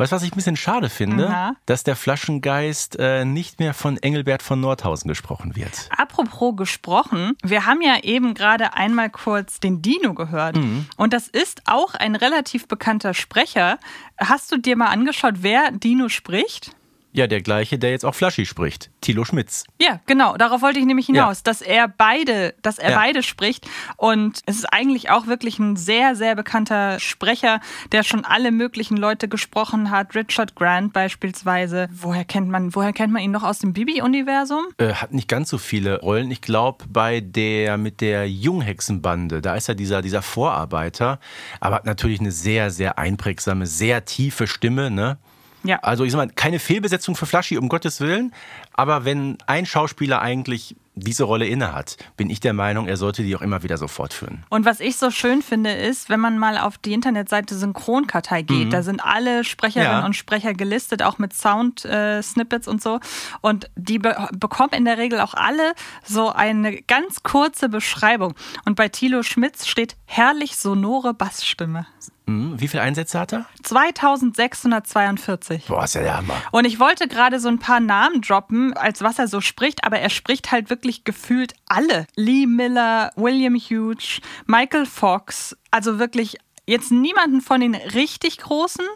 Weißt 0.00 0.12
du, 0.12 0.16
was 0.16 0.22
ich 0.22 0.32
ein 0.32 0.36
bisschen 0.36 0.56
schade 0.56 0.88
finde? 0.88 1.28
Na? 1.28 1.56
Dass 1.66 1.84
der 1.84 1.94
Flaschengeist 1.94 2.96
äh, 2.98 3.26
nicht 3.26 3.58
mehr 3.58 3.74
von 3.74 3.98
Engelbert 3.98 4.42
von 4.42 4.58
Nordhausen 4.58 5.08
gesprochen 5.08 5.56
wird. 5.56 5.90
Apropos 5.94 6.56
gesprochen, 6.56 7.36
wir 7.42 7.66
haben 7.66 7.82
ja 7.82 8.02
eben 8.02 8.32
gerade 8.32 8.72
einmal 8.72 9.10
kurz 9.10 9.60
den 9.60 9.82
Dino 9.82 10.14
gehört. 10.14 10.56
Und 10.96 11.12
das 11.12 11.28
ist 11.28 11.60
auch 11.66 11.92
ein 11.92 12.16
relativ 12.16 12.66
bekannter 12.66 13.12
Sprecher. 13.12 13.78
Hast 14.16 14.50
du 14.50 14.56
dir 14.56 14.74
mal 14.74 14.86
angeschaut, 14.86 15.34
wer 15.40 15.70
Dino 15.70 16.08
spricht? 16.08 16.74
Ja, 17.12 17.26
der 17.26 17.40
gleiche, 17.42 17.76
der 17.78 17.90
jetzt 17.90 18.04
auch 18.04 18.14
Flaschi 18.14 18.46
spricht. 18.46 18.90
Thilo 19.00 19.24
Schmitz. 19.24 19.64
Ja, 19.80 19.98
genau, 20.06 20.36
darauf 20.36 20.62
wollte 20.62 20.78
ich 20.78 20.84
nämlich 20.86 21.06
hinaus, 21.06 21.42
dass 21.42 21.60
er 21.60 21.88
beide, 21.88 22.54
dass 22.62 22.78
er 22.78 22.90
Ja. 22.92 22.98
beide 22.98 23.22
spricht. 23.24 23.66
Und 23.96 24.40
es 24.46 24.56
ist 24.58 24.72
eigentlich 24.72 25.10
auch 25.10 25.26
wirklich 25.26 25.58
ein 25.58 25.74
sehr, 25.76 26.14
sehr 26.14 26.36
bekannter 26.36 27.00
Sprecher, 27.00 27.60
der 27.90 28.04
schon 28.04 28.24
alle 28.24 28.52
möglichen 28.52 28.96
Leute 28.96 29.26
gesprochen 29.26 29.90
hat. 29.90 30.14
Richard 30.14 30.54
Grant 30.54 30.92
beispielsweise. 30.92 31.88
Woher 31.92 32.24
kennt 32.24 32.48
man, 32.48 32.74
woher 32.76 32.92
kennt 32.92 33.12
man 33.12 33.22
ihn 33.22 33.32
noch 33.32 33.42
aus 33.42 33.58
dem 33.58 33.72
Bibi-Universum? 33.72 34.66
Äh, 34.78 34.94
hat 34.94 35.12
nicht 35.12 35.26
ganz 35.28 35.50
so 35.50 35.58
viele 35.58 36.00
Rollen. 36.00 36.30
Ich 36.30 36.42
glaube, 36.42 36.84
bei 36.88 37.20
der 37.20 37.76
mit 37.76 38.00
der 38.00 38.28
Junghexenbande, 38.30 39.40
da 39.40 39.56
ist 39.56 39.68
er 39.68 39.74
dieser, 39.74 40.00
dieser 40.02 40.22
Vorarbeiter, 40.22 41.18
aber 41.58 41.76
hat 41.76 41.86
natürlich 41.86 42.20
eine 42.20 42.30
sehr, 42.32 42.70
sehr 42.70 42.98
einprägsame, 42.98 43.66
sehr 43.66 44.04
tiefe 44.04 44.46
Stimme, 44.46 44.90
ne? 44.90 45.18
Ja. 45.62 45.78
Also 45.80 46.04
ich 46.04 46.12
sag 46.12 46.18
mal, 46.18 46.32
keine 46.34 46.58
Fehlbesetzung 46.58 47.16
für 47.16 47.26
Flaschi, 47.26 47.58
um 47.58 47.68
Gottes 47.68 48.00
Willen. 48.00 48.32
Aber 48.74 49.04
wenn 49.04 49.36
ein 49.46 49.66
Schauspieler 49.66 50.22
eigentlich 50.22 50.76
diese 50.96 51.24
Rolle 51.24 51.46
innehat, 51.46 51.96
bin 52.16 52.28
ich 52.28 52.40
der 52.40 52.52
Meinung, 52.52 52.86
er 52.86 52.96
sollte 52.96 53.22
die 53.22 53.34
auch 53.34 53.40
immer 53.42 53.62
wieder 53.62 53.78
so 53.78 53.88
fortführen. 53.88 54.44
Und 54.50 54.64
was 54.66 54.80
ich 54.80 54.96
so 54.96 55.10
schön 55.10 55.40
finde, 55.40 55.72
ist, 55.72 56.10
wenn 56.10 56.20
man 56.20 56.36
mal 56.38 56.58
auf 56.58 56.76
die 56.78 56.92
Internetseite 56.92 57.54
Synchronkartei 57.54 58.42
geht, 58.42 58.72
da 58.72 58.82
sind 58.82 59.02
alle 59.02 59.44
Sprecherinnen 59.44 59.92
Mhm. 59.92 59.98
Ja. 60.00 60.04
und 60.06 60.14
Sprecher 60.14 60.52
gelistet, 60.52 61.02
auch 61.02 61.18
mit 61.18 61.32
Sound-Snippets 61.32 62.68
und 62.68 62.82
so. 62.82 63.00
Und 63.40 63.70
die 63.76 63.98
be 63.98 64.28
bekommen 64.32 64.72
in 64.74 64.84
der 64.84 64.98
Regel 64.98 65.20
auch 65.20 65.34
alle 65.34 65.72
so 66.04 66.30
eine 66.30 66.82
ganz 66.82 67.22
kurze 67.22 67.68
Beschreibung. 67.68 68.34
Und 68.66 68.74
bei 68.76 68.88
Thilo 68.88 69.22
Schmitz 69.22 69.66
steht 69.66 69.96
herrlich 70.04 70.56
sonore 70.56 71.14
Bassstimme. 71.14 71.86
Hm, 72.26 72.60
wie 72.60 72.68
viele 72.68 72.82
Einsätze 72.82 73.18
hat 73.18 73.32
er? 73.32 73.46
2642. 73.62 75.66
Boah, 75.66 75.84
ist 75.84 75.94
ja 75.94 76.02
der 76.02 76.16
Hammer. 76.18 76.34
Und 76.52 76.64
ich 76.64 76.78
wollte 76.78 77.08
gerade 77.08 77.40
so 77.40 77.48
ein 77.48 77.58
paar 77.58 77.80
Namen 77.80 78.20
droppen, 78.22 78.59
als 78.74 79.02
was 79.02 79.18
er 79.18 79.28
so 79.28 79.40
spricht, 79.40 79.84
aber 79.84 79.98
er 79.98 80.10
spricht 80.10 80.52
halt 80.52 80.70
wirklich 80.70 81.04
gefühlt 81.04 81.54
alle. 81.66 82.06
Lee 82.16 82.46
Miller, 82.46 83.12
William 83.16 83.54
Hughes, 83.54 84.20
Michael 84.46 84.86
Fox, 84.86 85.56
also 85.70 85.98
wirklich 85.98 86.36
jetzt 86.66 86.92
niemanden 86.92 87.40
von 87.40 87.60
den 87.60 87.74
richtig 87.74 88.38
großen, 88.38 88.86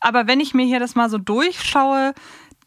aber 0.00 0.26
wenn 0.26 0.40
ich 0.40 0.54
mir 0.54 0.64
hier 0.66 0.80
das 0.80 0.94
mal 0.94 1.10
so 1.10 1.18
durchschaue, 1.18 2.14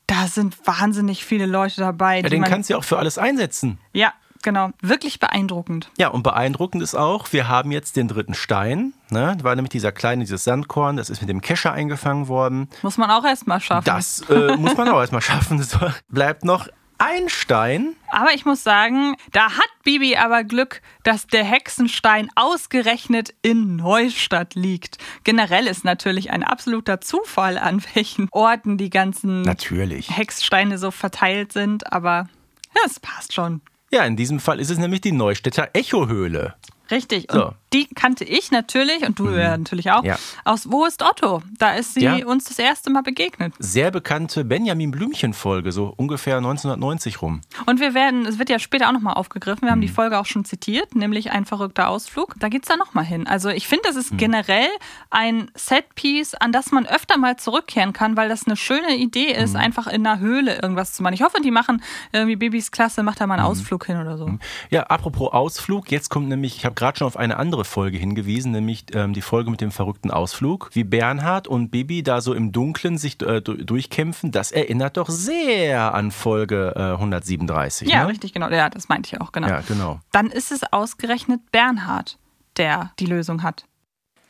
da 0.08 0.28
sind 0.28 0.56
wahnsinnig 0.66 1.26
viele 1.26 1.46
Leute 1.46 1.82
dabei. 1.82 2.18
Ja, 2.18 2.24
die 2.24 2.30
den 2.30 2.42
man, 2.42 2.50
kannst 2.50 2.70
du 2.70 2.74
ja 2.74 2.80
auch 2.80 2.84
für 2.84 2.98
alles 2.98 3.18
einsetzen. 3.18 3.78
ja, 3.94 4.14
genau, 4.42 4.72
wirklich 4.82 5.20
beeindruckend. 5.20 5.90
Ja, 5.98 6.10
und 6.10 6.24
beeindruckend 6.24 6.84
ist 6.84 6.96
auch, 6.96 7.32
wir 7.32 7.48
haben 7.48 7.72
jetzt 7.72 7.96
den 7.96 8.08
dritten 8.08 8.34
Stein. 8.34 8.94
Ne? 9.10 9.36
Da 9.38 9.44
war 9.44 9.56
nämlich 9.56 9.72
dieser 9.72 9.92
kleine, 9.92 10.24
dieses 10.24 10.44
Sandkorn, 10.44 10.98
das 10.98 11.10
ist 11.10 11.22
mit 11.22 11.30
dem 11.30 11.42
Kescher 11.42 11.72
eingefangen 11.72 12.28
worden. 12.28 12.70
Muss 12.82 12.98
man 12.98 13.10
auch 13.10 13.24
erstmal 13.24 13.60
schaffen. 13.60 13.86
Das 13.86 14.22
äh, 14.30 14.56
muss 14.58 14.76
man 14.78 14.88
auch 14.90 15.00
erstmal 15.00 15.22
schaffen. 15.22 15.62
So, 15.62 15.80
bleibt 16.10 16.46
noch 16.46 16.68
ein 16.98 17.30
Stein. 17.30 17.96
Aber 18.10 18.34
ich 18.34 18.46
muss 18.46 18.64
sagen, 18.64 19.16
da 19.32 19.52
hat 19.52 19.70
Bibi 19.84 20.18
aber 20.18 20.44
Glück, 20.44 20.82
dass 21.04 21.28
der 21.28 21.44
Hexenstein 21.44 22.30
ausgerechnet 22.36 23.34
in 23.42 23.76
Neustadt 23.76 24.56
liegt. 24.56 24.98
Generell 25.24 25.68
ist 25.68 25.84
natürlich 25.86 26.32
ein 26.32 26.44
absoluter 26.44 27.02
Zufall, 27.02 27.58
an 27.58 27.84
welchen 27.94 28.28
Orten 28.32 28.78
die 28.78 28.90
ganzen 28.90 29.42
Natürlich. 29.44 30.16
Hexsteine 30.16 30.78
so 30.78 30.92
verteilt 30.92 31.54
sind, 31.54 31.92
aber 31.92 32.28
ja, 32.76 32.82
es 32.86 33.00
passt 33.00 33.34
schon. 33.34 33.62
Ja, 33.90 34.04
in 34.04 34.18
diesem 34.18 34.40
Fall 34.42 34.60
ist 34.60 34.70
es 34.70 34.78
nämlich 34.78 35.00
die 35.00 35.14
Neustädter 35.14 35.70
Echohöhle. 35.74 36.56
Richtig. 36.92 37.28
So. 37.32 37.48
Und 37.48 37.56
die 37.74 37.86
kannte 37.88 38.24
ich 38.24 38.50
natürlich 38.52 39.06
und 39.06 39.20
du 39.20 39.30
ja 39.30 39.58
natürlich 39.58 39.92
auch. 39.92 40.04
Ja. 40.04 40.18
Aus 40.46 40.72
Wo 40.72 40.86
ist 40.86 41.04
Otto? 41.04 41.44
Da 41.60 41.74
ist 41.74 41.96
sie 41.96 42.02
Ja. 42.04 42.26
uns 42.26 42.46
das 42.46 42.58
erste 42.60 42.90
Mal 42.90 43.04
begegnet. 43.04 43.54
Sehr 43.60 43.92
bekannte 43.92 44.46
Benjamin 44.46 44.92
Blümchen-Folge, 44.92 45.72
so 45.74 45.94
ungefähr 45.98 46.38
1990 46.38 47.22
rum. 47.22 47.42
Und 47.66 47.82
wir 47.82 47.94
werden, 47.94 48.26
es 48.26 48.40
wird 48.40 48.50
ja 48.50 48.60
später 48.60 48.88
auch 48.88 48.94
nochmal 48.94 49.16
aufgegriffen, 49.16 49.64
wir 49.64 49.72
haben 49.72 49.80
Mhm. 49.80 49.82
die 49.82 49.88
Folge 49.90 50.18
auch 50.18 50.26
schon 50.26 50.46
zitiert, 50.46 50.96
nämlich 50.96 51.32
ein 51.32 51.46
verrückter 51.46 51.90
Ausflug. 51.90 52.36
Da 52.40 52.48
geht's 52.48 52.70
da 52.70 52.78
nochmal 52.78 53.04
hin. 53.04 53.28
Also 53.28 53.50
ich 53.50 53.68
finde, 53.68 53.84
das 53.88 53.98
ist 53.98 54.14
Mhm. 54.14 54.18
generell 54.18 54.70
ein 55.10 55.52
Setpiece, 55.56 56.36
an 56.36 56.52
das 56.54 56.72
man 56.72 56.86
öfter 56.86 57.18
mal 57.18 57.36
zurückkehren 57.38 57.92
kann, 57.92 58.16
weil 58.16 58.30
das 58.30 58.48
eine 58.48 58.56
schöne 58.56 58.96
Idee 58.96 59.34
ist, 59.34 59.54
Mhm. 59.54 59.60
einfach 59.60 59.88
in 59.88 60.08
einer 60.08 60.20
Höhle 60.20 60.62
irgendwas 60.62 60.94
zu 60.94 61.04
machen. 61.04 61.14
Ich 61.14 61.22
hoffe, 61.22 61.42
die 61.44 61.52
machen 61.52 61.84
irgendwie 62.14 62.38
Bibis 62.38 62.72
Klasse, 62.72 63.04
macht 63.04 63.20
da 63.20 63.28
mal 63.28 63.36
einen 63.36 63.44
Mhm. 63.44 63.50
Ausflug 63.52 63.86
hin 63.86 63.98
oder 64.00 64.18
so. 64.18 64.30
Ja, 64.70 64.84
apropos 64.84 65.34
Ausflug, 65.34 65.92
jetzt 65.92 66.10
kommt 66.10 66.30
nämlich, 66.30 66.56
ich 66.56 66.66
habe 66.66 66.76
gerade 66.78 66.98
schon 66.98 67.08
auf 67.08 67.18
eine 67.18 67.36
andere 67.38 67.66
Folge 67.66 67.98
hingewiesen, 67.98 68.54
nämlich 68.54 68.86
ähm, 68.94 69.12
die 69.14 69.22
Folge 69.22 69.52
mit 69.52 69.60
dem 69.60 69.72
verrückten 69.72 70.12
Ausflug. 70.12 70.70
Wie 70.72 70.86
Bernhard 70.86 71.48
und 71.50 71.70
Bibi 71.72 72.04
da 72.04 72.22
so 72.22 72.34
im 72.34 72.54
Dunkeln 72.54 72.98
sich 72.98 73.22
äh, 73.22 73.42
du- 73.42 73.56
durchkämpfen, 73.58 74.32
das 74.32 74.52
erinnert 74.54 74.96
doch 74.96 75.10
sehr 75.10 75.94
an 75.94 76.12
Folge 76.12 76.74
äh, 76.78 76.80
137. 76.94 77.90
Ja, 77.90 78.04
ne? 78.04 78.10
richtig, 78.10 78.32
genau. 78.32 78.50
Ja, 78.50 78.70
das 78.70 78.88
meinte 78.88 79.10
ich 79.14 79.20
auch, 79.20 79.32
genau. 79.34 79.48
Ja, 79.50 79.62
genau. 79.68 80.00
Dann 80.14 80.28
ist 80.28 80.52
es 80.54 80.62
ausgerechnet 80.72 81.52
Bernhard, 81.52 82.18
der 82.56 82.92
die 83.00 83.06
Lösung 83.08 83.44
hat. 83.44 83.66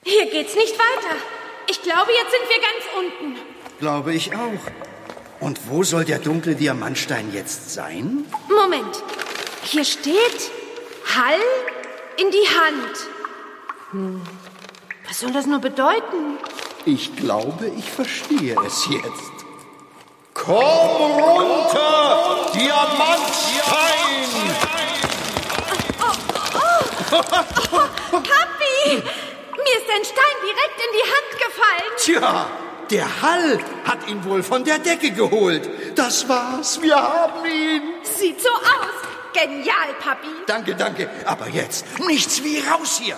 Hier 0.03 0.23
geht's 0.31 0.55
nicht 0.55 0.73
weiter. 0.73 1.15
Ich 1.69 1.81
glaube, 1.83 2.11
jetzt 2.11 2.31
sind 2.31 2.49
wir 2.49 2.61
ganz 2.61 3.35
unten. 3.35 3.79
Glaube 3.79 4.13
ich 4.13 4.33
auch. 4.33 5.41
Und 5.41 5.69
wo 5.69 5.83
soll 5.83 6.05
der 6.05 6.19
dunkle 6.19 6.55
Diamantstein 6.55 7.31
jetzt 7.33 7.71
sein? 7.73 8.23
Moment. 8.49 9.03
Hier 9.63 9.83
steht 9.85 10.49
Hall 11.15 11.39
in 12.17 12.31
die 12.31 12.47
Hand. 12.59 12.97
Hm. 13.91 14.21
Was 15.07 15.19
soll 15.19 15.31
das 15.31 15.45
nur 15.45 15.59
bedeuten? 15.59 16.37
Ich 16.85 17.15
glaube, 17.15 17.71
ich 17.77 17.89
verstehe 17.89 18.55
es 18.65 18.87
jetzt. 18.89 19.37
Komm 20.33 21.11
runter, 21.11 22.51
Diamantstein! 22.53 23.67
Papi! 28.11 29.03
Mir 29.55 29.75
ist 29.75 29.89
ein 29.89 30.05
Stein 30.05 30.37
direkt 30.43 30.77
in 30.77 30.91
die 30.93 31.07
Hand 31.13 31.31
gefallen. 31.45 31.91
Tja, 31.97 32.47
der 32.89 33.21
Hall 33.21 33.59
hat 33.85 34.07
ihn 34.07 34.23
wohl 34.23 34.43
von 34.43 34.63
der 34.63 34.79
Decke 34.79 35.11
geholt. 35.11 35.69
Das 35.95 36.29
war's, 36.29 36.81
wir 36.81 36.95
haben 36.95 37.45
ihn. 37.45 37.81
Sieht 38.03 38.41
so 38.41 38.49
aus. 38.49 39.06
Genial, 39.33 39.93
Papi. 39.99 40.27
Danke, 40.45 40.75
danke. 40.75 41.09
Aber 41.25 41.47
jetzt 41.47 41.85
nichts 41.99 42.43
wie 42.43 42.59
raus 42.59 42.99
hier. 43.01 43.17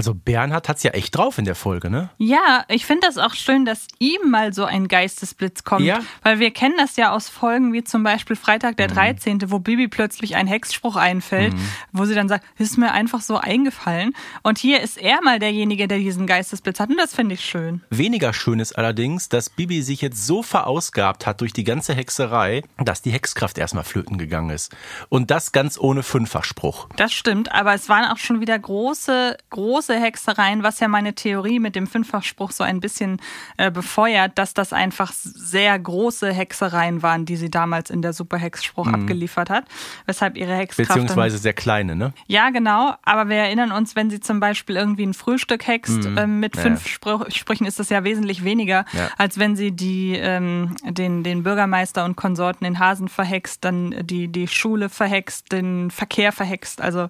Also 0.00 0.14
Bernhard 0.14 0.66
hat's 0.70 0.82
ja 0.82 0.92
echt 0.92 1.14
drauf 1.14 1.36
in 1.36 1.44
der 1.44 1.54
Folge, 1.54 1.90
ne? 1.90 2.08
Ja, 2.16 2.64
ich 2.68 2.86
finde 2.86 3.06
das 3.06 3.18
auch 3.18 3.34
schön, 3.34 3.66
dass 3.66 3.86
ihm 3.98 4.30
mal 4.30 4.54
so 4.54 4.64
ein 4.64 4.88
Geistesblitz 4.88 5.62
kommt. 5.62 5.84
Ja. 5.84 5.98
Weil 6.22 6.38
wir 6.38 6.52
kennen 6.52 6.76
das 6.78 6.96
ja 6.96 7.12
aus 7.12 7.28
Folgen 7.28 7.74
wie 7.74 7.84
zum 7.84 8.02
Beispiel 8.02 8.34
Freitag 8.34 8.70
Mhm. 8.72 8.76
der 8.76 8.86
13., 8.88 9.50
wo 9.50 9.58
Bibi 9.58 9.88
plötzlich 9.88 10.36
ein 10.36 10.46
Hexspruch 10.46 10.96
einfällt, 10.96 11.52
wo 11.92 12.06
sie 12.06 12.14
dann 12.14 12.30
sagt, 12.30 12.46
ist 12.58 12.78
mir 12.78 12.92
einfach 12.92 13.20
so 13.20 13.36
eingefallen. 13.36 14.14
Und 14.42 14.56
hier 14.56 14.80
ist 14.80 14.96
er 14.96 15.20
mal 15.22 15.38
derjenige, 15.38 15.86
der 15.86 15.98
diesen 15.98 16.26
Geistesblitz 16.26 16.80
hat. 16.80 16.88
Und 16.88 16.96
das 16.96 17.14
finde 17.14 17.34
ich 17.34 17.44
schön. 17.44 17.82
Weniger 17.90 18.32
schön 18.32 18.58
ist 18.58 18.72
allerdings, 18.78 19.28
dass 19.28 19.50
Bibi 19.50 19.82
sich 19.82 20.00
jetzt 20.00 20.26
so 20.26 20.42
verausgabt 20.42 21.26
hat 21.26 21.42
durch 21.42 21.52
die 21.52 21.64
ganze 21.64 21.94
Hexerei, 21.94 22.62
dass 22.82 23.02
die 23.02 23.10
Hexkraft 23.10 23.58
erstmal 23.58 23.84
flöten 23.84 24.16
gegangen 24.16 24.48
ist. 24.48 24.74
Und 25.10 25.30
das 25.30 25.52
ganz 25.52 25.78
ohne 25.78 26.02
Fünffachspruch. 26.02 26.88
Das 26.96 27.12
stimmt, 27.12 27.52
aber 27.52 27.74
es 27.74 27.90
waren 27.90 28.06
auch 28.10 28.16
schon 28.16 28.40
wieder 28.40 28.58
große, 28.58 29.36
große 29.50 29.89
Hexereien, 29.94 30.62
was 30.62 30.80
ja 30.80 30.88
meine 30.88 31.14
Theorie 31.14 31.58
mit 31.58 31.74
dem 31.76 31.86
Fünffachspruch 31.86 32.50
so 32.50 32.64
ein 32.64 32.80
bisschen 32.80 33.20
äh, 33.56 33.70
befeuert, 33.70 34.38
dass 34.38 34.54
das 34.54 34.72
einfach 34.72 35.12
sehr 35.12 35.78
große 35.78 36.32
Hexereien 36.32 37.02
waren, 37.02 37.24
die 37.24 37.36
sie 37.36 37.50
damals 37.50 37.90
in 37.90 38.02
der 38.02 38.12
Superhexspruch 38.12 38.86
abgeliefert 38.88 39.50
hat, 39.50 39.64
weshalb 40.06 40.36
ihre 40.36 40.54
Hexkraft 40.54 40.90
dann- 40.90 40.96
Beziehungsweise 41.02 41.38
sehr 41.38 41.52
kleine, 41.54 41.96
ne? 41.96 42.12
Ja, 42.26 42.50
genau. 42.50 42.94
Aber 43.02 43.28
wir 43.28 43.36
erinnern 43.36 43.72
uns, 43.72 43.96
wenn 43.96 44.10
sie 44.10 44.20
zum 44.20 44.40
Beispiel 44.40 44.76
irgendwie 44.76 45.04
ein 45.06 45.14
Frühstück 45.14 45.66
hext, 45.66 46.06
ähm, 46.16 46.40
mit 46.40 46.56
Ja. 46.56 46.62
fünf 46.62 46.86
Spr 46.86 47.26
Sprüchen 47.30 47.66
ist 47.66 47.78
das 47.78 47.88
ja 47.90 48.04
wesentlich 48.04 48.44
weniger, 48.44 48.84
Ja. 48.92 49.08
als 49.18 49.38
wenn 49.38 49.56
sie 49.56 49.72
die, 49.72 50.14
ähm, 50.16 50.76
den, 50.84 51.22
den 51.24 51.42
Bürgermeister 51.42 52.04
und 52.04 52.16
Konsorten 52.16 52.64
den 52.64 52.78
Hasen 52.78 53.08
verhext, 53.08 53.64
dann 53.64 53.94
die, 54.06 54.28
die 54.28 54.48
Schule 54.48 54.88
verhext, 54.88 55.52
den 55.52 55.90
Verkehr 55.90 56.32
verhext. 56.32 56.80
Also 56.80 57.08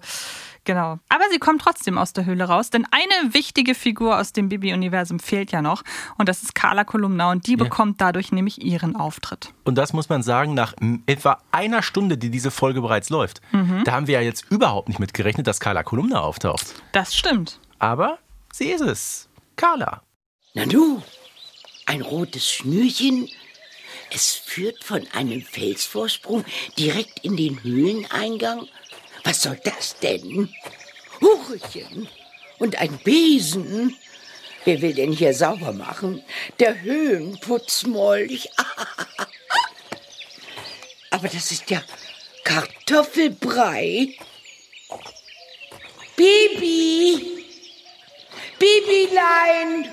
genau. 0.71 0.99
Aber 1.09 1.25
sie 1.33 1.39
kommt 1.39 1.63
trotzdem 1.63 1.99
aus 1.99 2.13
der 2.13 2.25
Höhle 2.25 2.45
raus, 2.45 2.71
denn 2.71 2.87
eine 2.93 3.35
wichtige 3.35 3.75
Figur 3.75 4.19
aus 4.19 4.33
dem 4.33 4.49
Bibi-Universum 4.49 5.19
fehlt 5.19 5.51
ja 5.51 5.63
noch. 5.63 5.83
Und 6.17 6.29
das 6.29 6.45
ist 6.45 6.55
Carla 6.55 6.85
Kolumna. 6.85 7.33
Und 7.33 7.49
die 7.49 7.57
bekommt 7.57 8.01
dadurch 8.01 8.31
nämlich 8.31 8.63
ihren 8.63 8.95
Auftritt. 8.95 9.53
Und 9.65 9.75
das 9.75 9.93
muss 9.93 10.09
man 10.09 10.23
sagen, 10.23 10.55
nach 10.55 10.75
etwa 11.07 11.43
einer 11.51 11.83
Stunde, 11.83 12.17
die 12.19 12.31
diese 12.31 12.53
Folge 12.53 12.81
bereits 12.81 13.11
läuft. 13.11 13.41
Da 13.85 13.93
haben 13.93 14.07
wir 14.07 14.15
ja 14.15 14.21
jetzt 14.21 14.45
überhaupt 14.51 14.89
nicht 14.89 15.01
mit 15.01 15.13
gerechnet, 15.13 15.47
dass 15.49 15.59
Carla 15.59 15.83
Kolumna 15.83 16.21
auftaucht. 16.21 16.75
Das 16.93 17.17
stimmt. 17.17 17.59
Aber 17.81 18.19
sie 18.53 18.71
ist 18.71 18.83
es. 18.83 19.29
Carla. 19.57 20.03
Nanu, 20.55 21.03
ein 21.87 22.03
rotes 22.03 22.49
Schnürchen. 22.49 23.29
Es 24.13 24.35
führt 24.35 24.85
von 24.85 25.07
einem 25.15 25.43
Felsvorsprung 25.43 26.45
direkt 26.79 27.25
in 27.25 27.37
den 27.37 27.63
Höhleneingang. 27.63 28.69
Was 29.25 29.43
soll 29.43 29.59
das 29.65 29.97
denn? 29.99 30.55
Hurchen 31.21 32.09
und 32.59 32.77
ein 32.77 32.99
Besen. 32.99 33.97
Wer 34.65 34.83
will 34.83 34.95
denn 34.95 35.13
hier 35.13 35.35
sauber 35.35 35.73
machen? 35.73 36.23
Der 36.59 36.83
Höhlenputzmolch. 36.83 38.51
Aber 41.11 41.29
das 41.29 41.51
ist 41.51 41.69
ja 41.71 41.83
Kartoffelbrei. 42.45 44.15
Bibi! 46.17 47.45
Bibilein! 48.59 49.91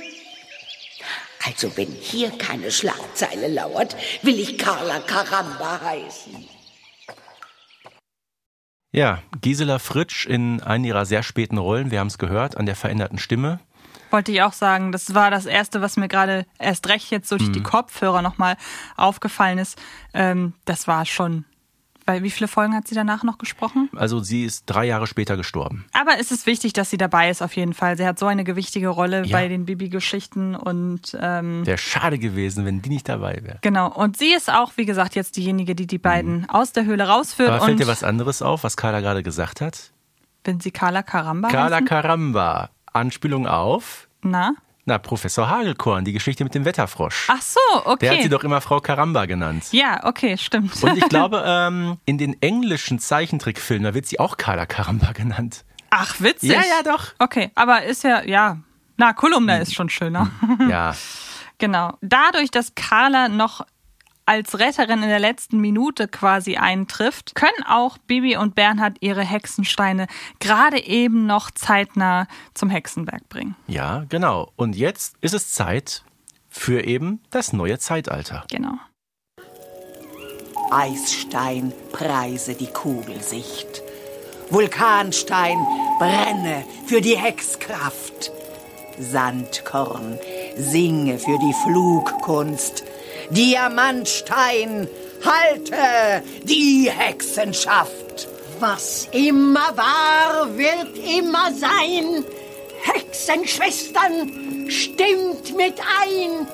Also 1.45 1.75
wenn 1.77 1.91
hier 1.91 2.29
keine 2.31 2.69
Schlagzeile 2.69 3.47
lauert, 3.47 3.95
will 4.21 4.39
ich 4.39 4.57
Carla 4.57 4.99
Caramba 4.99 5.79
heißen. 5.81 6.56
Ja, 8.97 9.19
Gisela 9.41 9.77
Fritsch 9.77 10.25
in 10.25 10.59
einer 10.63 10.85
ihrer 10.87 11.05
sehr 11.05 11.21
späten 11.21 11.59
Rollen, 11.59 11.91
wir 11.91 11.99
haben 11.99 12.07
es 12.07 12.17
gehört, 12.17 12.57
an 12.57 12.65
der 12.65 12.75
veränderten 12.75 13.19
Stimme. 13.19 13.59
Wollte 14.09 14.31
ich 14.31 14.41
auch 14.41 14.53
sagen. 14.53 14.91
Das 14.91 15.13
war 15.13 15.29
das 15.29 15.45
Erste, 15.45 15.81
was 15.81 15.97
mir 15.97 16.07
gerade 16.07 16.47
erst 16.57 16.87
recht 16.89 17.11
jetzt 17.11 17.31
durch 17.31 17.43
Mhm. 17.43 17.53
die 17.53 17.61
Kopfhörer 17.61 18.23
nochmal 18.23 18.57
aufgefallen 18.95 19.59
ist. 19.59 19.77
Ähm, 20.15 20.53
das 20.65 20.87
war 20.87 21.05
schon 21.05 21.45
Weil 22.07 22.23
wie 22.23 22.31
viele 22.31 22.47
Folgen 22.47 22.73
hat 22.73 22.87
sie 22.87 22.95
danach 22.95 23.23
noch 23.23 23.37
gesprochen? 23.37 23.89
Also 23.95 24.19
sie 24.21 24.45
ist 24.45 24.63
drei 24.65 24.85
Jahre 24.85 25.05
später 25.07 25.35
gestorben. 25.37 25.85
Aber 25.91 26.11
es 26.19 26.31
ist 26.31 26.45
wichtig, 26.47 26.71
dass 26.73 26.89
sie 26.89 26.97
dabei 26.97 27.29
ist, 27.29 27.41
auf 27.41 27.53
jeden 27.57 27.73
Fall. 27.73 27.97
Sie 27.97 28.07
hat 28.07 28.17
so 28.17 28.25
eine 28.27 28.45
gewichtige 28.45 28.87
Rolle 28.87 29.25
Ja. 29.25 29.37
bei 29.37 29.49
den 29.49 29.65
Bibi-Geschichten 29.65 30.55
und 30.55 31.17
ähm, 31.21 31.65
Wäre 31.67 31.77
schade 31.77 32.17
gewesen, 32.17 32.65
wenn 32.65 32.81
die 32.81 32.89
nicht 32.89 33.09
dabei 33.09 33.39
wäre. 33.43 33.59
genau. 33.61 33.91
Und 33.93 34.17
sie 34.17 34.33
ist 34.33 34.49
auch, 34.51 34.71
wie 34.77 34.85
gesagt, 34.85 35.15
jetzt 35.15 35.35
diejenige, 35.35 35.75
die 35.75 35.85
die 35.85 35.97
beiden 35.97 36.49
aus 36.49 36.71
der 36.71 36.85
Höhle 36.85 37.07
rausführt. 37.07 37.49
Mhm. 37.49 37.55
Aber 37.55 37.65
fällt 37.65 37.73
und 37.79 37.79
dir 37.85 37.87
was 37.91 38.03
anderes 38.03 38.41
auf, 38.41 38.63
was 38.63 38.77
Carla 38.77 39.01
gerade 39.01 39.21
gesagt 39.21 39.61
hat? 39.61 39.91
wenn 40.45 40.61
sie 40.61 40.71
Carla 40.71 41.03
Karamba 41.03 41.49
Carla 41.49 41.75
heißen? 41.75 41.87
Caramba. 41.87 42.69
Anspielung 42.93 43.47
auf, 43.47 44.07
Na? 44.21 44.53
Na, 44.87 44.97
Professor 44.97 45.49
Hagelkorn, 45.49 46.05
die 46.05 46.13
Geschichte 46.13 46.43
mit 46.43 46.55
dem 46.55 46.65
Wetterfrosch. 46.65 47.27
Ach 47.29 47.41
so, 47.41 47.59
okay. 47.85 47.97
Der 48.01 48.11
hat 48.13 48.21
sie 48.23 48.29
doch 48.29 48.43
immer 48.43 48.61
Frau 48.61 48.79
Caramba 48.79 49.25
genannt. 49.25 49.65
ja, 49.71 50.03
okay, 50.05 50.37
stimmt. 50.37 50.81
Und 50.81 50.97
ich 50.97 51.07
glaube, 51.09 51.43
ähm, 51.45 51.97
in 52.05 52.17
den 52.17 52.41
englischen 52.41 52.97
Zeichentrickfilmen, 52.97 53.83
da 53.83 53.93
wird 53.93 54.05
sie 54.05 54.19
auch 54.19 54.37
Carla 54.37 54.65
Caramba 54.65 55.11
genannt. 55.11 55.65
Ach, 55.89 56.19
witzig. 56.19 56.51
Ja, 56.51 56.61
ja, 56.61 56.83
doch. 56.83 57.13
Okay, 57.19 57.51
aber 57.55 57.83
ist 57.83 58.03
ja, 58.03 58.23
ja. 58.23 58.57
Na, 58.97 59.13
Kolumna 59.13 59.57
ist 59.57 59.75
schon 59.75 59.89
schöner. 59.89 60.31
Ja, 60.69 60.95
Genau. 61.59 61.97
Dadurch, 62.01 62.51
dass 62.51 62.75
Carla 62.75 63.29
noch 63.29 63.65
als 64.27 64.59
Retterin 64.59 65.01
in 65.01 65.09
der 65.09 65.19
letzten 65.19 65.59
Minute 65.59 66.07
quasi 66.07 66.57
eintrifft, 66.57 67.33
können 67.33 67.63
auch 67.67 67.97
Bibi 67.97 68.37
und 68.37 68.55
Bernhard 68.55 68.97
ihre 68.99 69.23
Hexensteine 69.23 70.07
gerade 70.39 70.83
eben 70.83 71.25
noch 71.25 71.49
zeitnah 71.51 72.27
zum 72.53 72.69
Hexenberg 72.69 73.27
bringen. 73.29 73.55
ja, 73.67 74.05
genau. 74.09 74.51
Und 74.55 74.75
jetzt 74.75 75.15
ist 75.21 75.33
es 75.33 75.51
Zeit 75.53 76.03
für 76.49 76.85
eben 76.85 77.21
das 77.29 77.53
neue 77.53 77.79
Zeitalter. 77.79 78.43
Genau. 78.49 78.73
Eisstein 80.71 81.71
preise 81.93 82.55
die 82.55 82.67
Kugelsicht. 82.67 83.81
Vulkanstein 84.49 85.57
brenne 85.99 86.65
für 86.85 86.99
die 87.01 87.17
Hexkraft. 87.17 88.31
Sandkorn 88.99 90.19
singe 90.57 91.19
für 91.19 91.37
die 91.37 91.53
Flugkunst. 91.63 92.83
Diamantstein 93.29 94.87
halte 95.25 96.23
die 96.43 96.89
Hexenschaft. 96.89 98.27
Was 98.59 99.07
immer 99.11 99.75
war, 99.75 100.57
wird 100.57 100.97
immer 100.97 101.51
sein. 101.53 102.23
Hexenschwestern, 102.81 104.69
stimmt 104.69 105.55
mit 105.55 105.75
ein. 105.79 106.47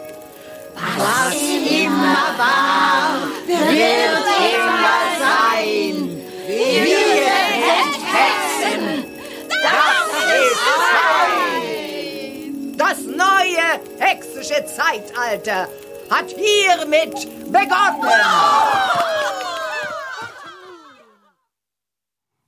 Was 0.97 1.35
immer 1.35 2.27
war, 2.37 3.27
wird 3.45 4.27
immer 4.49 4.99
sein. 5.19 6.21
Wir 6.47 6.83
sind 6.83 8.03
Hexen. 8.11 9.05
Das 12.77 12.99
neue 13.05 13.79
hexische 13.99 14.65
Zeitalter 14.65 15.69
hat 16.13 16.29
hiermit 16.29 17.13
begonnen. 17.51 18.09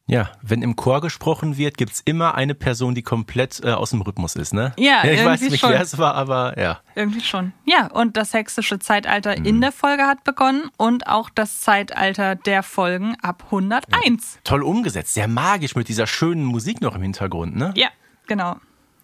Ja, 0.07 0.29
wenn 0.43 0.61
im 0.61 0.75
Chor 0.75 1.01
gesprochen 1.01 1.57
wird, 1.57 1.77
gibt's 1.79 2.03
immer 2.05 2.35
eine 2.35 2.53
Person, 2.53 2.93
die 2.93 3.01
komplett 3.01 3.61
äh, 3.63 3.71
aus 3.71 3.89
dem 3.89 4.01
Rhythmus 4.01 4.35
ist, 4.35 4.53
ne? 4.53 4.71
Ja, 4.77 5.03
Ich 5.03 5.25
weiß 5.25 5.41
irgendwie 5.41 5.49
nicht, 5.53 5.61
schon. 5.61 5.71
wer 5.71 5.81
es 5.81 5.97
war, 5.97 6.13
aber 6.13 6.59
ja. 6.61 6.79
Irgendwie 6.93 7.21
schon. 7.21 7.53
Ja, 7.65 7.87
und 7.87 8.15
das 8.15 8.31
hexische 8.35 8.77
Zeitalter 8.77 9.35
Mhm. 9.39 9.45
in 9.45 9.61
der 9.61 9.71
Folge 9.71 10.03
hat 10.03 10.23
begonnen 10.23 10.69
und 10.77 11.07
auch 11.07 11.31
das 11.31 11.59
Zeitalter 11.61 12.35
der 12.35 12.61
Folgen 12.61 13.15
ab 13.23 13.45
101. 13.45 14.37
Toll 14.43 14.61
umgesetzt, 14.61 15.15
sehr 15.15 15.27
magisch 15.27 15.75
mit 15.75 15.87
dieser 15.87 16.05
schönen 16.05 16.45
Musik 16.45 16.81
noch 16.81 16.93
im 16.95 17.01
Hintergrund, 17.01 17.55
ne? 17.55 17.73
Ja, 17.75 17.87
genau. 18.27 18.57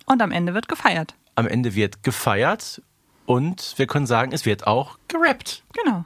Und 0.06 0.22
am 0.22 0.30
Ende 0.32 0.54
wird 0.54 0.68
gefeiert. 0.68 1.16
Am 1.34 1.48
Ende 1.48 1.74
wird 1.74 2.04
gefeiert 2.04 2.84
und 3.32 3.76
wir 3.78 3.88
können 3.88 4.08
sagen, 4.08 4.34
es 4.34 4.46
wird 4.46 4.68
auch 4.68 4.98
gerappt. 5.08 5.64
Genau. 5.72 6.04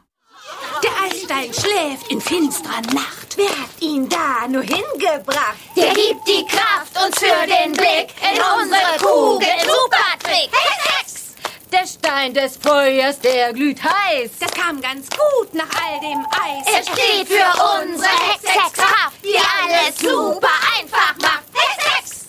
Der 0.83 0.91
Eisstein 1.05 1.51
schläft 1.51 2.11
in 2.11 2.21
finsterer 2.21 2.81
Nacht. 2.93 3.35
Wer 3.35 3.49
hat 3.49 3.71
ihn 3.79 4.07
da 4.07 4.47
nur 4.47 4.61
hingebracht? 4.61 5.57
Der 5.75 5.91
gibt 5.95 6.27
die 6.27 6.45
Kraft 6.45 6.95
uns 7.03 7.17
für 7.17 7.47
den 7.47 7.73
Blick 7.73 8.13
in 8.21 8.39
unsere 8.61 8.97
Kugel. 8.99 9.47
Super 9.63 10.19
Trick. 10.19 10.51
Hex, 10.51 10.99
Hex. 10.99 11.33
Der 11.71 11.87
Stein 11.87 12.33
des 12.35 12.57
Feuers, 12.57 13.19
der 13.19 13.53
glüht 13.53 13.81
heiß. 13.83 14.29
Das 14.39 14.51
kam 14.51 14.79
ganz 14.79 15.07
gut 15.09 15.51
nach 15.55 15.69
all 15.83 15.99
dem 16.01 16.23
Eis. 16.29 16.67
Er 16.67 16.83
steht 16.83 17.27
für 17.27 17.81
unsere 17.81 18.07
Hex-Hex-Kraft, 18.07 19.17
die 19.23 19.35
alles 19.35 19.97
super 19.97 20.55
einfach 20.77 21.15
macht. 21.23 21.43
Hex, 21.53 21.97
Hex. 21.97 22.25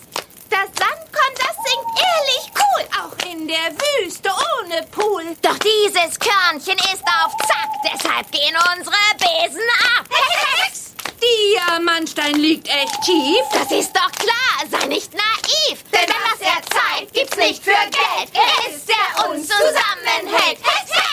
Das 0.49 0.65
Sandkorn, 0.73 1.33
das 1.35 1.55
singt 1.65 1.87
ehrlich 2.01 2.51
cool. 2.55 2.96
Auch 3.07 3.31
in 3.31 3.47
der 3.47 3.71
Wüste 4.03 4.29
ohne 4.29 4.85
Pool. 4.91 5.23
Doch 5.41 5.57
dieses 5.59 6.19
Körnchen 6.19 6.77
ist 6.93 7.03
auf 7.23 7.31
Zack, 7.47 7.69
deshalb 7.83 8.31
gehen 8.31 8.55
unsere 8.75 8.95
Besen 9.17 9.61
ab. 9.97 10.07
Hex. 10.63 10.91
Diamantstein 11.21 12.35
liegt 12.35 12.67
echt 12.67 13.01
tief. 13.03 13.43
Das 13.53 13.71
ist 13.71 13.95
doch 13.95 14.11
klar, 14.11 14.69
sei 14.69 14.87
nicht 14.87 15.13
naiv. 15.13 15.83
Denn 15.93 16.09
was 16.09 16.41
er 16.41 16.61
zeigt, 16.69 17.13
gibt's 17.13 17.37
nicht 17.37 17.63
für 17.63 17.71
Geld. 17.71 18.29
Er 18.33 18.73
ist, 18.73 18.89
der 18.89 19.29
uns 19.29 19.47
zusammenhält. 19.47 20.57
Hex, 20.61 20.91
Hex. 20.91 21.06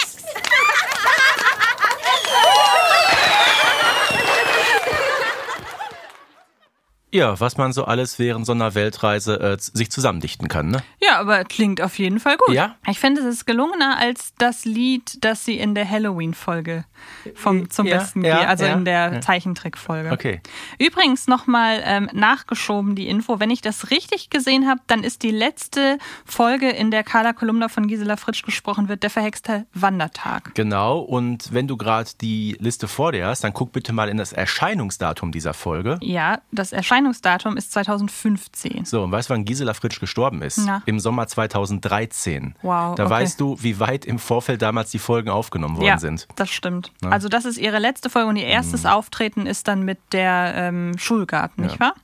Ja, 7.14 7.38
was 7.38 7.56
man 7.56 7.72
so 7.72 7.84
alles 7.84 8.18
während 8.18 8.44
so 8.44 8.50
einer 8.50 8.74
Weltreise 8.74 9.38
äh, 9.38 9.56
sich 9.58 9.88
zusammendichten 9.88 10.48
kann, 10.48 10.66
ne? 10.66 10.82
Ja, 11.00 11.20
aber 11.20 11.44
klingt 11.44 11.80
auf 11.80 11.96
jeden 11.96 12.18
Fall 12.18 12.36
gut. 12.36 12.52
Ja. 12.52 12.74
Ich 12.88 12.98
finde, 12.98 13.20
es 13.20 13.26
ist 13.28 13.46
gelungener 13.46 13.98
als 13.98 14.34
das 14.38 14.64
Lied, 14.64 15.24
das 15.24 15.44
sie 15.44 15.56
in 15.56 15.76
der 15.76 15.88
Halloween-Folge 15.88 16.84
vom 17.36 17.70
zum 17.70 17.86
Ja, 17.86 17.98
Besten 17.98 18.24
ja, 18.24 18.40
geht, 18.40 18.48
also 18.48 18.64
ja, 18.64 18.72
in 18.72 18.84
der. 18.84 19.20
Zeichentrickfolge. 19.20 20.10
Okay. 20.10 20.40
Übrigens 20.80 21.28
nochmal 21.28 21.82
ähm, 21.84 22.10
nachgeschoben 22.12 22.96
die 22.96 23.06
Info, 23.06 23.38
wenn 23.38 23.50
ich 23.50 23.60
das 23.60 23.92
richtig 23.92 24.28
gesehen 24.28 24.66
habe, 24.66 24.80
dann 24.88 25.04
ist 25.04 25.22
die 25.22 25.30
letzte 25.30 25.98
Folge, 26.24 26.68
in 26.68 26.90
der 26.90 27.04
Carla 27.04 27.32
Kolumna 27.32 27.68
von 27.68 27.86
Gisela 27.86 28.16
Fritsch 28.16 28.42
gesprochen 28.42 28.88
wird, 28.88 29.04
der 29.04 29.10
verhexte 29.10 29.66
Wandertag. 29.72 30.52
Genau, 30.56 30.98
und 30.98 31.52
wenn 31.52 31.68
du 31.68 31.76
gerade 31.76 32.10
die 32.20 32.56
Liste 32.58 32.88
vor 32.88 33.12
dir 33.12 33.26
hast, 33.26 33.44
dann 33.44 33.52
guck 33.52 33.70
bitte 33.70 33.92
mal 33.92 34.08
in 34.08 34.16
das 34.16 34.32
Erscheinungsdatum 34.32 35.30
dieser 35.30 35.54
Folge. 35.54 35.98
Ja, 36.02 36.40
das 36.50 36.72
Erscheinungsdatum 36.72 37.03
ist 37.10 37.72
2015. 37.72 38.84
So, 38.84 39.02
und 39.02 39.12
weißt 39.12 39.30
du, 39.30 39.34
wann 39.34 39.44
Gisela 39.44 39.74
Fritsch 39.74 40.00
gestorben 40.00 40.42
ist? 40.42 40.58
Na. 40.64 40.82
Im 40.86 41.00
Sommer 41.00 41.26
2013. 41.26 42.54
Wow, 42.62 42.94
Da 42.94 43.04
okay. 43.04 43.10
weißt 43.10 43.40
du, 43.40 43.56
wie 43.60 43.78
weit 43.80 44.04
im 44.04 44.18
Vorfeld 44.18 44.62
damals 44.62 44.90
die 44.90 44.98
Folgen 44.98 45.30
aufgenommen 45.30 45.76
worden 45.76 45.86
ja, 45.86 45.98
sind. 45.98 46.26
das 46.36 46.50
stimmt. 46.50 46.92
Ne? 47.02 47.10
Also 47.10 47.28
das 47.28 47.44
ist 47.44 47.58
ihre 47.58 47.78
letzte 47.78 48.10
Folge 48.10 48.28
und 48.28 48.36
ihr 48.36 48.46
erstes 48.46 48.86
Auftreten 48.86 49.46
ist 49.46 49.68
dann 49.68 49.82
mit 49.82 49.98
der 50.12 50.52
ähm, 50.56 50.92
Schulgarten, 50.98 51.64
nicht 51.64 51.80
wahr? 51.80 51.94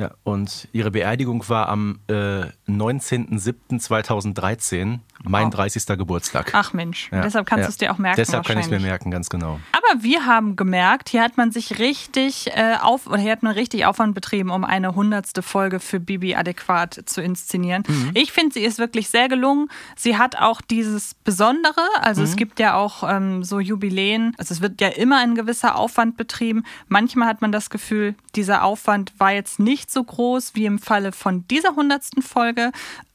Ja, 0.00 0.12
und 0.22 0.66
ihre 0.72 0.90
Beerdigung 0.90 1.46
war 1.50 1.68
am 1.68 2.00
äh, 2.06 2.46
19.07.2013, 2.76 4.98
mein 5.22 5.50
30. 5.50 5.86
Geburtstag. 5.98 6.50
Ach 6.54 6.72
Mensch, 6.72 7.10
Ja, 7.12 7.20
deshalb 7.22 7.46
kannst 7.46 7.60
ja. 7.62 7.66
du 7.66 7.70
es 7.70 7.76
dir 7.78 7.92
auch 7.92 7.98
merken. 7.98 8.16
Deshalb 8.16 8.46
kann 8.46 8.56
ich 8.58 8.64
es 8.64 8.70
mir 8.70 8.80
merken, 8.80 9.10
ganz 9.10 9.28
genau. 9.28 9.60
Aber 9.72 10.02
wir 10.02 10.24
haben 10.26 10.56
gemerkt, 10.56 11.08
hier 11.10 11.22
hat 11.22 11.36
man 11.36 11.52
sich 11.52 11.78
richtig 11.78 12.48
äh, 12.54 12.76
auf 12.80 13.06
oder 13.06 13.18
hier 13.18 13.32
hat 13.32 13.42
man 13.42 13.52
richtig 13.52 13.84
Aufwand 13.86 14.14
betrieben, 14.14 14.50
um 14.50 14.64
eine 14.64 14.94
hundertste 14.94 15.42
Folge 15.42 15.78
für 15.80 16.00
Bibi 16.00 16.34
adäquat 16.36 17.02
zu 17.06 17.20
inszenieren. 17.22 17.82
Mhm. 17.86 18.10
Ich 18.14 18.32
finde, 18.32 18.54
sie 18.54 18.64
ist 18.64 18.78
wirklich 18.78 19.08
sehr 19.10 19.28
gelungen. 19.28 19.68
Sie 19.96 20.16
hat 20.16 20.38
auch 20.38 20.60
dieses 20.62 21.14
Besondere, 21.24 21.82
also 22.00 22.22
es 22.22 22.30
Mhm. 22.32 22.36
gibt 22.36 22.60
ja 22.60 22.74
auch 22.74 23.02
ähm, 23.08 23.42
so 23.44 23.60
Jubiläen, 23.60 24.34
also 24.38 24.54
es 24.54 24.60
wird 24.62 24.80
ja 24.80 24.88
immer 24.88 25.18
ein 25.18 25.34
gewisser 25.34 25.76
Aufwand 25.76 26.16
betrieben. 26.16 26.64
Manchmal 26.88 27.28
hat 27.28 27.42
man 27.42 27.52
das 27.52 27.68
Gefühl, 27.70 28.14
dieser 28.36 28.62
Aufwand 28.64 29.12
war 29.18 29.32
jetzt 29.32 29.58
nicht 29.58 29.90
so 29.90 30.02
groß 30.02 30.54
wie 30.54 30.64
im 30.66 30.78
Falle 30.78 31.12
von 31.12 31.46
dieser 31.48 31.74
hundertsten 31.76 32.22
Folge. 32.22 32.59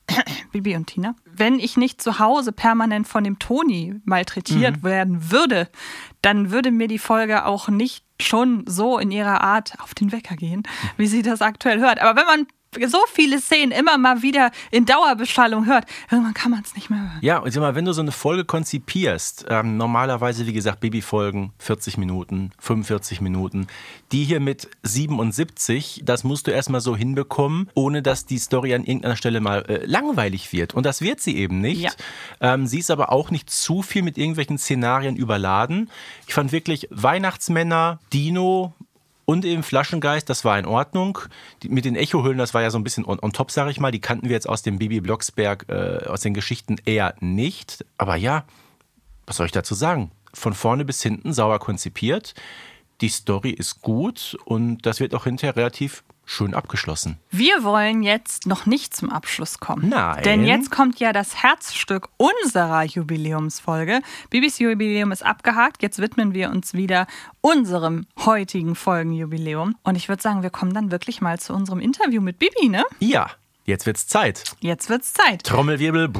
Bibi 0.51 0.75
und 0.75 0.87
Tina. 0.87 1.15
Wenn 1.25 1.59
ich 1.59 1.77
nicht 1.77 2.01
zu 2.01 2.19
Hause 2.19 2.51
permanent 2.51 3.07
von 3.07 3.23
dem 3.23 3.39
Toni 3.39 3.95
malträtiert 4.05 4.77
Mhm. 4.77 4.83
werden 4.83 5.31
würde, 5.31 5.67
dann 6.21 6.51
würde 6.51 6.71
mir 6.71 6.87
die 6.87 6.99
Folge 6.99 7.45
auch 7.45 7.67
nicht 7.69 8.03
schon 8.21 8.63
so 8.67 8.97
in 8.97 9.11
ihrer 9.11 9.41
Art 9.41 9.73
auf 9.81 9.93
den 9.93 10.11
Wecker 10.11 10.35
gehen, 10.35 10.63
wie 10.97 11.07
sie 11.07 11.21
das 11.21 11.41
aktuell 11.41 11.79
hört. 11.79 11.99
Aber 11.99 12.19
wenn 12.19 12.27
man 12.27 12.47
so 12.87 12.99
viele 13.11 13.39
Szenen 13.39 13.71
immer 13.71 13.97
mal 13.97 14.21
wieder 14.21 14.51
in 14.71 14.85
Dauerbeschallung 14.85 15.65
hört, 15.65 15.85
irgendwann 16.11 16.33
kann 16.33 16.51
man 16.51 16.61
es 16.63 16.75
nicht 16.75 16.89
mehr 16.89 16.99
hören. 16.99 17.19
Ja, 17.21 17.37
und 17.39 17.51
sag 17.51 17.61
mal, 17.61 17.75
wenn 17.75 17.85
du 17.85 17.93
so 17.93 18.01
eine 18.01 18.11
Folge 18.11 18.45
konzipierst, 18.45 19.45
ähm, 19.49 19.77
normalerweise, 19.77 20.45
wie 20.47 20.53
gesagt, 20.53 20.79
Babyfolgen 20.79 21.51
40 21.59 21.97
Minuten, 21.97 22.51
45 22.59 23.21
Minuten, 23.21 23.67
die 24.11 24.23
hier 24.23 24.39
mit 24.39 24.69
77, 24.83 26.01
das 26.05 26.23
musst 26.23 26.47
du 26.47 26.51
erstmal 26.51 26.81
so 26.81 26.95
hinbekommen, 26.95 27.69
ohne 27.73 28.01
dass 28.01 28.25
die 28.25 28.37
Story 28.37 28.73
an 28.73 28.83
irgendeiner 28.83 29.15
Stelle 29.15 29.39
mal 29.39 29.65
äh, 29.67 29.85
langweilig 29.85 30.53
wird. 30.53 30.73
Und 30.73 30.85
das 30.85 31.01
wird 31.01 31.21
sie 31.21 31.37
eben 31.37 31.61
nicht. 31.61 31.81
Ja. 31.81 31.91
Ähm, 32.41 32.67
sie 32.67 32.79
ist 32.79 32.91
aber 32.91 33.11
auch 33.11 33.31
nicht 33.31 33.49
zu 33.49 33.81
viel 33.81 34.01
mit 34.01 34.17
irgendwelchen 34.17 34.57
Szenarien 34.57 35.15
überladen. 35.15 35.89
Ich 36.27 36.33
fand 36.33 36.51
wirklich 36.51 36.87
Weihnachtsmänner, 36.91 37.99
Dino, 38.13 38.73
Und 39.25 39.43
eben 39.43 39.63
Flaschengeist, 39.63 40.29
das 40.29 40.45
war 40.45 40.57
in 40.59 40.65
Ordnung. 40.65 41.19
Die, 41.63 41.69
mit 41.69 41.85
den 41.85 41.95
Echohüllen, 41.95 42.37
das 42.37 42.53
war 42.53 42.61
ja 42.61 42.69
so 42.69 42.77
ein 42.77 42.83
bisschen 42.83 43.05
on, 43.05 43.19
on 43.19 43.33
top, 43.33 43.51
sag 43.51 43.69
ich 43.69 43.79
mal. 43.79 43.91
Die 43.91 44.01
kannten 44.01 44.29
wir 44.29 44.35
jetzt 44.35 44.47
aus 44.47 44.61
dem 44.61 44.77
Bibi 44.77 45.01
Blocksberg, 45.01 45.65
äh, 45.67 46.07
aus 46.07 46.21
den 46.21 46.35
Geschichten 46.35 46.77
eher 46.85 47.15
nicht. 47.19 47.85
Aber 47.97 48.15
ja, 48.15 48.45
was 49.25 49.37
soll 49.37 49.47
ich 49.47 49.51
dazu 49.51 49.73
sagen? 49.73 50.11
Von 50.33 50.53
vorne 50.53 50.85
bis 50.85 51.01
hinten 51.01 51.33
sauber 51.33 51.59
konzipiert. 51.59 52.35
Die 53.01 53.09
Story 53.09 53.49
ist 53.49 53.81
gut 53.81 54.37
und 54.45 54.85
das 54.85 54.99
wird 54.99 55.15
auch 55.15 55.23
hinterher 55.25 55.55
relativ 55.55 56.03
schön 56.25 56.53
abgeschlossen. 56.53 57.19
Wir 57.29 57.63
wollen 57.63 58.03
jetzt 58.03 58.45
noch 58.47 58.65
nicht 58.65 58.95
zum 58.95 59.09
Abschluss 59.09 59.59
kommen. 59.59 59.89
Nein. 59.89 60.23
Denn 60.23 60.45
jetzt 60.45 60.71
kommt 60.71 60.99
ja 60.99 61.13
das 61.13 61.41
Herzstück 61.41 62.09
unserer 62.17 62.83
Jubiläumsfolge. 62.83 64.01
Bibis 64.29 64.59
Jubiläum 64.59 65.11
ist 65.11 65.23
abgehakt. 65.23 65.83
Jetzt 65.83 65.99
widmen 65.99 66.33
wir 66.33 66.49
uns 66.49 66.73
wieder 66.73 67.07
unserem 67.41 68.07
heutigen 68.25 68.75
Folgenjubiläum. 68.75 69.75
Und 69.83 69.95
ich 69.95 70.09
würde 70.09 70.21
sagen, 70.21 70.43
wir 70.43 70.49
kommen 70.49 70.73
dann 70.73 70.91
wirklich 70.91 71.21
mal 71.21 71.39
zu 71.39 71.53
unserem 71.53 71.79
Interview 71.79 72.21
mit 72.21 72.39
Bibi, 72.39 72.69
ne? 72.69 72.83
Ja, 72.99 73.29
jetzt 73.65 73.85
wird's 73.85 74.07
Zeit. 74.07 74.43
Jetzt 74.59 74.89
wird's 74.89 75.13
Zeit. 75.13 75.43
Trommelwirbel. 75.43 76.11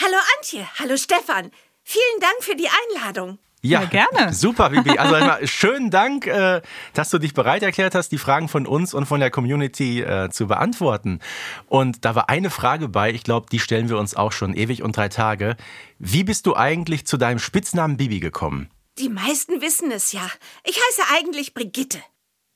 Hallo 0.00 0.16
Antje, 0.36 0.66
hallo 0.78 0.96
Stefan. 0.96 1.50
Vielen 1.84 2.20
Dank 2.20 2.42
für 2.42 2.54
die 2.54 2.68
Einladung. 2.68 3.38
Ja, 3.64 3.82
Ja, 3.82 3.86
gerne. 3.86 4.32
Super, 4.32 4.70
Bibi. 4.70 4.90
Also 4.98 5.14
einmal 5.14 5.46
schönen 5.46 5.90
Dank, 5.90 6.26
äh, 6.26 6.62
dass 6.94 7.10
du 7.10 7.18
dich 7.18 7.32
bereit 7.32 7.62
erklärt 7.62 7.94
hast, 7.94 8.10
die 8.10 8.18
Fragen 8.18 8.48
von 8.48 8.66
uns 8.66 8.92
und 8.92 9.06
von 9.06 9.20
der 9.20 9.30
Community 9.30 10.00
äh, 10.00 10.30
zu 10.30 10.48
beantworten. 10.48 11.20
Und 11.66 12.04
da 12.04 12.14
war 12.14 12.28
eine 12.28 12.50
Frage 12.50 12.88
bei, 12.88 13.12
ich 13.12 13.22
glaube, 13.22 13.46
die 13.50 13.60
stellen 13.60 13.88
wir 13.88 13.98
uns 13.98 14.16
auch 14.16 14.32
schon 14.32 14.54
ewig 14.54 14.82
und 14.82 14.96
drei 14.96 15.08
Tage. 15.08 15.56
Wie 15.98 16.24
bist 16.24 16.46
du 16.46 16.56
eigentlich 16.56 17.06
zu 17.06 17.16
deinem 17.16 17.38
Spitznamen 17.38 17.96
Bibi 17.96 18.20
gekommen? 18.20 18.68
Die 18.98 19.08
meisten 19.08 19.60
wissen 19.60 19.90
es 19.90 20.12
ja. 20.12 20.28
Ich 20.64 20.76
heiße 20.76 21.02
eigentlich 21.14 21.54
Brigitte. 21.54 21.98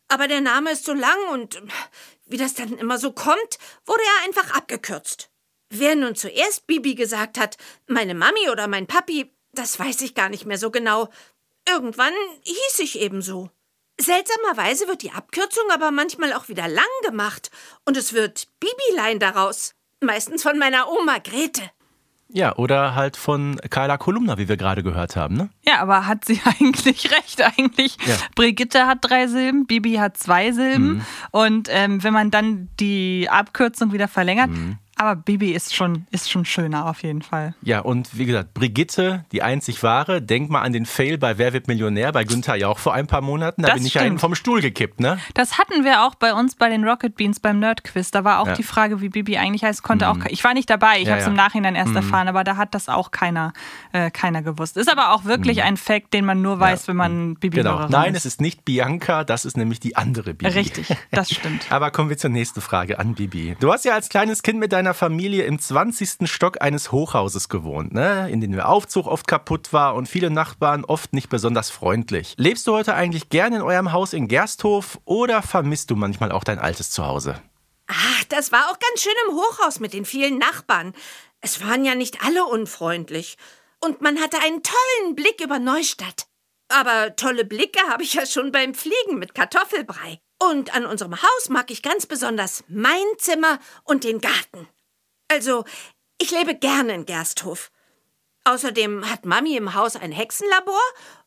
Aber 0.09 0.29
der 0.29 0.41
Name 0.41 0.73
ist 0.73 0.85
so 0.85 0.93
lang 0.93 1.17
und 1.33 1.61
wie 2.27 2.37
das 2.37 2.55
dann 2.55 2.79
immer 2.79 2.99
so 2.99 3.13
kommt, 3.13 3.59
wurde 3.87 4.03
er 4.03 4.27
einfach 4.27 4.57
abgekürzt. 4.57 5.31
Wer 5.71 5.97
nun 5.97 6.15
zuerst 6.15 6.67
Bibi 6.67 6.95
gesagt 6.95 7.39
hat, 7.39 7.57
meine 7.89 8.15
Mami 8.15 8.51
oder 8.51 8.69
mein 8.69 8.87
Papi, 8.87 9.33
das 9.59 9.79
weiß 9.79 10.01
ich 10.03 10.15
gar 10.15 10.29
nicht 10.29 10.47
mehr 10.47 10.59
so 10.59 10.71
genau. 10.71 11.09
Irgendwann 11.69 12.13
hieß 12.45 12.79
ich 12.81 13.01
eben 13.01 13.23
so. 13.23 13.51
Seltsamerweise 14.01 14.89
wird 14.89 15.03
die 15.03 15.13
Abkürzung 15.13 15.65
aber 15.73 15.91
manchmal 15.91 16.33
auch 16.35 16.49
wieder 16.49 16.69
lang 16.69 16.85
gemacht 17.05 17.51
und 17.87 17.97
es 17.97 18.13
wird 18.13 18.49
Bibilein 18.61 19.19
daraus. 19.19 19.73
Meistens 20.03 20.43
von 20.43 20.59
meiner 20.59 20.89
Oma 20.91 21.19
Grete. 21.19 21.63
Ja, 22.29 22.57
oder 22.57 22.95
halt 22.95 23.17
von 23.17 23.59
Carla 23.71 23.97
Kolumna, 23.99 24.37
wie 24.37 24.49
wir 24.49 24.57
gerade 24.57 24.83
gehört 24.83 25.15
haben, 25.17 25.37
ne? 25.37 25.49
Ja, 25.67 25.79
aber 25.79 26.07
hat 26.07 26.25
sie 26.25 26.41
eigentlich 26.61 27.11
recht? 27.13 27.41
Eigentlich, 27.41 27.97
Ja. 28.05 28.17
Brigitte 28.35 28.87
hat 28.87 28.99
drei 29.03 29.29
Silben, 29.29 29.67
Bibi 29.67 29.95
hat 29.95 30.17
zwei 30.19 30.53
Silben. 30.53 30.89
Mhm. 30.97 31.07
Und 31.31 31.69
ähm, 31.71 32.03
wenn 32.03 32.13
man 32.13 32.31
dann 32.31 32.69
die 32.81 33.29
Abkürzung 33.31 33.93
wieder 33.93 34.09
verlängert, 34.09 34.51
Mhm. 34.51 34.79
Aber 34.97 35.17
Bibi 35.17 35.53
ist 35.53 35.75
schon, 35.75 36.07
ist 36.11 36.31
schon 36.31 36.45
schöner 36.45 36.87
auf 36.87 37.03
jeden 37.03 37.23
Fall. 37.23 37.55
Ja, 37.63 37.81
und 37.81 38.17
wie 38.19 38.25
gesagt, 38.27 38.55
Brigitte, 38.55 39.25
die 39.33 39.43
einzig 39.43 39.83
wahre. 39.83 40.23
Denk 40.23 40.51
mal 40.51 40.63
an 40.63 40.73
den 40.73 40.87
Fail 40.87 41.19
bei 41.19 41.39
Wer 41.39 41.53
wird 41.53 41.69
Millionär 41.69 42.13
bei 42.13 42.25
Günther 42.25 42.57
Jauch 42.57 42.79
vor 42.79 42.95
ein 42.95 43.07
paar 43.07 43.21
Monaten. 43.21 43.63
Da 43.63 43.69
Das 43.69 43.77
bin 43.79 43.87
ich 43.87 43.95
ja 43.95 44.01
stimmt. 44.01 44.13
eben 44.15 44.19
vom 44.19 44.35
Stuhl 44.35 44.61
gekippt, 44.61 45.01
ne? 45.01 45.19
Das 45.35 45.59
hatten 45.59 45.85
wir 45.85 46.03
auch 46.05 46.15
bei 46.15 46.33
uns 46.35 46.55
bei 46.57 46.69
den 46.69 46.85
Rocket 46.89 47.15
Beans 47.17 47.41
beim 47.41 47.59
Nerdquiz. 47.59 48.11
Da 48.11 48.25
war 48.25 48.41
auch 48.41 48.47
Ja. 48.49 48.55
die 48.55 48.63
Frage, 48.63 49.01
wie 49.01 49.09
Bibi 49.09 49.37
eigentlich 49.39 49.65
heißt, 49.65 49.83
konnte 49.83 50.09
auch. 50.09 50.17
Ich 50.29 50.43
war 50.45 50.55
nicht 50.55 50.69
dabei, 50.71 50.99
ich 50.99 51.05
Ja, 51.05 51.11
habe 51.13 51.21
es 51.21 51.27
ja. 51.27 51.31
im 51.31 51.37
Nachhinein 51.37 51.75
erst 51.75 51.91
Mhm. 51.91 51.97
erfahren, 51.97 52.29
aber 52.29 52.43
da 52.45 52.57
hat 52.57 52.75
das 52.75 52.89
auch 52.89 53.11
keiner, 53.11 53.53
äh, 53.93 54.11
keiner 54.11 54.43
gewusst. 54.43 54.77
Ist 54.77 54.91
aber 54.91 55.13
auch 55.13 55.25
wirklich 55.25 55.63
ein 55.63 55.77
Fact, 55.77 56.15
den 56.15 56.25
man 56.25 56.43
nur 56.43 56.59
weiß, 56.61 56.89
wenn 56.89 56.97
man 56.97 57.35
Bibi 57.35 57.59
Genau. 57.59 57.87
Nein, 57.89 58.15
ist. 58.15 58.21
es 58.25 58.35
ist 58.35 58.41
nicht 58.41 58.65
Bianca, 58.65 59.25
das 59.25 59.45
ist 59.45 59.57
nämlich 59.57 59.81
die 59.81 59.97
andere 59.97 60.35
Bibi. 60.35 60.53
Richtig, 60.53 60.89
das 61.11 61.31
stimmt. 61.31 61.67
Aber 61.71 61.91
kommen 61.91 62.09
wir 62.11 62.17
zur 62.19 62.31
nächsten 62.31 62.61
Frage 62.61 62.99
an 62.99 63.15
Bibi. 63.15 63.57
Du 63.61 63.73
hast 63.73 63.85
ja 63.85 63.95
als 63.95 64.09
kleines 64.09 64.43
Kind 64.43 64.59
mit 64.59 64.73
deiner 64.73 64.86
Familie 64.95 65.45
im 65.45 65.59
20. 65.59 66.29
Stock 66.31 66.61
eines 66.61 66.93
Hochhauses 66.93 67.49
gewohnt, 67.49 67.93
ne? 67.93 68.31
in 68.31 68.41
dem 68.41 68.53
der 68.53 68.69
Aufzug 68.69 69.07
oft 69.07 69.27
kaputt 69.27 69.73
war 69.73 69.95
und 69.95 70.09
viele 70.09 70.31
Nachbarn 70.31 70.85
oft 70.85 71.13
nicht 71.13 71.29
besonders 71.29 71.71
freundlich. 71.71 72.35
Lebst 72.37 72.67
du 72.67 72.73
heute 72.73 72.95
eigentlich 72.95 73.29
gerne 73.29 73.57
in 73.57 73.63
eurem 73.63 73.93
Haus 73.93 74.13
in 74.13 74.29
Gersthof 74.29 74.99
oder 75.05 75.43
vermisst 75.43 75.91
du 75.91 75.97
manchmal 75.97 76.33
auch 76.33 76.45
dein 76.45 76.59
altes 76.59 76.91
Zuhause? 76.91 77.41
Ach, 77.87 78.25
das 78.29 78.53
war 78.53 78.71
auch 78.71 78.79
ganz 78.79 79.03
schön 79.03 79.13
im 79.29 79.35
Hochhaus 79.35 79.81
mit 79.81 79.93
den 79.93 80.05
vielen 80.05 80.39
Nachbarn. 80.39 80.95
Es 81.41 81.65
waren 81.65 81.85
ja 81.85 81.95
nicht 81.95 82.25
alle 82.25 82.45
unfreundlich. 82.45 83.37
Und 83.81 84.01
man 84.01 84.21
hatte 84.21 84.39
einen 84.41 84.63
tollen 84.63 85.15
Blick 85.15 85.41
über 85.41 85.59
Neustadt. 85.59 86.27
Aber 86.69 87.15
tolle 87.15 87.45
Blicke 87.45 87.81
habe 87.89 88.03
ich 88.03 88.15
ja 88.15 88.27
schon 88.27 88.51
beim 88.51 88.75
Fliegen 88.75 89.19
mit 89.19 89.35
Kartoffelbrei. 89.35 90.21
Und 90.43 90.75
an 90.75 90.85
unserem 90.85 91.15
Haus 91.23 91.49
mag 91.49 91.71
ich 91.71 91.83
ganz 91.83 92.07
besonders 92.07 92.65
mein 92.69 93.05
Zimmer 93.19 93.59
und 93.85 94.05
den 94.05 94.21
Garten. 94.21 94.69
Also, 95.29 95.65
ich 96.21 96.31
lebe 96.31 96.55
gerne 96.55 96.95
in 96.95 97.07
Gersthof. 97.07 97.71
Außerdem 98.45 99.11
hat 99.11 99.25
Mami 99.27 99.57
im 99.57 99.75
Haus 99.75 99.97
ein 99.97 100.13
Hexenlabor 100.13 100.79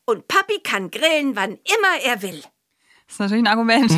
und 0.06 0.26
Papi 0.26 0.60
kann 0.62 0.90
grillen, 0.90 1.36
wann 1.36 1.50
immer 1.52 2.02
er 2.04 2.22
will. 2.22 2.40
Das 3.06 3.16
ist 3.16 3.20
natürlich 3.20 3.42
ein 3.42 3.48
Argument. 3.48 3.92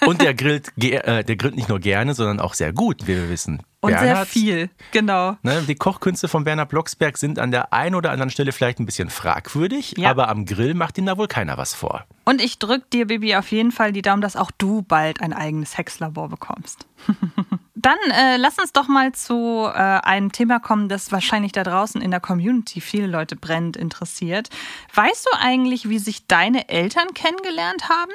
Und 0.08 0.20
der 0.20 0.34
grillt, 0.34 0.72
ge- 0.76 0.96
äh, 0.96 1.22
der 1.22 1.36
grillt 1.36 1.54
nicht 1.54 1.68
nur 1.68 1.78
gerne, 1.78 2.14
sondern 2.14 2.40
auch 2.40 2.52
sehr 2.52 2.72
gut, 2.72 3.02
wie 3.06 3.14
wir 3.14 3.28
wissen. 3.30 3.62
Und 3.80 3.92
sehr 3.92 4.00
Bernhard, 4.00 4.26
viel, 4.28 4.70
genau. 4.90 5.36
Ne, 5.44 5.62
die 5.68 5.76
Kochkünste 5.76 6.26
von 6.26 6.42
Bernhard 6.42 6.70
Blocksberg 6.70 7.16
sind 7.16 7.38
an 7.38 7.52
der 7.52 7.72
einen 7.72 7.94
oder 7.94 8.10
anderen 8.10 8.30
Stelle 8.30 8.50
vielleicht 8.50 8.80
ein 8.80 8.84
bisschen 8.86 9.08
fragwürdig, 9.08 9.94
Ja. 9.98 10.10
aber 10.10 10.28
am 10.28 10.46
Grill 10.46 10.74
macht 10.74 10.98
ihm 10.98 11.06
da 11.06 11.16
wohl 11.16 11.28
keiner 11.28 11.56
was 11.58 11.74
vor. 11.74 12.06
Und 12.24 12.40
ich 12.42 12.58
drück 12.58 12.90
dir, 12.90 13.06
Bibi, 13.06 13.36
auf 13.36 13.52
jeden 13.52 13.70
Fall 13.70 13.92
die 13.92 14.02
Daumen, 14.02 14.20
dass 14.20 14.34
auch 14.34 14.50
du 14.58 14.82
bald 14.82 15.20
ein 15.22 15.32
eigenes 15.32 15.78
Hexlabor 15.78 16.28
bekommst. 16.28 16.86
Dann 17.78 17.98
äh, 18.10 18.38
lass 18.38 18.58
uns 18.58 18.72
doch 18.72 18.88
mal 18.88 19.12
zu 19.12 19.64
äh, 19.66 19.70
einem 19.70 20.32
Thema 20.32 20.58
kommen, 20.58 20.88
das 20.88 21.12
wahrscheinlich 21.12 21.52
da 21.52 21.62
draußen 21.62 22.00
in 22.00 22.10
der 22.10 22.20
Community 22.20 22.80
viele 22.80 23.06
Leute 23.06 23.36
brennend 23.36 23.76
interessiert. 23.76 24.48
Weißt 24.94 25.26
du 25.26 25.36
eigentlich, 25.38 25.86
wie 25.88 25.98
sich 25.98 26.26
deine 26.26 26.70
Eltern 26.70 27.12
kennengelernt 27.12 27.90
haben? 27.90 28.12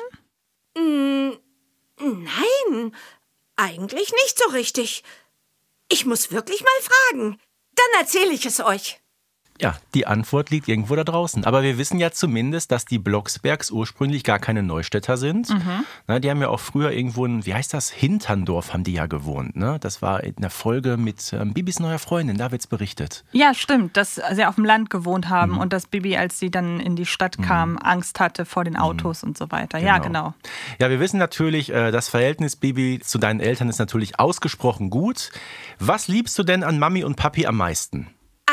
Mm, 0.75 1.37
nein, 1.99 2.95
eigentlich 3.55 4.11
nicht 4.11 4.39
so 4.39 4.49
richtig. 4.49 5.03
Ich 5.89 6.07
muss 6.07 6.31
wirklich 6.31 6.61
mal 6.61 6.81
fragen. 6.81 7.39
Dann 7.75 8.01
erzähle 8.01 8.31
ich 8.31 8.45
es 8.47 8.61
euch. 8.61 9.00
Ja, 9.61 9.75
die 9.93 10.07
Antwort 10.07 10.49
liegt 10.49 10.67
irgendwo 10.67 10.95
da 10.95 11.03
draußen. 11.03 11.45
Aber 11.45 11.61
wir 11.63 11.77
wissen 11.77 11.99
ja 11.99 12.11
zumindest, 12.11 12.71
dass 12.71 12.85
die 12.85 12.97
Blocksbergs 12.97 13.69
ursprünglich 13.71 14.23
gar 14.23 14.39
keine 14.39 14.63
Neustädter 14.63 15.17
sind. 15.17 15.49
Mhm. 15.49 15.85
Na, 16.07 16.19
die 16.19 16.29
haben 16.29 16.41
ja 16.41 16.49
auch 16.49 16.59
früher 16.59 16.91
irgendwo 16.91 17.25
in, 17.25 17.45
wie 17.45 17.53
heißt 17.53 17.73
das, 17.73 17.89
Hinterndorf 17.91 18.73
haben 18.73 18.83
die 18.83 18.93
ja 18.93 19.05
gewohnt. 19.05 19.55
Ne? 19.55 19.77
Das 19.79 20.01
war 20.01 20.23
in 20.23 20.35
der 20.37 20.49
Folge 20.49 20.97
mit 20.97 21.31
ähm, 21.33 21.53
Bibis 21.53 21.79
neuer 21.79 21.99
Freundin, 21.99 22.37
da 22.37 22.51
wird's 22.51 22.67
berichtet. 22.67 23.23
Ja, 23.33 23.53
stimmt, 23.53 23.97
dass 23.97 24.19
sie 24.33 24.45
auf 24.45 24.55
dem 24.55 24.65
Land 24.65 24.89
gewohnt 24.89 25.29
haben 25.29 25.51
Mhm. 25.53 25.57
und 25.59 25.73
dass 25.73 25.85
Bibi, 25.87 26.17
als 26.17 26.39
sie 26.39 26.49
dann 26.49 26.79
in 26.79 26.95
die 26.95 27.05
Stadt 27.05 27.37
kam, 27.41 27.77
Angst 27.77 28.19
hatte 28.19 28.45
vor 28.45 28.63
den 28.63 28.75
Autos 28.77 29.23
und 29.23 29.37
so 29.37 29.51
weiter. 29.51 29.77
Ja, 29.77 29.99
genau. 29.99 30.33
Ja, 30.79 30.89
wir 30.89 30.99
wissen 30.99 31.17
natürlich, 31.17 31.71
äh, 31.71 31.91
das 31.91 32.09
Verhältnis 32.09 32.55
Bibi 32.55 32.99
zu 33.03 33.17
deinen 33.19 33.39
Eltern 33.39 33.69
ist 33.69 33.79
natürlich 33.79 34.19
ausgesprochen 34.19 34.89
gut. 34.89 35.31
Was 35.79 36.07
liebst 36.07 36.37
du 36.39 36.43
denn 36.43 36.63
an 36.63 36.79
Mami 36.79 37.03
und 37.03 37.15
Papi 37.15 37.45
am 37.45 37.57
meisten? 37.57 38.07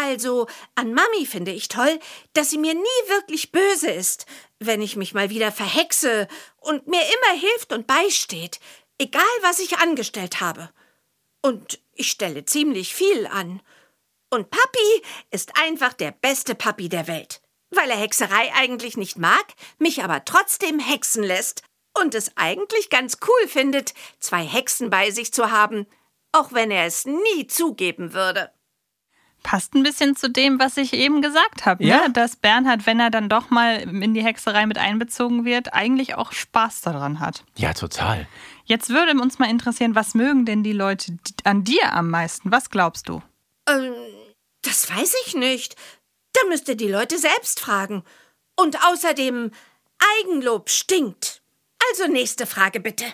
Also, 0.08 0.46
an 0.74 0.94
Mami 0.94 1.26
finde 1.26 1.52
ich 1.52 1.68
toll, 1.68 2.00
dass 2.32 2.48
sie 2.48 2.56
mir 2.56 2.72
nie 2.72 3.08
wirklich 3.08 3.52
böse 3.52 3.90
ist, 3.90 4.24
wenn 4.58 4.80
ich 4.80 4.96
mich 4.96 5.12
mal 5.12 5.28
wieder 5.28 5.52
verhexe 5.52 6.28
und 6.56 6.86
mir 6.86 7.02
immer 7.02 7.38
hilft 7.38 7.74
und 7.74 7.86
beisteht, 7.86 8.58
egal 8.96 9.22
was 9.42 9.58
ich 9.58 9.76
angestellt 9.76 10.40
habe. 10.40 10.70
Und 11.42 11.78
ich 11.92 12.10
stelle 12.10 12.46
ziemlich 12.46 12.94
viel 12.94 13.26
an. 13.26 13.60
Und 14.30 14.48
Papi 14.48 15.02
ist 15.30 15.58
einfach 15.62 15.92
der 15.92 16.12
beste 16.12 16.54
Papi 16.54 16.88
der 16.88 17.06
Welt, 17.06 17.42
weil 17.68 17.90
er 17.90 17.98
Hexerei 17.98 18.50
eigentlich 18.54 18.96
nicht 18.96 19.18
mag, 19.18 19.44
mich 19.78 20.02
aber 20.02 20.24
trotzdem 20.24 20.78
hexen 20.78 21.22
lässt 21.22 21.62
und 22.00 22.14
es 22.14 22.34
eigentlich 22.36 22.88
ganz 22.88 23.18
cool 23.26 23.48
findet, 23.48 23.92
zwei 24.20 24.42
Hexen 24.42 24.88
bei 24.88 25.10
sich 25.10 25.34
zu 25.34 25.50
haben, 25.50 25.86
auch 26.32 26.54
wenn 26.54 26.70
er 26.70 26.86
es 26.86 27.04
nie 27.04 27.46
zugeben 27.46 28.14
würde. 28.14 28.50
Passt 29.50 29.72
ein 29.74 29.82
bisschen 29.82 30.14
zu 30.14 30.28
dem, 30.28 30.60
was 30.60 30.76
ich 30.76 30.92
eben 30.92 31.22
gesagt 31.22 31.64
habe, 31.64 31.82
Ja. 31.82 32.02
ne? 32.02 32.12
dass 32.12 32.36
Bernhard, 32.36 32.84
wenn 32.84 33.00
er 33.00 33.08
dann 33.08 33.30
doch 33.30 33.48
mal 33.48 33.76
in 33.80 34.12
die 34.12 34.22
Hexerei 34.22 34.66
mit 34.66 34.76
einbezogen 34.76 35.46
wird, 35.46 35.72
eigentlich 35.72 36.16
auch 36.16 36.32
Spaß 36.32 36.82
daran 36.82 37.18
hat. 37.18 37.44
Ja, 37.56 37.72
total. 37.72 38.28
Jetzt 38.66 38.90
würde 38.90 39.18
uns 39.18 39.38
mal 39.38 39.48
interessieren, 39.48 39.94
was 39.94 40.12
mögen 40.14 40.44
denn 40.44 40.62
die 40.62 40.74
Leute 40.74 41.16
an 41.44 41.64
dir 41.64 41.94
am 41.94 42.10
meisten? 42.10 42.52
Was 42.52 42.68
glaubst 42.68 43.08
du? 43.08 43.22
Ähm, 43.66 43.94
das 44.60 44.94
weiß 44.94 45.14
ich 45.26 45.34
nicht. 45.34 45.76
Da 46.34 46.42
müsst 46.50 46.68
ihr 46.68 46.76
die 46.76 46.88
Leute 46.88 47.16
selbst 47.16 47.58
fragen. 47.58 48.04
Und 48.54 48.76
außerdem, 48.84 49.50
Eigenlob 50.20 50.68
stinkt. 50.68 51.40
Also 51.90 52.06
nächste 52.12 52.44
Frage 52.44 52.80
bitte. 52.80 53.06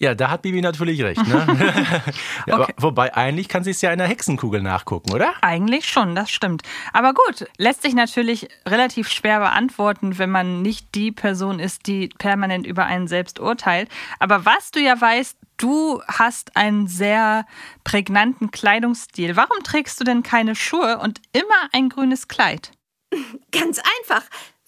Ja, 0.00 0.14
da 0.14 0.30
hat 0.30 0.40
Bibi 0.40 0.62
natürlich 0.62 1.02
recht. 1.02 1.26
Ne? 1.26 1.46
ja, 2.46 2.54
aber, 2.54 2.68
wobei, 2.78 3.14
eigentlich 3.14 3.48
kann 3.48 3.64
sie 3.64 3.70
es 3.70 3.82
ja 3.82 3.92
in 3.92 3.98
der 3.98 4.08
Hexenkugel 4.08 4.62
nachgucken, 4.62 5.12
oder? 5.12 5.34
Eigentlich 5.42 5.86
schon, 5.86 6.14
das 6.14 6.30
stimmt. 6.30 6.62
Aber 6.94 7.12
gut, 7.12 7.46
lässt 7.58 7.82
sich 7.82 7.94
natürlich 7.94 8.48
relativ 8.66 9.10
schwer 9.10 9.40
beantworten, 9.40 10.18
wenn 10.18 10.30
man 10.30 10.62
nicht 10.62 10.94
die 10.94 11.12
Person 11.12 11.60
ist, 11.60 11.86
die 11.86 12.08
permanent 12.16 12.66
über 12.66 12.86
einen 12.86 13.08
selbst 13.08 13.40
urteilt. 13.40 13.90
Aber 14.18 14.46
was 14.46 14.70
du 14.70 14.80
ja 14.80 14.98
weißt, 14.98 15.36
du 15.58 16.00
hast 16.08 16.56
einen 16.56 16.88
sehr 16.88 17.44
prägnanten 17.84 18.50
Kleidungsstil. 18.50 19.36
Warum 19.36 19.62
trägst 19.62 20.00
du 20.00 20.04
denn 20.04 20.22
keine 20.22 20.56
Schuhe 20.56 20.98
und 20.98 21.20
immer 21.32 21.68
ein 21.72 21.90
grünes 21.90 22.26
Kleid? 22.26 22.72
Ganz 23.52 23.78
einfach, 24.00 24.24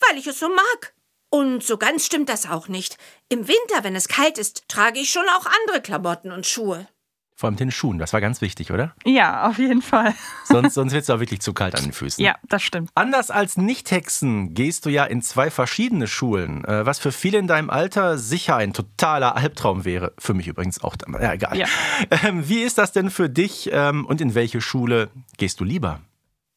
weil 0.06 0.18
ich 0.18 0.26
es 0.26 0.38
so 0.38 0.48
mag. 0.50 0.92
Und 1.34 1.64
so 1.64 1.78
ganz 1.78 2.04
stimmt 2.04 2.28
das 2.28 2.46
auch 2.46 2.68
nicht. 2.68 2.98
Im 3.30 3.48
Winter, 3.48 3.82
wenn 3.84 3.96
es 3.96 4.06
kalt 4.06 4.36
ist, 4.36 4.68
trage 4.68 4.98
ich 4.98 5.10
schon 5.10 5.24
auch 5.34 5.46
andere 5.46 5.80
Klamotten 5.80 6.30
und 6.30 6.46
Schuhe. 6.46 6.86
Vor 7.34 7.48
allem 7.48 7.56
den 7.56 7.70
Schuhen, 7.70 7.98
das 7.98 8.12
war 8.12 8.20
ganz 8.20 8.42
wichtig, 8.42 8.70
oder? 8.70 8.94
Ja, 9.06 9.48
auf 9.48 9.58
jeden 9.58 9.80
Fall. 9.80 10.14
Sonst, 10.44 10.74
sonst 10.74 10.92
wird 10.92 11.04
es 11.04 11.10
auch 11.10 11.20
wirklich 11.20 11.40
zu 11.40 11.54
kalt 11.54 11.74
an 11.74 11.84
den 11.84 11.94
Füßen. 11.94 12.22
Ja, 12.22 12.36
das 12.50 12.62
stimmt. 12.62 12.90
Anders 12.94 13.30
als 13.30 13.56
Nicht-Hexen 13.56 14.52
gehst 14.52 14.84
du 14.84 14.90
ja 14.90 15.04
in 15.04 15.22
zwei 15.22 15.50
verschiedene 15.50 16.06
Schulen, 16.06 16.66
äh, 16.66 16.84
was 16.84 16.98
für 16.98 17.12
viele 17.12 17.38
in 17.38 17.46
deinem 17.46 17.70
Alter 17.70 18.18
sicher 18.18 18.56
ein 18.56 18.74
totaler 18.74 19.34
Albtraum 19.34 19.86
wäre. 19.86 20.12
Für 20.18 20.34
mich 20.34 20.48
übrigens 20.48 20.84
auch. 20.84 20.96
Ja, 21.18 21.32
egal. 21.32 21.56
Ja. 21.56 21.66
Ähm, 22.24 22.46
wie 22.46 22.62
ist 22.62 22.76
das 22.76 22.92
denn 22.92 23.10
für 23.10 23.30
dich 23.30 23.70
ähm, 23.72 24.04
und 24.04 24.20
in 24.20 24.34
welche 24.34 24.60
Schule 24.60 25.08
gehst 25.38 25.60
du 25.60 25.64
lieber? 25.64 26.02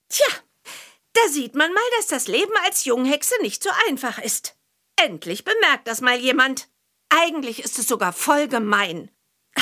Tja, 0.09 0.27
da 1.13 1.21
sieht 1.31 1.55
man 1.55 1.73
mal, 1.73 1.81
dass 1.97 2.07
das 2.07 2.27
Leben 2.27 2.51
als 2.65 2.83
Junghexe 2.83 3.35
nicht 3.41 3.63
so 3.63 3.69
einfach 3.87 4.19
ist. 4.19 4.55
Endlich 4.95 5.43
bemerkt 5.43 5.87
das 5.87 6.01
mal 6.01 6.17
jemand. 6.17 6.69
Eigentlich 7.09 7.63
ist 7.63 7.79
es 7.79 7.87
sogar 7.87 8.13
voll 8.13 8.47
gemein. 8.47 9.11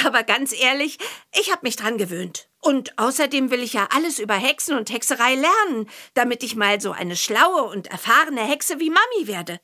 Aber 0.05 0.23
ganz 0.23 0.53
ehrlich, 0.59 0.97
ich 1.39 1.51
habe 1.51 1.61
mich 1.63 1.75
dran 1.75 1.97
gewöhnt. 1.97 2.49
Und 2.59 2.97
außerdem 2.97 3.51
will 3.51 3.61
ich 3.61 3.73
ja 3.73 3.87
alles 3.91 4.19
über 4.19 4.35
Hexen 4.35 4.77
und 4.77 4.89
Hexerei 4.89 5.35
lernen, 5.35 5.89
damit 6.13 6.43
ich 6.43 6.55
mal 6.55 6.81
so 6.81 6.91
eine 6.91 7.15
schlaue 7.15 7.63
und 7.63 7.87
erfahrene 7.87 8.41
Hexe 8.41 8.79
wie 8.79 8.89
Mami 8.89 9.27
werde. 9.27 9.59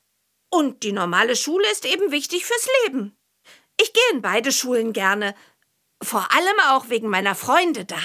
Und 0.50 0.82
die 0.82 0.92
normale 0.92 1.36
Schule 1.36 1.68
ist 1.70 1.84
eben 1.84 2.10
wichtig 2.10 2.44
fürs 2.44 2.68
Leben. 2.84 3.16
Ich 3.80 3.92
gehe 3.92 4.02
in 4.12 4.20
beide 4.20 4.52
Schulen 4.52 4.92
gerne. 4.92 5.34
Vor 6.02 6.32
allem 6.32 6.60
auch 6.68 6.90
wegen 6.90 7.08
meiner 7.08 7.34
Freunde 7.34 7.84
da. 7.84 8.00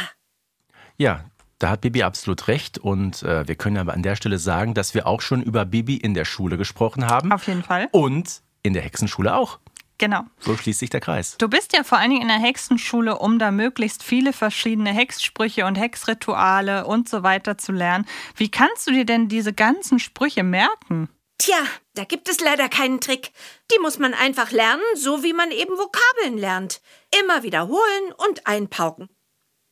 Ja, 0.97 1.30
da 1.60 1.70
hat 1.70 1.82
Bibi 1.82 2.03
absolut 2.03 2.47
recht 2.47 2.78
und 2.78 3.24
äh, 3.24 3.47
wir 3.47 3.56
können 3.56 3.78
aber 3.78 3.93
an 3.93 4.03
der 4.03 4.16
Stelle 4.16 4.38
sagen, 4.39 4.74
dass 4.74 4.93
wir 4.93 5.08
auch 5.08 5.22
schon 5.22 5.41
über 5.41 5.66
Bibi 5.66 5.95
in 5.95 6.14
der 6.14 6.26
Schule 6.26 6.58
gesprochen 6.58 7.08
haben. 7.08 7.32
Auf 7.32 7.47
jeden 7.47 7.64
Fall. 7.64 7.88
Und 7.91 8.41
in 8.64 8.74
der 8.74 8.82
Hexenschule 8.82 9.36
auch. 9.36 9.60
Genau. 9.97 10.24
So 10.39 10.58
schließt 10.58 10.80
sich 10.80 10.89
der 10.89 10.99
Kreis. 10.99 11.38
Du 11.38 11.47
bist 11.47 11.74
ja 11.74 11.84
vor 11.84 11.97
allen 11.97 12.10
Dingen 12.10 12.24
in 12.24 12.28
der 12.28 12.39
Hexenschule, 12.39 13.18
um 13.18 13.39
da 13.39 13.51
möglichst 13.51 14.03
viele 14.03 14.34
verschiedene 14.34 14.91
Hexsprüche 14.91 15.66
und 15.66 15.76
Hexrituale 15.76 16.86
und 16.86 17.08
so 17.08 17.24
weiter 17.24 17.58
zu 17.58 17.72
lernen. 17.72 18.06
Wie 18.36 18.51
kannst 18.51 18.88
du 18.88 18.91
dir 18.91 19.06
denn 19.06 19.30
diese 19.30 19.53
ganzen 19.53 19.99
Sprüche 19.99 20.43
merken? 20.43 21.08
Tja, 21.38 21.58
da 21.93 22.03
gibt 22.03 22.28
es 22.30 22.41
leider 22.41 22.68
keinen 22.68 22.99
Trick. 22.99 23.32
Die 23.72 23.80
muss 23.80 23.99
man 23.99 24.14
einfach 24.14 24.51
lernen, 24.51 24.84
so 24.95 25.24
wie 25.24 25.34
man 25.34 25.51
eben 25.51 25.78
Vokabeln 25.78 26.38
lernt. 26.38 26.82
Immer 27.22 27.43
wiederholen 27.43 28.14
und 28.28 28.47
einpauken. 28.47 29.10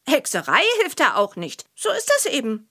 Hexerei 0.08 0.62
hilft 0.82 1.00
da 1.00 1.16
auch 1.16 1.36
nicht. 1.36 1.66
So 1.76 1.90
ist 1.92 2.12
das 2.16 2.26
eben. 2.32 2.70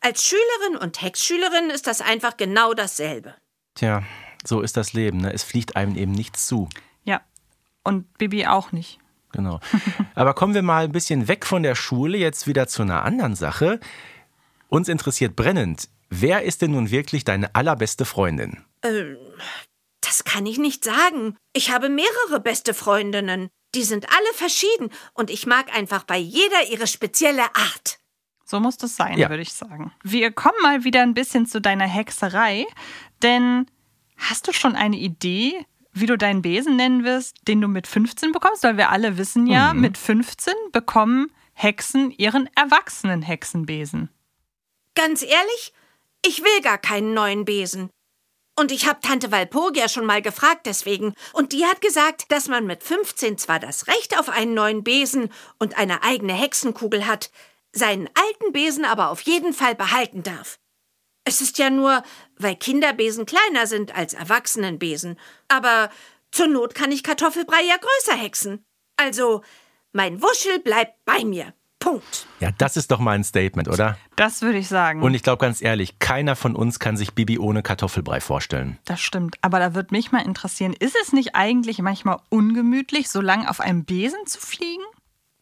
Als 0.00 0.24
Schülerin 0.24 0.76
und 0.80 1.00
Hexschülerin 1.00 1.70
ist 1.70 1.86
das 1.86 2.00
einfach 2.00 2.36
genau 2.36 2.74
dasselbe. 2.74 3.34
Tja, 3.74 4.02
so 4.44 4.60
ist 4.60 4.76
das 4.76 4.92
Leben. 4.92 5.18
Ne? 5.18 5.32
Es 5.32 5.42
fliegt 5.42 5.76
einem 5.76 5.96
eben 5.96 6.12
nichts 6.12 6.46
zu. 6.46 6.68
Ja, 7.04 7.20
und 7.84 8.12
Bibi 8.18 8.46
auch 8.46 8.72
nicht. 8.72 8.98
Genau. 9.32 9.60
Aber 10.14 10.34
kommen 10.34 10.54
wir 10.54 10.62
mal 10.62 10.84
ein 10.84 10.92
bisschen 10.92 11.28
weg 11.28 11.46
von 11.46 11.62
der 11.62 11.74
Schule, 11.74 12.18
jetzt 12.18 12.46
wieder 12.46 12.68
zu 12.68 12.82
einer 12.82 13.04
anderen 13.04 13.34
Sache. 13.34 13.80
Uns 14.68 14.88
interessiert 14.88 15.36
brennend, 15.36 15.88
wer 16.10 16.42
ist 16.42 16.62
denn 16.62 16.72
nun 16.72 16.90
wirklich 16.90 17.24
deine 17.24 17.54
allerbeste 17.54 18.04
Freundin? 18.04 18.64
Ähm, 18.82 19.16
das 20.00 20.24
kann 20.24 20.46
ich 20.46 20.58
nicht 20.58 20.84
sagen. 20.84 21.36
Ich 21.54 21.70
habe 21.70 21.88
mehrere 21.88 22.40
beste 22.40 22.74
Freundinnen. 22.74 23.48
Die 23.74 23.84
sind 23.84 24.08
alle 24.10 24.34
verschieden 24.34 24.90
und 25.14 25.30
ich 25.30 25.46
mag 25.46 25.74
einfach 25.74 26.04
bei 26.04 26.18
jeder 26.18 26.68
ihre 26.70 26.86
spezielle 26.86 27.44
Art. 27.54 27.98
So 28.44 28.60
muss 28.60 28.76
das 28.76 28.96
sein, 28.96 29.16
ja. 29.16 29.30
würde 29.30 29.42
ich 29.42 29.52
sagen. 29.52 29.92
Wir 30.02 30.30
kommen 30.30 30.60
mal 30.62 30.84
wieder 30.84 31.00
ein 31.00 31.14
bisschen 31.14 31.46
zu 31.46 31.60
deiner 31.60 31.86
Hexerei, 31.86 32.66
denn 33.22 33.66
hast 34.18 34.46
du 34.46 34.52
schon 34.52 34.76
eine 34.76 34.96
Idee, 34.96 35.64
wie 35.92 36.06
du 36.06 36.18
deinen 36.18 36.42
Besen 36.42 36.76
nennen 36.76 37.04
wirst, 37.04 37.36
den 37.48 37.60
du 37.60 37.68
mit 37.68 37.86
15 37.86 38.32
bekommst? 38.32 38.62
Weil 38.62 38.76
wir 38.76 38.90
alle 38.90 39.16
wissen 39.16 39.46
ja, 39.46 39.72
mhm. 39.72 39.80
mit 39.80 39.98
15 39.98 40.52
bekommen 40.72 41.32
Hexen 41.54 42.10
ihren 42.10 42.48
erwachsenen 42.54 43.22
Hexenbesen. 43.22 44.10
Ganz 44.94 45.22
ehrlich, 45.22 45.72
ich 46.24 46.42
will 46.42 46.60
gar 46.62 46.78
keinen 46.78 47.14
neuen 47.14 47.44
Besen. 47.44 47.90
Und 48.54 48.70
ich 48.70 48.86
habe 48.86 49.00
Tante 49.00 49.32
Walpurgia 49.32 49.88
schon 49.88 50.04
mal 50.04 50.20
gefragt 50.20 50.66
deswegen, 50.66 51.14
und 51.32 51.52
die 51.52 51.64
hat 51.64 51.80
gesagt, 51.80 52.30
dass 52.30 52.48
man 52.48 52.66
mit 52.66 52.82
15 52.82 53.38
zwar 53.38 53.58
das 53.58 53.86
Recht 53.86 54.18
auf 54.18 54.28
einen 54.28 54.54
neuen 54.54 54.84
Besen 54.84 55.30
und 55.58 55.78
eine 55.78 56.02
eigene 56.02 56.34
Hexenkugel 56.34 57.06
hat, 57.06 57.30
seinen 57.72 58.08
alten 58.08 58.52
Besen 58.52 58.84
aber 58.84 59.10
auf 59.10 59.22
jeden 59.22 59.54
Fall 59.54 59.74
behalten 59.74 60.22
darf. 60.22 60.58
Es 61.24 61.40
ist 61.40 61.58
ja 61.58 61.70
nur, 61.70 62.02
weil 62.36 62.56
Kinderbesen 62.56 63.26
kleiner 63.26 63.66
sind 63.66 63.94
als 63.94 64.12
Erwachsenenbesen, 64.12 65.18
aber 65.48 65.90
zur 66.30 66.48
Not 66.48 66.74
kann 66.74 66.92
ich 66.92 67.02
Kartoffelbrei 67.02 67.62
ja 67.62 67.76
größer 67.76 68.18
hexen. 68.20 68.64
Also, 68.96 69.42
mein 69.92 70.20
Wuschel 70.20 70.58
bleibt 70.58 71.04
bei 71.04 71.24
mir. 71.24 71.54
Punkt. 71.82 72.26
Ja, 72.38 72.50
das 72.58 72.76
ist 72.76 72.92
doch 72.92 73.00
mal 73.00 73.12
ein 73.12 73.24
Statement, 73.24 73.66
oder? 73.66 73.98
Das 74.14 74.42
würde 74.42 74.58
ich 74.58 74.68
sagen. 74.68 75.02
Und 75.02 75.14
ich 75.14 75.22
glaube 75.24 75.40
ganz 75.40 75.60
ehrlich, 75.60 75.98
keiner 75.98 76.36
von 76.36 76.54
uns 76.54 76.78
kann 76.78 76.96
sich 76.96 77.12
Bibi 77.12 77.40
ohne 77.40 77.62
Kartoffelbrei 77.64 78.20
vorstellen. 78.20 78.78
Das 78.84 79.00
stimmt. 79.00 79.36
Aber 79.42 79.58
da 79.58 79.74
würde 79.74 79.92
mich 79.92 80.12
mal 80.12 80.24
interessieren, 80.24 80.74
ist 80.78 80.96
es 81.02 81.12
nicht 81.12 81.34
eigentlich 81.34 81.80
manchmal 81.80 82.20
ungemütlich, 82.28 83.10
so 83.10 83.20
lang 83.20 83.48
auf 83.48 83.58
einem 83.58 83.84
Besen 83.84 84.24
zu 84.26 84.38
fliegen? 84.40 84.84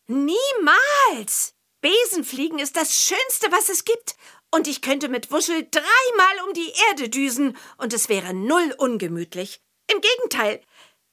Niemals! 0.06 1.54
Besenfliegen 1.82 2.58
ist 2.58 2.76
das 2.76 2.94
Schönste, 2.94 3.52
was 3.52 3.68
es 3.68 3.84
gibt. 3.84 4.16
Und 4.50 4.66
ich 4.66 4.80
könnte 4.80 5.10
mit 5.10 5.30
Wuschel 5.30 5.68
dreimal 5.70 6.48
um 6.48 6.54
die 6.54 6.72
Erde 6.88 7.10
düsen 7.10 7.56
und 7.76 7.92
es 7.92 8.08
wäre 8.08 8.32
null 8.32 8.74
ungemütlich. 8.78 9.60
Im 9.92 10.00
Gegenteil, 10.00 10.62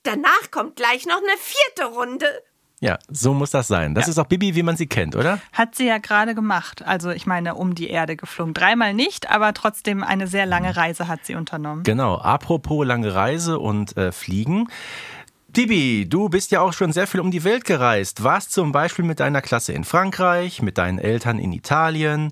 danach 0.03 0.51
kommt 0.51 0.77
gleich 0.77 1.05
noch 1.05 1.17
eine 1.17 1.37
vierte 1.37 1.85
Runde. 1.85 2.43
Ja, 2.79 2.99
so 3.09 3.33
muss 3.33 3.49
das 3.49 3.67
sein. 3.67 3.95
Das 3.95 4.05
ja. 4.05 4.11
ist 4.11 4.17
auch 4.19 4.27
Bibi, 4.27 4.53
wie 4.53 4.61
man 4.61 4.77
sie 4.77 4.85
kennt, 4.85 5.15
oder? 5.15 5.39
Hat 5.51 5.73
sie 5.73 5.87
ja 5.87 5.97
gerade 5.97 6.35
gemacht. 6.35 6.83
Also 6.85 7.09
ich 7.09 7.25
meine, 7.25 7.55
um 7.55 7.73
die 7.73 7.89
Erde 7.89 8.15
geflogen. 8.15 8.53
Dreimal 8.53 8.93
nicht, 8.93 9.31
aber 9.31 9.53
trotzdem 9.53 10.03
eine 10.03 10.27
sehr 10.27 10.45
lange 10.45 10.77
Reise 10.77 11.07
hat 11.07 11.25
sie 11.25 11.33
unternommen. 11.33 11.83
Genau. 11.83 12.17
Apropos 12.17 12.85
lange 12.85 13.15
Reise 13.15 13.57
und 13.57 13.97
äh, 13.97 14.11
Fliegen. 14.11 14.67
Bibi, 15.57 16.05
du 16.07 16.29
bist 16.29 16.51
ja 16.51 16.61
auch 16.61 16.73
schon 16.73 16.91
sehr 16.91 17.07
viel 17.07 17.19
um 17.19 17.31
die 17.31 17.43
Welt 17.43 17.65
gereist. 17.65 18.23
Warst 18.23 18.51
zum 18.51 18.71
Beispiel 18.71 19.03
mit 19.03 19.19
deiner 19.19 19.41
Klasse 19.41 19.73
in 19.73 19.83
Frankreich, 19.83 20.61
mit 20.61 20.77
deinen 20.77 20.99
Eltern 20.99 21.39
in 21.39 21.53
Italien, 21.53 22.31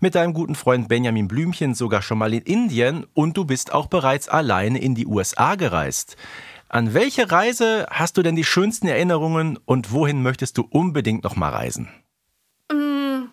mit 0.00 0.16
deinem 0.16 0.34
guten 0.34 0.56
Freund 0.56 0.88
Benjamin 0.88 1.28
Blümchen 1.28 1.74
sogar 1.74 2.02
schon 2.02 2.18
mal 2.18 2.34
in 2.34 2.42
Indien 2.42 3.06
und 3.14 3.36
du 3.36 3.44
bist 3.44 3.72
auch 3.72 3.86
bereits 3.86 4.28
alleine 4.28 4.80
in 4.80 4.96
die 4.96 5.06
USA 5.06 5.54
gereist. 5.54 6.16
An 6.68 6.94
welche 6.94 7.30
Reise 7.30 7.86
hast 7.90 8.16
du 8.16 8.22
denn 8.22 8.36
die 8.36 8.44
schönsten 8.44 8.88
Erinnerungen 8.88 9.58
und 9.64 9.92
wohin 9.92 10.22
möchtest 10.22 10.58
du 10.58 10.66
unbedingt 10.68 11.24
noch 11.24 11.36
mal 11.36 11.50
reisen? 11.50 11.88
Mm, 12.72 13.26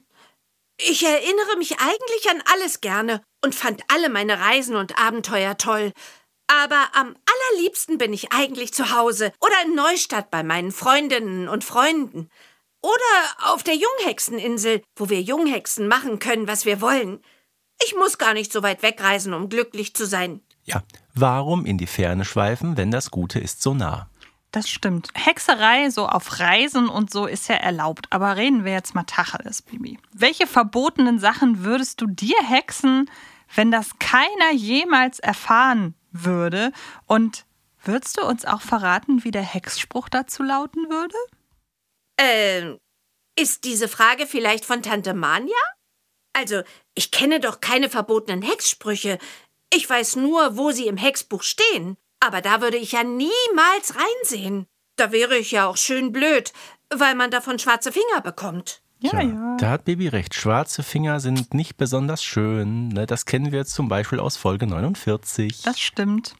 ich 0.78 1.06
erinnere 1.06 1.58
mich 1.58 1.80
eigentlich 1.80 2.30
an 2.30 2.44
alles 2.54 2.82
gerne 2.82 3.22
und 3.44 3.56
fand 3.56 3.82
alle 3.88 4.10
meine 4.10 4.40
Reisen 4.40 4.76
und 4.76 4.98
Abenteuer 5.00 5.58
toll. 5.58 5.92
Aber 6.48 6.90
am 6.94 7.16
allerliebsten 7.26 7.98
bin 7.98 8.14
ich 8.14 8.34
eigentlich 8.34 8.74
zu 8.74 8.92
Hause 8.92 9.32
oder 9.40 9.56
in 9.66 9.74
Neustadt 9.74 10.30
bei 10.32 10.44
meinen 10.44 10.72
Freundinnen 10.72 11.48
und 11.48 11.64
Freunden. 11.64 12.30
Oder 12.82 13.52
auf 13.52 13.64
der 13.64 13.76
Junghexeninsel, 13.76 14.82
wo 14.96 15.10
wir 15.10 15.22
Junghexen 15.22 15.88
machen 15.88 16.20
können, 16.20 16.48
was 16.48 16.66
wir 16.66 16.82
wollen. 16.82 17.24
Ich 17.86 17.96
muss 17.96 18.18
gar 18.18 18.34
nicht 18.34 18.52
so 18.52 18.64
weit 18.64 18.84
wegreisen, 18.84 19.34
um 19.34 19.50
glücklich 19.50 19.96
zu 19.96 20.06
sein. 20.06 20.42
Ja, 20.64 20.84
warum 21.14 21.66
in 21.66 21.78
die 21.78 21.88
Ferne 21.88 22.26
schweifen, 22.26 22.78
wenn 22.78 22.92
das 22.92 23.12
Gute 23.12 23.40
ist 23.40 23.62
so 23.62 23.74
nah? 23.74 24.08
Das 24.52 24.70
stimmt. 24.70 25.10
Hexerei 25.14 25.90
so 25.90 26.08
auf 26.08 26.40
Reisen 26.40 26.90
und 26.90 27.10
so 27.10 27.26
ist 27.26 27.48
ja 27.48 27.56
erlaubt. 27.56 28.08
Aber 28.10 28.36
reden 28.36 28.66
wir 28.66 28.74
jetzt 28.74 28.94
mal 28.94 29.04
Tacheles, 29.04 29.62
Bibi. 29.62 29.98
Welche 30.12 30.46
verbotenen 30.46 31.20
Sachen 31.20 31.64
würdest 31.64 32.02
du 32.02 32.08
dir 32.08 32.38
hexen, 32.46 33.10
wenn 33.56 33.72
das 33.72 33.98
keiner 34.00 34.52
jemals 34.54 35.20
erfahren 35.20 35.96
würde? 36.12 36.74
Und 37.08 37.46
würdest 37.82 38.18
du 38.18 38.26
uns 38.26 38.44
auch 38.44 38.62
verraten, 38.62 39.24
wie 39.24 39.32
der 39.32 39.42
Hexspruch 39.42 40.10
dazu 40.10 40.44
lauten 40.44 40.90
würde? 40.90 41.16
Ähm, 42.18 42.78
ist 43.40 43.64
diese 43.64 43.88
Frage 43.88 44.28
vielleicht 44.28 44.66
von 44.66 44.84
Tante 44.84 45.14
Manja? 45.14 45.56
Also, 46.34 46.62
ich 46.94 47.12
kenne 47.12 47.40
doch 47.40 47.62
keine 47.62 47.90
verbotenen 47.90 48.42
Hexsprüche. 48.42 49.18
Ich 49.74 49.90
weiß 49.90 50.18
nur, 50.18 50.58
wo 50.58 50.72
sie 50.72 50.88
im 50.88 50.98
Hexbuch 50.98 51.44
stehen. 51.44 51.98
Aber 52.20 52.42
da 52.42 52.62
würde 52.62 52.78
ich 52.78 52.92
ja 52.92 53.04
niemals 53.04 53.96
reinsehen. 53.96 54.68
Da 54.96 55.12
wäre 55.12 55.38
ich 55.38 55.52
ja 55.52 55.68
auch 55.68 55.78
schön 55.78 56.12
blöd, 56.12 56.54
weil 56.90 57.16
man 57.16 57.32
davon 57.32 57.58
schwarze 57.58 57.92
Finger 57.92 58.22
bekommt. 58.22 58.81
Ja, 59.04 59.10
Tja, 59.10 59.22
ja. 59.22 59.58
Da 59.58 59.70
hat 59.72 59.86
Baby 59.86 60.08
recht. 60.10 60.36
Schwarze 60.36 60.84
Finger 60.84 61.20
sind 61.20 61.56
nicht 61.56 61.76
besonders 61.76 62.24
schön. 62.24 62.90
Ne? 62.90 63.08
Das 63.08 63.26
kennen 63.26 63.52
wir 63.52 63.58
jetzt 63.58 63.74
zum 63.74 63.90
Beispiel 63.90 64.20
aus 64.20 64.38
Folge 64.38 64.68
49. 64.68 65.64
Das 65.64 65.80
stimmt. 65.80 66.36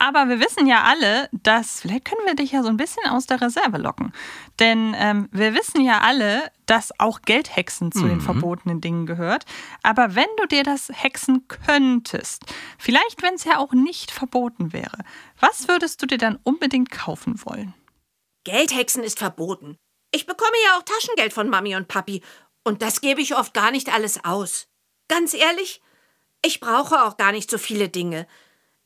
Aber 0.00 0.28
wir 0.28 0.40
wissen 0.40 0.66
ja 0.66 0.82
alle, 0.82 1.28
dass, 1.32 1.82
vielleicht 1.82 2.06
können 2.06 2.22
wir 2.26 2.34
dich 2.34 2.50
ja 2.50 2.64
so 2.64 2.68
ein 2.68 2.76
bisschen 2.76 3.06
aus 3.08 3.26
der 3.26 3.40
Reserve 3.40 3.78
locken. 3.78 4.12
Denn 4.58 4.94
ähm, 4.98 5.28
wir 5.30 5.54
wissen 5.54 5.82
ja 5.82 6.00
alle, 6.00 6.50
dass 6.66 6.90
auch 6.98 7.22
Geldhexen 7.22 7.92
zu 7.92 8.00
den 8.08 8.16
Mhm. 8.16 8.20
verbotenen 8.22 8.80
Dingen 8.80 9.06
gehört. 9.06 9.44
Aber 9.84 10.16
wenn 10.16 10.26
du 10.40 10.46
dir 10.48 10.64
das 10.64 10.90
hexen 10.92 11.46
könntest, 11.46 12.42
vielleicht 12.76 13.22
wenn 13.22 13.34
es 13.34 13.44
ja 13.44 13.58
auch 13.58 13.72
nicht 13.72 14.10
verboten 14.10 14.72
wäre, 14.72 14.98
was 15.38 15.68
würdest 15.68 16.02
du 16.02 16.06
dir 16.06 16.18
dann 16.18 16.40
unbedingt 16.42 16.90
kaufen 16.90 17.40
wollen? 17.44 17.72
Geldhexen 18.44 19.04
ist 19.04 19.18
verboten. 19.20 19.76
Ich 20.12 20.26
bekomme 20.26 20.56
ja 20.66 20.76
auch 20.78 20.82
Taschengeld 20.82 21.32
von 21.32 21.48
Mami 21.48 21.76
und 21.76 21.88
Papi. 21.88 22.22
Und 22.64 22.82
das 22.82 23.00
gebe 23.00 23.20
ich 23.20 23.36
oft 23.36 23.54
gar 23.54 23.70
nicht 23.70 23.92
alles 23.92 24.24
aus. 24.24 24.66
Ganz 25.08 25.34
ehrlich, 25.34 25.80
ich 26.44 26.60
brauche 26.60 27.04
auch 27.04 27.16
gar 27.16 27.32
nicht 27.32 27.50
so 27.50 27.58
viele 27.58 27.88
Dinge. 27.88 28.26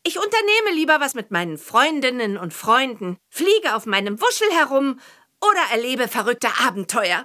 Ich 0.07 0.17
unternehme 0.17 0.75
lieber 0.75 1.01
was 1.01 1.15
mit 1.15 1.31
meinen 1.31 1.57
Freundinnen 1.59 2.37
und 2.37 2.53
Freunden, 2.53 3.17
fliege 3.31 3.75
auf 3.75 3.87
meinem 3.87 4.21
Wuschel 4.21 4.49
herum 4.53 5.01
oder 5.41 5.61
erlebe 5.73 6.09
verrückte 6.09 6.49
Abenteuer. 6.61 7.25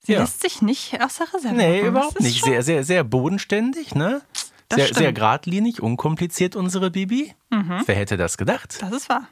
Sie 0.00 0.12
Ja. 0.12 0.20
lässt 0.20 0.40
sich 0.42 0.62
nicht 0.62 1.00
aus 1.02 1.16
der 1.16 1.32
Reserve 1.32 1.54
Nee. 1.56 1.80
Das 1.80 1.88
überhaupt 1.88 2.20
nicht. 2.20 2.44
Sehr, 2.44 2.62
sehr, 2.62 2.84
sehr 2.84 3.02
bodenständig, 3.04 3.94
ne? 3.94 4.22
Das 4.68 4.76
Sehr, 4.76 4.84
stimmt. 4.86 4.98
sehr 4.98 5.12
geradlinig, 5.14 5.80
unkompliziert, 5.82 6.54
unsere 6.54 6.90
Bibi. 6.90 7.34
Mhm. 7.48 7.82
Wer 7.86 7.94
hätte 7.94 8.18
das 8.18 8.36
gedacht? 8.36 8.76
Das 8.82 8.92
ist 8.92 9.08
wahr. 9.08 9.26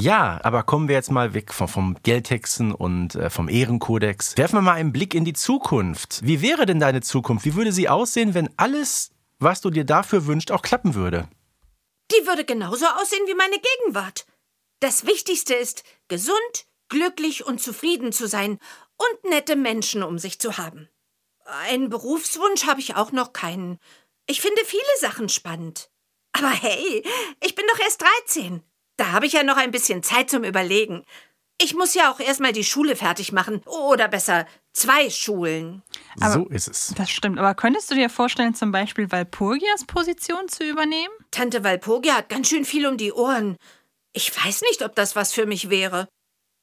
Ja, 0.00 0.38
aber 0.44 0.62
kommen 0.62 0.86
wir 0.86 0.94
jetzt 0.94 1.10
mal 1.10 1.34
weg 1.34 1.52
vom, 1.52 1.66
vom 1.66 1.96
Geldhexen 2.04 2.72
und 2.72 3.16
äh, 3.16 3.30
vom 3.30 3.48
Ehrenkodex. 3.48 4.36
Werfen 4.36 4.58
wir 4.58 4.62
mal 4.62 4.74
einen 4.74 4.92
Blick 4.92 5.12
in 5.12 5.24
die 5.24 5.32
Zukunft. 5.32 6.20
Wie 6.22 6.40
wäre 6.40 6.66
denn 6.66 6.78
deine 6.78 7.00
Zukunft? 7.00 7.44
Wie 7.44 7.56
würde 7.56 7.72
sie 7.72 7.88
aussehen, 7.88 8.32
wenn 8.32 8.48
alles, 8.56 9.10
was 9.40 9.60
du 9.60 9.70
dir 9.70 9.84
dafür 9.84 10.26
wünschst, 10.26 10.52
auch 10.52 10.62
klappen 10.62 10.94
würde? 10.94 11.28
Die 12.12 12.26
würde 12.28 12.44
genauso 12.44 12.86
aussehen 12.86 13.26
wie 13.26 13.34
meine 13.34 13.56
Gegenwart. 13.58 14.24
Das 14.78 15.04
Wichtigste 15.04 15.54
ist, 15.54 15.82
gesund, 16.06 16.38
glücklich 16.88 17.44
und 17.44 17.60
zufrieden 17.60 18.12
zu 18.12 18.28
sein 18.28 18.60
und 18.96 19.30
nette 19.30 19.56
Menschen 19.56 20.04
um 20.04 20.20
sich 20.20 20.38
zu 20.38 20.58
haben. 20.58 20.88
Einen 21.44 21.88
Berufswunsch 21.88 22.66
habe 22.66 22.78
ich 22.78 22.94
auch 22.94 23.10
noch 23.10 23.32
keinen. 23.32 23.80
Ich 24.28 24.42
finde 24.42 24.64
viele 24.64 24.82
Sachen 25.00 25.28
spannend. 25.28 25.90
Aber 26.30 26.50
hey, 26.50 27.02
ich 27.42 27.56
bin 27.56 27.64
doch 27.72 27.80
erst 27.80 28.00
13. 28.26 28.62
Da 28.98 29.12
habe 29.12 29.24
ich 29.26 29.32
ja 29.32 29.42
noch 29.42 29.56
ein 29.56 29.70
bisschen 29.70 30.02
Zeit 30.02 30.28
zum 30.28 30.44
Überlegen. 30.44 31.04
Ich 31.60 31.74
muss 31.74 31.94
ja 31.94 32.12
auch 32.12 32.20
erstmal 32.20 32.52
die 32.52 32.62
Schule 32.64 32.94
fertig 32.94 33.32
machen. 33.32 33.62
Oder 33.66 34.06
besser, 34.08 34.46
zwei 34.72 35.08
Schulen. 35.10 35.82
Aber- 36.20 36.34
so 36.34 36.46
ist 36.48 36.68
es. 36.68 36.94
Das 36.96 37.10
stimmt. 37.10 37.38
Aber 37.38 37.54
könntest 37.54 37.90
du 37.90 37.94
dir 37.94 38.10
vorstellen, 38.10 38.54
zum 38.54 38.70
Beispiel 38.70 39.10
Walpurgias 39.10 39.84
Position 39.86 40.48
zu 40.48 40.64
übernehmen? 40.64 41.12
Tante 41.30 41.64
Walpurgia 41.64 42.14
hat 42.16 42.28
ganz 42.28 42.48
schön 42.48 42.64
viel 42.64 42.86
um 42.86 42.96
die 42.96 43.12
Ohren. 43.12 43.56
Ich 44.12 44.30
weiß 44.36 44.62
nicht, 44.62 44.82
ob 44.82 44.94
das 44.94 45.16
was 45.16 45.32
für 45.32 45.46
mich 45.46 45.70
wäre. 45.70 46.08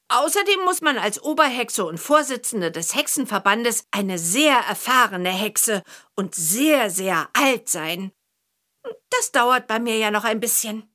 Außerdem 0.08 0.60
muss 0.64 0.82
man 0.82 0.98
als 0.98 1.20
Oberhexe 1.22 1.84
und 1.84 1.98
Vorsitzende 1.98 2.70
des 2.70 2.94
Hexenverbandes 2.94 3.84
eine 3.90 4.18
sehr 4.18 4.56
erfahrene 4.56 5.30
Hexe 5.30 5.82
und 6.14 6.34
sehr, 6.34 6.90
sehr 6.90 7.28
alt 7.32 7.68
sein. 7.68 8.12
Das 9.10 9.32
dauert 9.32 9.66
bei 9.66 9.80
mir 9.80 9.96
ja 9.98 10.10
noch 10.10 10.24
ein 10.24 10.38
bisschen. 10.38 10.88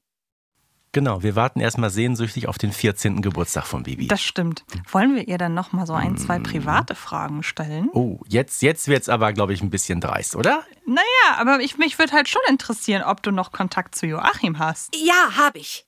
Genau, 0.93 1.23
wir 1.23 1.37
warten 1.37 1.61
erstmal 1.61 1.89
sehnsüchtig 1.89 2.47
auf 2.49 2.57
den 2.57 2.73
14. 2.73 3.21
Geburtstag 3.21 3.65
von 3.65 3.83
Bibi. 3.83 4.07
Das 4.07 4.21
stimmt. 4.21 4.65
Wollen 4.91 5.15
wir 5.15 5.25
ihr 5.25 5.37
dann 5.37 5.53
noch 5.53 5.71
mal 5.71 5.87
so 5.87 5.93
ein, 5.93 6.17
zwei 6.17 6.37
private 6.39 6.95
Fragen 6.95 7.43
stellen? 7.43 7.89
oh, 7.93 8.19
jetzt, 8.27 8.61
jetzt 8.61 8.89
wird's 8.89 9.07
aber, 9.07 9.31
glaube 9.31 9.53
ich, 9.53 9.61
ein 9.61 9.69
bisschen 9.69 10.01
dreist, 10.01 10.35
oder? 10.35 10.65
Naja, 10.85 11.37
aber 11.37 11.61
ich, 11.61 11.77
mich 11.77 11.97
würde 11.97 12.11
halt 12.11 12.27
schon 12.27 12.41
interessieren, 12.49 13.03
ob 13.03 13.23
du 13.23 13.31
noch 13.31 13.53
Kontakt 13.53 13.95
zu 13.95 14.05
Joachim 14.05 14.59
hast. 14.59 14.93
Ja, 14.93 15.37
habe 15.37 15.59
ich. 15.59 15.85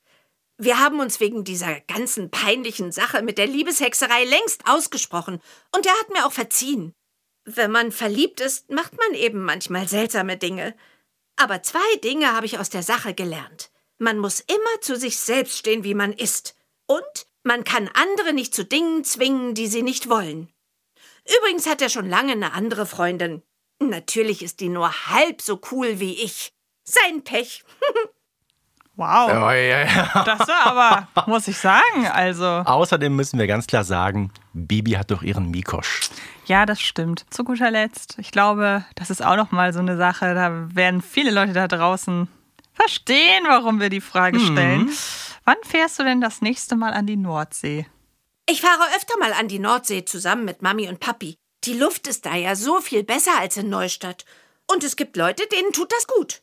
Wir 0.56 0.78
haben 0.78 1.00
uns 1.00 1.20
wegen 1.20 1.44
dieser 1.44 1.80
ganzen 1.80 2.30
peinlichen 2.30 2.90
Sache 2.90 3.22
mit 3.22 3.36
der 3.36 3.46
Liebeshexerei 3.46 4.24
längst 4.24 4.62
ausgesprochen. 4.66 5.40
Und 5.74 5.84
er 5.84 5.92
hat 5.92 6.10
mir 6.14 6.24
auch 6.24 6.32
verziehen. 6.32 6.94
Wenn 7.44 7.70
man 7.70 7.92
verliebt 7.92 8.40
ist, 8.40 8.70
macht 8.70 8.96
man 8.96 9.14
eben 9.14 9.44
manchmal 9.44 9.86
seltsame 9.86 10.38
Dinge. 10.38 10.74
Aber 11.36 11.62
zwei 11.62 11.96
Dinge 12.02 12.32
habe 12.32 12.46
ich 12.46 12.58
aus 12.58 12.70
der 12.70 12.82
Sache 12.82 13.12
gelernt. 13.12 13.70
Man 13.98 14.18
muss 14.18 14.40
immer 14.40 14.80
zu 14.80 14.96
sich 14.96 15.18
selbst 15.18 15.58
stehen, 15.58 15.84
wie 15.84 15.94
man 15.94 16.12
ist. 16.12 16.56
Und 16.86 17.26
man 17.42 17.64
kann 17.64 17.88
andere 17.94 18.32
nicht 18.32 18.54
zu 18.54 18.64
Dingen 18.64 19.04
zwingen, 19.04 19.54
die 19.54 19.66
sie 19.66 19.82
nicht 19.82 20.08
wollen. 20.08 20.48
Übrigens 21.38 21.66
hat 21.66 21.80
er 21.80 21.88
schon 21.88 22.08
lange 22.08 22.32
eine 22.32 22.52
andere 22.52 22.86
Freundin. 22.86 23.42
Natürlich 23.80 24.42
ist 24.42 24.60
die 24.60 24.68
nur 24.68 24.90
halb 25.08 25.40
so 25.40 25.60
cool 25.70 26.00
wie 26.00 26.14
ich. 26.22 26.52
Sein 26.84 27.22
Pech. 27.22 27.64
Wow. 28.96 29.28
Oh, 29.28 29.50
ja, 29.50 29.80
ja. 29.80 30.22
Das 30.24 30.46
war 30.46 30.66
aber, 30.66 31.26
muss 31.26 31.48
ich 31.48 31.58
sagen, 31.58 32.06
also. 32.12 32.46
Außerdem 32.46 33.16
müssen 33.16 33.40
wir 33.40 33.48
ganz 33.48 33.66
klar 33.66 33.82
sagen, 33.82 34.30
Bibi 34.52 34.92
hat 34.92 35.10
doch 35.10 35.22
ihren 35.22 35.50
Mikosch. 35.50 36.10
Ja, 36.46 36.64
das 36.64 36.80
stimmt. 36.80 37.26
Zu 37.28 37.42
guter 37.42 37.72
Letzt, 37.72 38.14
ich 38.18 38.30
glaube, 38.30 38.84
das 38.94 39.10
ist 39.10 39.24
auch 39.24 39.34
noch 39.34 39.50
mal 39.50 39.72
so 39.72 39.80
eine 39.80 39.96
Sache, 39.96 40.34
da 40.34 40.68
werden 40.76 41.02
viele 41.02 41.32
Leute 41.32 41.54
da 41.54 41.66
draußen 41.66 42.28
verstehen, 42.74 43.44
warum 43.46 43.80
wir 43.80 43.88
die 43.88 44.00
Frage 44.00 44.38
stellen. 44.40 44.90
Wann 45.44 45.56
fährst 45.62 45.98
du 45.98 46.04
denn 46.04 46.20
das 46.20 46.42
nächste 46.42 46.76
Mal 46.76 46.92
an 46.92 47.06
die 47.06 47.16
Nordsee? 47.16 47.86
Ich 48.48 48.60
fahre 48.60 48.82
öfter 48.96 49.18
mal 49.18 49.32
an 49.32 49.48
die 49.48 49.58
Nordsee 49.58 50.04
zusammen 50.04 50.44
mit 50.44 50.62
Mami 50.62 50.88
und 50.88 51.00
Papi. 51.00 51.36
Die 51.64 51.72
Luft 51.72 52.06
ist 52.06 52.26
da 52.26 52.34
ja 52.34 52.56
so 52.56 52.80
viel 52.80 53.04
besser 53.04 53.38
als 53.38 53.56
in 53.56 53.70
Neustadt. 53.70 54.24
Und 54.70 54.84
es 54.84 54.96
gibt 54.96 55.16
Leute, 55.16 55.44
denen 55.46 55.72
tut 55.72 55.92
das 55.92 56.06
gut. 56.06 56.42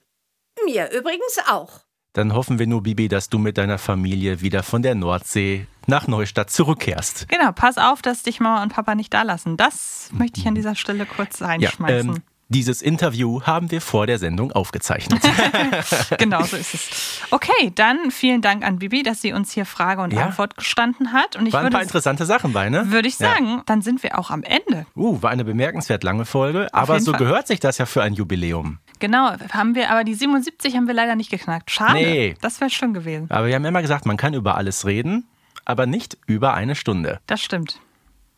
Mir 0.66 0.92
übrigens 0.92 1.38
auch. 1.48 1.82
Dann 2.14 2.34
hoffen 2.34 2.60
wir 2.60 2.68
nur, 2.68 2.84
Bibi, 2.84 3.08
dass 3.08 3.30
du 3.30 3.38
mit 3.38 3.58
deiner 3.58 3.78
Familie 3.78 4.42
wieder 4.42 4.64
von 4.64 4.82
der 4.82 4.96
Nordsee 4.96 5.66
nach 5.88 6.08
Neustadt 6.08 6.50
zurückkehrst. 6.50 7.28
Genau, 7.30 7.52
pass 7.54 7.78
auf, 7.78 8.02
dass 8.02 8.24
dich 8.24 8.40
Mama 8.40 8.64
und 8.64 8.74
Papa 8.74 8.96
nicht 8.96 9.14
da 9.14 9.22
lassen. 9.22 9.56
Das 9.56 10.10
möchte 10.12 10.40
ich 10.42 10.48
an 10.48 10.56
dieser 10.56 10.76
Stelle 10.76 11.06
kurz 11.06 11.42
reinschmeißen. 11.42 12.16
ähm, 12.16 12.24
dieses 12.52 12.82
Interview 12.82 13.42
haben 13.44 13.72
wir 13.72 13.82
vor 13.82 14.08
der 14.08 14.20
Sendung 14.20 14.52
aufgezeichnet. 14.52 15.22
genau, 16.18 16.44
so 16.44 16.58
ist 16.58 16.74
es. 16.74 17.22
Okay, 17.32 17.72
dann 17.76 18.12
vielen 18.12 18.42
Dank 18.42 18.64
an 18.66 18.80
Bibi, 18.80 19.04
dass 19.04 19.22
sie 19.22 19.34
uns 19.34 19.52
hier 19.52 19.66
Frage 19.66 20.02
und 20.02 20.12
Ja. 20.14 20.26
Antwort 20.26 20.58
gestanden 20.58 21.14
hat. 21.14 21.36
Und 21.36 21.48
ich 21.48 21.54
Waren 21.54 21.68
ein 21.68 21.72
paar 21.72 21.82
interessante 21.82 22.26
Sachen 22.26 22.54
bei, 22.54 22.70
ne? 22.70 22.92
würde 22.92 23.08
ich 23.08 23.18
Ja. 23.20 23.30
sagen, 23.34 23.62
dann 23.66 23.82
sind 23.82 24.04
wir 24.04 24.20
auch 24.20 24.30
am 24.30 24.44
Ende. 24.44 24.86
Uh, 24.96 25.22
war 25.22 25.32
eine 25.32 25.46
bemerkenswert 25.46 26.04
lange 26.04 26.26
Folge, 26.26 26.68
aber 26.74 27.00
so 27.00 27.12
Fall. 27.12 27.20
gehört 27.20 27.48
sich 27.48 27.60
das 27.60 27.78
ja 27.78 27.86
für 27.86 28.04
ein 28.04 28.14
Jubiläum. 28.14 28.80
Genau, 29.00 29.32
haben 29.52 29.74
wir, 29.74 29.90
aber 29.90 30.04
die 30.04 30.14
77 30.14 30.76
haben 30.76 30.88
wir 30.88 30.94
leider 30.94 31.16
nicht 31.16 31.32
geknackt. 31.32 31.72
Schade. 31.72 31.94
Nee. 31.94 32.36
Das 32.42 32.60
wäre 32.62 32.70
schön 32.70 32.94
gewesen. 32.94 33.32
Aber 33.32 33.48
wir 33.48 33.56
haben 33.56 33.66
immer 33.66 33.82
gesagt, 33.82 34.06
man 34.06 34.18
kann 34.18 34.34
über 34.34 34.58
alles 34.58 34.86
reden, 34.86 35.28
aber 35.66 35.86
nicht 35.86 36.18
über 36.28 36.54
eine 36.54 36.76
Stunde. 36.76 37.20
Das 37.28 37.42
stimmt. 37.42 37.80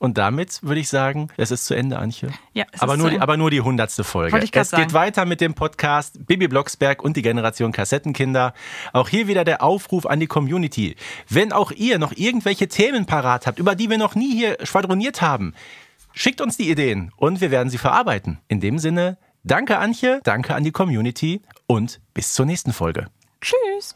Und 0.04 0.18
damit 0.18 0.62
würde 0.64 0.82
ich 0.82 0.90
sagen, 0.90 1.30
es 1.38 1.50
ist 1.50 1.64
zu 1.66 1.76
Ende, 1.76 1.98
Antje. 1.98 2.28
Ja, 2.52 2.66
es 2.74 2.82
aber, 2.82 2.96
ist 2.96 3.00
nur 3.00 3.08
zu 3.08 3.16
die, 3.16 3.22
aber 3.22 3.38
nur 3.38 3.50
die 3.50 3.62
hundertste 3.62 4.04
Folge. 4.04 4.38
Ich 4.40 4.44
Es 4.44 4.52
geht 4.52 4.66
sagen. 4.66 4.92
weiter 4.92 5.24
mit 5.24 5.40
dem 5.40 5.54
Podcast 5.54 6.28
Bibi 6.28 6.50
Blocksberg 6.50 7.02
und 7.02 7.16
die 7.16 7.22
Generation 7.22 7.72
Kassettenkinder. 7.72 8.54
Auch 8.92 9.08
hier 9.08 9.30
wieder 9.30 9.46
der 9.46 9.64
Aufruf 9.64 10.06
an 10.06 10.20
die 10.20 10.28
Community. 10.28 10.98
Wenn 11.30 11.54
auch 11.54 11.72
ihr 11.72 12.00
noch 12.00 12.12
irgendwelche 12.18 12.68
Themen 12.68 13.06
parat 13.06 13.48
habt, 13.48 13.60
über 13.60 13.76
die 13.76 13.90
wir 13.90 13.98
noch 13.98 14.14
nie 14.14 14.36
hier 14.36 14.58
schwadroniert 14.64 15.22
haben, 15.22 15.54
schickt 16.12 16.42
uns 16.42 16.58
die 16.58 16.70
Ideen 16.70 17.14
und 17.16 17.40
wir 17.40 17.50
werden 17.50 17.70
sie 17.70 17.78
verarbeiten. 17.78 18.40
In 18.50 18.60
dem 18.60 18.80
Sinne, 18.80 19.18
danke 19.46 19.78
Antje, 19.78 20.20
danke 20.26 20.54
an 20.54 20.66
die 20.66 20.74
Community 20.74 21.42
und 21.66 22.02
bis 22.14 22.34
zur 22.34 22.46
nächsten 22.46 22.74
Folge. 22.74 23.08
Tschüss. 23.40 23.96